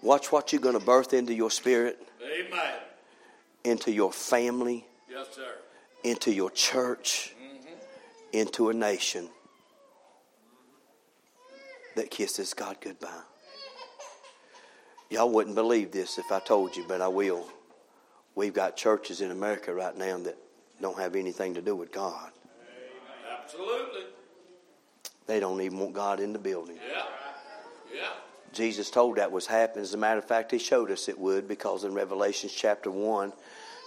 Watch 0.03 0.33
what 0.33 0.53
you're 0.53 0.61
going 0.63 0.79
to 0.79 0.85
birth 0.85 1.13
into 1.15 1.35
your 1.35 1.51
spirit, 1.51 1.99
Amen. 2.23 2.75
into 3.65 3.93
your 3.93 4.13
family, 4.13 4.85
Yes, 5.11 5.29
sir. 5.35 5.55
into 6.03 6.33
your 6.33 6.51
church, 6.51 7.35
mm-hmm. 7.41 7.75
into 8.33 8.71
a 8.71 8.75
nation 8.75 9.29
that 11.95 12.11
kisses 12.11 12.55
God 12.55 12.79
goodbye. 12.81 13.09
Y'all 15.11 15.31
wouldn't 15.31 15.55
believe 15.55 15.93
this 15.93 16.19
if 16.19 16.33
I 16.33 16.41
told 16.41 16.75
you, 16.75 16.85
but 16.89 17.01
I 17.03 17.09
will. 17.09 17.47
We've 18.35 18.55
got 18.55 18.77
churches 18.77 19.21
in 19.21 19.31
America 19.31 19.75
right 19.75 19.97
now 19.97 20.17
that 20.19 20.39
don't 20.81 20.99
have 20.99 21.15
anything 21.15 21.55
to 21.55 21.63
do 21.63 21.77
with 21.77 21.93
God. 21.93 22.31
Absolutely. 23.43 24.03
They 25.27 25.41
don't 25.41 25.61
even 25.61 25.79
want 25.79 25.93
God 25.93 26.21
in 26.21 26.33
the 26.33 26.39
building. 26.39 26.77
Yeah. 26.77 27.05
Yeah. 27.95 28.09
Jesus 28.53 28.91
told 28.91 29.17
that 29.17 29.33
was 29.33 29.47
happening. 29.47 29.83
As 29.83 29.95
a 29.95 29.99
matter 29.99 30.19
of 30.19 30.25
fact, 30.25 30.51
he 30.51 30.59
showed 30.59 30.91
us 30.91 31.09
it 31.09 31.19
would 31.19 31.49
because 31.49 31.85
in 31.85 31.95
Revelation 31.95 32.51
chapter 32.53 32.91
1, 32.91 33.33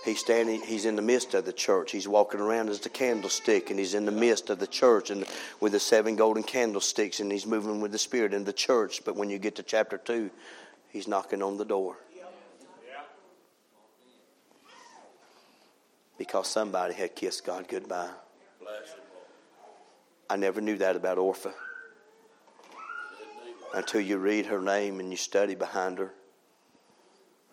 he's 0.03 0.19
standing, 0.19 0.61
he's 0.61 0.85
in 0.85 0.95
the 0.95 1.01
midst 1.01 1.33
of 1.33 1.45
the 1.45 1.53
church. 1.53 1.91
He's 1.91 2.07
walking 2.07 2.39
around 2.39 2.69
as 2.69 2.79
the 2.79 2.89
candlestick, 2.89 3.69
and 3.69 3.77
he's 3.77 3.93
in 3.93 4.05
the 4.05 4.11
midst 4.11 4.49
of 4.49 4.59
the 4.59 4.67
church 4.67 5.09
and 5.09 5.25
with 5.59 5.73
the 5.73 5.79
seven 5.79 6.15
golden 6.15 6.43
candlesticks, 6.43 7.19
and 7.19 7.31
he's 7.31 7.45
moving 7.45 7.81
with 7.81 7.91
the 7.91 7.97
Spirit 7.97 8.33
in 8.33 8.43
the 8.43 8.53
church. 8.53 9.03
But 9.03 9.15
when 9.15 9.29
you 9.29 9.37
get 9.37 9.55
to 9.55 9.63
chapter 9.63 9.97
2, 9.97 10.29
he's 10.89 11.07
knocking 11.07 11.43
on 11.43 11.57
the 11.57 11.65
door 11.65 11.97
because 16.17 16.47
somebody 16.47 16.93
had 16.93 17.15
kissed 17.15 17.45
God 17.45 17.67
goodbye. 17.67 18.09
Bless 18.59 18.93
him, 18.93 18.99
Lord. 19.13 19.27
I 20.29 20.35
never 20.35 20.61
knew 20.61 20.77
that 20.77 20.95
about 20.95 21.17
Orpha 21.17 21.53
until 23.73 24.01
you 24.01 24.17
read 24.17 24.45
her 24.45 24.61
name 24.61 24.99
and 24.99 25.11
you 25.11 25.17
study 25.17 25.55
behind 25.55 25.97
her 25.97 26.13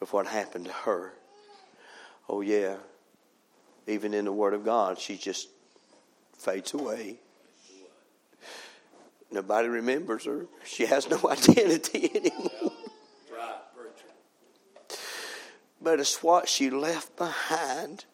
of 0.00 0.12
what 0.12 0.26
happened 0.26 0.66
to 0.66 0.72
her. 0.72 1.12
Oh, 2.28 2.40
yeah. 2.40 2.76
Even 3.86 4.14
in 4.14 4.26
the 4.26 4.32
Word 4.32 4.54
of 4.54 4.64
God, 4.64 4.98
she 4.98 5.16
just 5.16 5.48
fades 6.38 6.74
away. 6.74 7.18
Nobody 9.30 9.68
remembers 9.68 10.26
her. 10.26 10.46
She 10.64 10.86
has 10.86 11.08
no 11.08 11.18
identity 11.30 12.10
anymore. 12.14 12.72
but 15.80 15.98
it's 15.98 16.22
what 16.22 16.48
she 16.48 16.70
left 16.70 17.16
behind. 17.16 18.04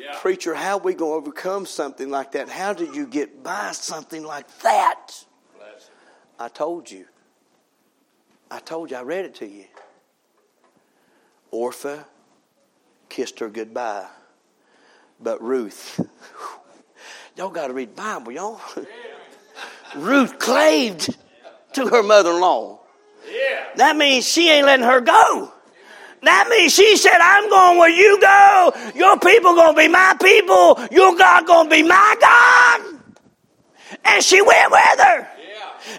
Yeah. 0.00 0.18
Preacher, 0.20 0.54
how 0.54 0.78
we 0.78 0.94
going 0.94 1.12
to 1.12 1.28
overcome 1.28 1.66
something 1.66 2.10
like 2.10 2.32
that? 2.32 2.48
How 2.48 2.72
did 2.72 2.94
you 2.94 3.06
get 3.06 3.42
by 3.42 3.72
something 3.72 4.24
like 4.24 4.46
that? 4.58 5.12
I 6.38 6.48
told 6.48 6.90
you. 6.90 7.06
I 8.50 8.58
told 8.58 8.90
you. 8.90 8.96
I 8.96 9.02
read 9.02 9.24
it 9.24 9.34
to 9.36 9.46
you. 9.46 9.64
Orpha 11.52 12.04
kissed 13.08 13.38
her 13.40 13.48
goodbye. 13.48 14.06
But 15.20 15.42
Ruth, 15.42 15.98
y'all 17.36 17.48
got 17.48 17.68
to 17.68 17.72
read 17.72 17.96
Bible, 17.96 18.32
y'all. 18.32 18.60
Ruth 19.96 20.38
claved 20.38 21.16
to 21.72 21.86
her 21.86 22.02
mother-in-law. 22.02 22.80
Yeah. 23.30 23.64
That 23.76 23.96
means 23.96 24.28
she 24.28 24.50
ain't 24.50 24.66
letting 24.66 24.84
her 24.84 25.00
go. 25.00 25.52
That 26.22 26.48
means 26.48 26.74
she 26.74 26.96
said, 26.96 27.18
I'm 27.20 27.48
going 27.48 27.78
where 27.78 27.90
you 27.90 28.20
go. 28.20 28.72
Your 28.94 29.18
people 29.18 29.54
going 29.54 29.74
to 29.74 29.80
be 29.80 29.88
my 29.88 30.16
people. 30.20 30.78
Your 30.90 31.16
God 31.16 31.46
going 31.46 31.68
to 31.68 31.76
be 31.76 31.82
my 31.82 32.16
God. 32.20 33.00
And 34.04 34.22
she 34.22 34.42
went 34.42 34.70
with 34.72 35.00
her. 35.00 35.28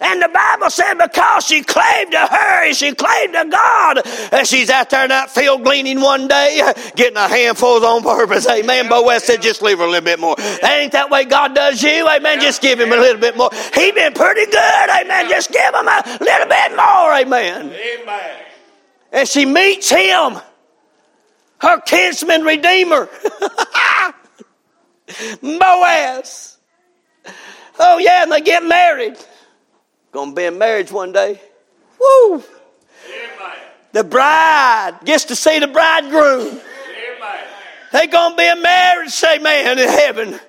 And 0.01 0.22
the 0.22 0.28
Bible 0.28 0.70
said 0.70 0.95
because 0.95 1.45
she 1.45 1.63
claimed 1.63 2.11
to 2.11 2.20
her 2.20 2.68
and 2.68 2.76
she 2.76 2.93
claimed 2.93 3.34
to 3.34 3.45
God, 3.49 4.01
and 4.34 4.45
she's 4.45 4.70
out 4.70 4.89
there 4.89 5.03
in 5.03 5.09
that 5.09 5.30
field 5.30 5.63
gleaning 5.63 6.01
one 6.01 6.28
day, 6.28 6.61
getting 6.95 7.15
a 7.15 7.28
handful 7.28 7.84
on 7.86 8.03
purpose. 8.03 8.47
Amen. 8.49 8.89
Boaz 8.89 9.24
said, 9.24 9.41
just 9.41 9.61
leave 9.61 9.78
her 9.78 9.86
a 9.86 9.88
little 9.88 10.03
bit 10.03 10.20
more. 10.20 10.36
That 10.36 10.80
ain't 10.82 10.91
that 10.91 11.09
way 11.09 11.24
God 11.24 11.55
does 11.55 11.82
you. 11.82 12.07
Amen. 12.07 12.41
Just 12.41 12.61
give 12.61 12.80
him 12.80 12.91
a 12.91 12.97
little 12.97 13.22
bit 13.22 13.38
more. 13.38 13.49
He 13.74 13.91
been 13.93 14.13
pretty 14.13 14.51
good. 14.51 14.89
Amen. 15.01 15.30
Just 15.30 15.51
give 15.51 15.74
him 15.74 15.88
a 15.88 16.18
little 16.20 16.47
bit 16.47 16.76
more. 16.76 17.13
Amen. 17.13 17.74
Amen. 18.01 18.47
And 19.12 19.28
she 19.28 19.45
meets 19.45 19.89
him, 19.89 20.38
her 21.60 21.82
kinsman 21.82 22.43
redeemer, 22.43 23.10
Boaz. 25.41 26.58
Oh, 27.80 27.97
yeah, 27.99 28.24
and 28.24 28.32
they 28.32 28.41
get 28.41 28.64
married. 28.64 29.18
Gonna 30.12 30.34
be 30.34 30.45
in 30.45 30.58
marriage 30.58 30.91
one 30.91 31.12
day. 31.12 31.39
Woo! 31.99 32.36
Amen. 32.36 32.43
The 33.93 34.03
bride 34.03 34.99
gets 35.05 35.26
to 35.26 35.36
see 35.36 35.60
the 35.60 35.68
bridegroom. 35.68 36.47
Amen. 36.47 36.62
They 37.93 38.08
gonna 38.08 38.36
be 38.36 38.47
in 38.47 38.62
marriage, 38.62 39.12
say 39.12 39.38
man, 39.39 39.80
in 39.80 39.88
heaven. 39.88 40.39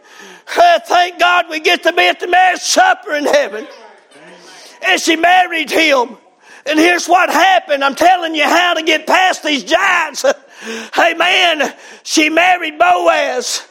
Uh, 0.56 0.80
thank 0.80 1.18
God 1.18 1.46
we 1.50 1.60
get 1.60 1.82
to 1.84 1.92
be 1.92 2.02
at 2.02 2.20
the 2.20 2.26
marriage 2.26 2.60
supper 2.60 3.14
in 3.14 3.24
heaven. 3.24 3.66
And 4.86 5.00
she 5.00 5.16
married 5.16 5.70
him. 5.70 6.16
And 6.68 6.78
here's 6.78 7.06
what 7.06 7.30
happened. 7.30 7.82
I'm 7.82 7.94
telling 7.94 8.34
you 8.34 8.44
how 8.44 8.74
to 8.74 8.82
get 8.82 9.06
past 9.06 9.42
these 9.42 9.64
giants. 9.64 10.24
Hey 10.92 11.14
man, 11.14 11.72
she 12.02 12.30
married 12.30 12.80
Boaz. 12.80 13.64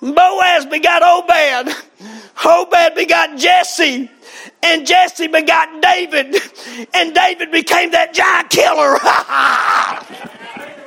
Boaz 0.00 0.66
begot 0.66 1.04
Obed. 1.04 1.72
Obed 2.44 2.96
begot 2.96 3.38
Jesse. 3.38 4.10
And 4.60 4.84
Jesse 4.84 5.28
begot 5.28 5.80
David. 5.80 6.34
And 6.92 7.14
David 7.14 7.52
became 7.52 7.92
that 7.92 8.12
giant 8.12 8.50
killer. 8.50 8.98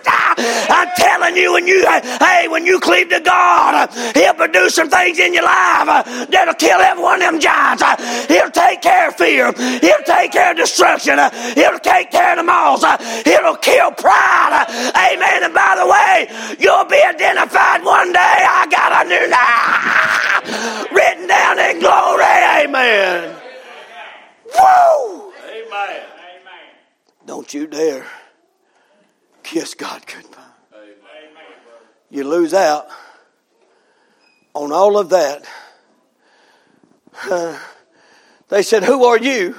I'm 0.08 0.90
telling 0.98 1.36
you, 1.36 1.54
when 1.54 1.68
you, 1.68 1.86
hey, 1.86 2.48
when 2.48 2.66
you 2.66 2.80
cleave 2.80 3.10
to 3.10 3.20
God, 3.20 3.90
He'll 4.14 4.34
produce 4.34 4.76
some 4.76 4.90
things 4.90 5.20
in 5.20 5.34
your 5.34 5.44
life 5.44 5.88
uh, 5.88 6.26
that'll 6.26 6.54
kill 6.56 6.80
every 6.80 7.02
one 7.02 7.22
of 7.22 7.32
them 7.32 7.40
giants. 7.40 7.84
Uh, 7.84 7.96
he'll 8.28 8.52
take 8.52 8.82
care 8.82 9.10
of 9.10 9.16
fear. 9.16 9.52
He'll 9.54 10.06
take 10.06 10.32
care 10.32 10.52
of 10.52 10.58
destruction. 10.58 11.20
Uh, 11.20 11.30
he'll 11.54 11.80
take 11.80 12.12
care 12.12 12.32
of 12.32 12.38
the 12.38 12.44
moths. 12.44 12.84
He'll 13.24 13.58
kill 13.58 13.92
pride. 13.92 14.66
Amen. 14.96 15.44
And 15.44 15.54
by 15.54 15.76
the 15.80 15.88
way, 15.88 16.58
you'll 16.60 16.86
be 16.86 17.02
identified 17.02 17.84
one 17.84 18.12
day. 18.12 18.20
I 18.20 18.68
got 18.70 19.06
a 19.06 19.10
new 19.10 19.26
name 19.30 20.92
written 20.94 21.28
down 21.28 21.60
in 21.60 21.80
glory. 21.80 22.24
Amen. 22.64 23.36
Woo! 24.58 25.34
Amen. 25.50 26.02
Don't 27.26 27.54
you 27.54 27.68
dare 27.68 28.06
kiss 29.46 29.76
God 29.76 30.04
goodbye. 30.08 30.42
You 32.10 32.24
lose 32.24 32.54
out 32.54 32.88
on 34.54 34.72
all 34.72 34.98
of 34.98 35.10
that. 35.10 35.46
Uh, 37.30 37.58
they 38.50 38.64
said, 38.64 38.84
Who 38.84 39.06
are 39.06 39.18
you? 39.18 39.56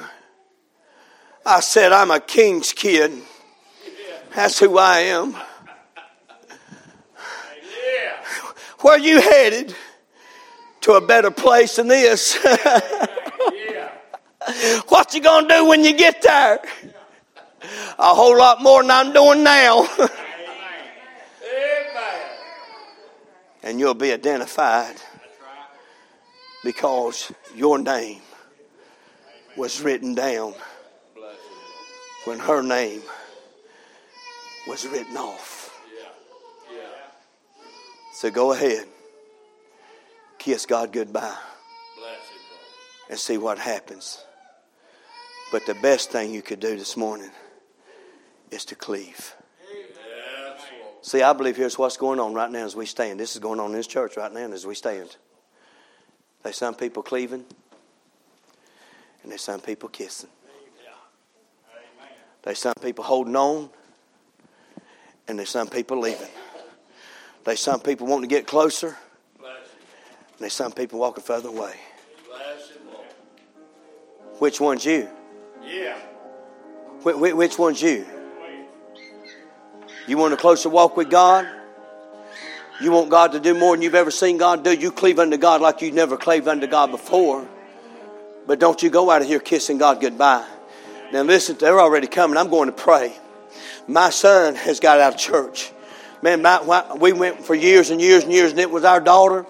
I 1.44 1.60
said, 1.60 1.92
I'm 1.92 2.10
a 2.10 2.20
king's 2.20 2.72
kid. 2.72 3.12
That's 4.34 4.58
who 4.58 4.76
I 4.78 4.98
am. 5.00 5.36
Where 8.80 8.98
you 8.98 9.20
headed? 9.20 9.74
To 10.82 10.92
a 10.92 11.00
better 11.04 11.30
place 11.30 11.76
than 11.76 11.88
this. 11.88 12.38
What 14.88 15.12
you 15.12 15.20
gonna 15.20 15.48
do 15.48 15.64
when 15.64 15.82
you 15.82 15.96
get 15.96 16.22
there? 16.22 16.60
A 17.98 18.14
whole 18.14 18.36
lot 18.36 18.62
more 18.62 18.82
than 18.82 18.90
I'm 18.90 19.12
doing 19.12 19.42
now. 19.42 19.88
And 23.66 23.80
you'll 23.80 23.94
be 23.94 24.12
identified 24.12 24.94
because 26.62 27.32
your 27.52 27.80
name 27.80 28.20
was 29.56 29.82
written 29.82 30.14
down 30.14 30.54
when 32.26 32.38
her 32.38 32.62
name 32.62 33.02
was 34.68 34.86
written 34.86 35.16
off. 35.16 35.76
So 38.14 38.30
go 38.30 38.52
ahead, 38.52 38.86
kiss 40.38 40.64
God 40.64 40.92
goodbye, 40.92 41.36
and 43.10 43.18
see 43.18 43.36
what 43.36 43.58
happens. 43.58 44.24
But 45.50 45.66
the 45.66 45.74
best 45.74 46.12
thing 46.12 46.32
you 46.32 46.42
could 46.42 46.60
do 46.60 46.76
this 46.76 46.96
morning 46.96 47.30
is 48.50 48.64
to 48.66 48.74
cleave. 48.74 49.34
See, 51.02 51.22
I 51.22 51.32
believe 51.34 51.56
here's 51.56 51.78
what's 51.78 51.96
going 51.96 52.18
on 52.18 52.34
right 52.34 52.50
now 52.50 52.64
as 52.64 52.74
we 52.74 52.84
stand. 52.84 53.20
This 53.20 53.34
is 53.36 53.40
going 53.40 53.60
on 53.60 53.66
in 53.70 53.76
this 53.76 53.86
church 53.86 54.16
right 54.16 54.32
now 54.32 54.50
as 54.50 54.66
we 54.66 54.74
stand. 54.74 55.16
There's 56.42 56.56
some 56.56 56.74
people 56.74 57.02
cleaving, 57.02 57.44
and 59.22 59.30
there's 59.30 59.42
some 59.42 59.60
people 59.60 59.88
kissing. 59.88 60.30
There's 62.42 62.58
some 62.58 62.74
people 62.80 63.02
holding 63.04 63.34
on, 63.36 63.70
and 65.26 65.38
there's 65.38 65.50
some 65.50 65.68
people 65.68 65.98
leaving. 65.98 66.28
There's 67.44 67.60
some 67.60 67.80
people 67.80 68.06
wanting 68.06 68.28
to 68.28 68.34
get 68.34 68.46
closer, 68.46 68.96
and 69.38 70.38
there's 70.40 70.52
some 70.52 70.72
people 70.72 70.98
walking 71.00 71.22
further 71.24 71.48
away. 71.48 71.74
Bless 72.28 72.70
him, 72.70 72.82
Lord. 72.92 73.06
Which 74.40 74.60
one's 74.60 74.84
you? 74.84 75.08
Yeah. 75.64 75.98
Wh- 77.02 77.14
wh- 77.18 77.36
Which 77.36 77.58
one's 77.58 77.80
you? 77.82 78.06
You 80.06 80.18
want 80.18 80.34
a 80.34 80.36
closer 80.36 80.68
walk 80.68 80.96
with 80.96 81.10
God? 81.10 81.48
You 82.80 82.92
want 82.92 83.10
God 83.10 83.32
to 83.32 83.40
do 83.40 83.54
more 83.54 83.74
than 83.74 83.82
you've 83.82 83.94
ever 83.94 84.10
seen 84.10 84.36
God 84.36 84.62
do? 84.62 84.72
You 84.72 84.92
cleave 84.92 85.18
unto 85.18 85.36
God 85.36 85.60
like 85.60 85.80
you've 85.82 85.94
never 85.94 86.16
cleaved 86.16 86.46
unto 86.46 86.66
God 86.66 86.90
before. 86.90 87.48
But 88.46 88.60
don't 88.60 88.82
you 88.82 88.90
go 88.90 89.10
out 89.10 89.22
of 89.22 89.28
here 89.28 89.40
kissing 89.40 89.78
God 89.78 90.00
goodbye. 90.00 90.46
Now 91.12 91.22
listen, 91.22 91.56
they're 91.58 91.80
already 91.80 92.06
coming. 92.06 92.36
I'm 92.36 92.50
going 92.50 92.66
to 92.66 92.72
pray. 92.72 93.14
My 93.88 94.10
son 94.10 94.54
has 94.54 94.78
got 94.78 95.00
out 95.00 95.14
of 95.14 95.18
church. 95.18 95.72
Man, 96.22 96.42
my- 96.42 96.94
we 96.98 97.12
went 97.12 97.44
for 97.44 97.54
years 97.54 97.90
and 97.90 98.00
years 98.00 98.24
and 98.24 98.32
years, 98.32 98.50
and 98.52 98.60
it 98.60 98.70
was 98.70 98.84
our 98.84 99.00
daughter. 99.00 99.46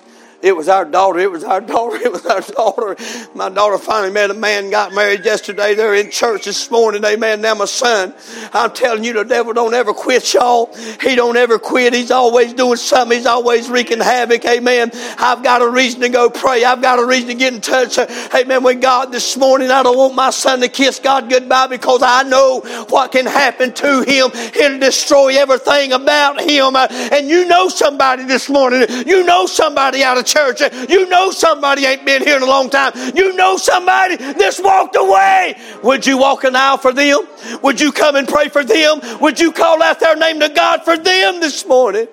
It 0.47 0.55
was 0.55 0.69
our 0.69 0.85
daughter. 0.85 1.19
It 1.19 1.33
was 1.33 1.43
our 1.43 1.61
daughter. 1.61 1.97
It 2.07 2.13
was 2.13 2.25
our 2.27 2.41
daughter. 2.41 2.97
My 3.35 3.49
daughter 3.49 3.79
finally 3.79 4.13
met 4.13 4.31
a 4.31 4.35
man, 4.35 4.71
got 4.71 4.95
married 4.95 5.25
yesterday. 5.25 5.75
They're 5.75 5.95
in 5.95 6.11
church 6.11 6.45
this 6.45 6.71
morning. 6.71 7.05
Amen. 7.05 7.41
Now 7.41 7.55
my 7.55 7.65
son, 7.65 8.15
I'm 8.53 8.71
telling 8.71 9.03
you, 9.03 9.13
the 9.13 9.25
devil 9.25 9.53
don't 9.53 9.75
ever 9.75 9.93
quit, 9.93 10.33
y'all. 10.35 10.73
He 11.01 11.17
don't 11.17 11.37
ever 11.37 11.59
quit. 11.59 11.95
He's 11.95 12.13
always 12.13 12.53
doing 12.53 12.77
something. 12.77 13.19
He's 13.19 13.27
always 13.27 13.69
wreaking 13.69 13.99
havoc. 13.99 14.45
Amen. 14.45 14.93
I've 15.19 15.43
got 15.43 15.63
a 15.63 15.69
reason 15.69 16.01
to 16.03 16.09
go 16.11 16.31
pray. 16.31 16.65
I've 16.65 16.81
got 16.81 17.01
a 17.01 17.05
reason 17.05 17.29
to 17.29 17.35
get 17.35 17.55
in 17.55 17.61
touch. 17.61 17.99
Amen. 18.33 18.63
With 18.63 18.81
God 18.81 19.11
this 19.11 19.37
morning, 19.37 19.73
I 19.73 19.83
don't 19.83 19.97
want 19.97 20.15
my 20.15 20.31
son 20.31 20.61
to 20.61 20.69
kiss 20.69 21.01
God 21.01 21.29
goodbye 21.29 21.67
because 21.67 22.03
I 22.05 22.23
know 22.23 22.61
what 22.89 23.11
can 23.11 23.27
happen 23.27 23.73
to 23.73 24.03
him. 24.03 24.31
It'll 24.33 24.79
destroy 24.79 25.37
everything 25.39 25.93
about 25.93 26.41
him. 26.41 26.77
And 26.77 27.29
you 27.29 27.47
know 27.47 27.69
somebody 27.69 28.25
this 28.25 28.49
morning. 28.49 28.87
You 29.07 29.25
know 29.25 29.47
somebody 29.47 30.05
out 30.05 30.19
of 30.19 30.25
church. 30.37 30.61
You 30.89 31.09
know 31.09 31.31
somebody 31.31 31.85
ain't 31.85 32.05
been 32.05 32.23
here 32.23 32.37
in 32.37 32.43
a 32.43 32.47
long 32.47 32.71
time. 32.71 32.93
You 33.15 33.35
know 33.35 33.57
somebody 33.57 34.17
that's 34.17 34.61
walked 34.61 34.97
away. 34.97 35.57
Would 35.83 36.07
you 36.07 36.19
walk 36.19 36.45
an 36.45 36.57
aisle 36.57 36.79
for 36.79 36.93
them? 36.93 37.21
Would 37.63 37.81
you 37.81 37.93
come 37.93 38.17
and 38.17 38.29
pray 38.29 38.49
for 38.49 38.65
them? 38.65 39.01
Would 39.21 39.41
you 39.41 39.53
call 39.53 39.83
out 39.83 40.01
their 40.01 40.17
name 40.17 40.41
to 40.41 40.49
God 40.49 40.85
for 40.85 40.97
them 40.97 41.41
this 41.41 41.67
morning? 41.67 42.09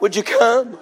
Would 0.00 0.16
you 0.16 0.22
come? 0.22 0.78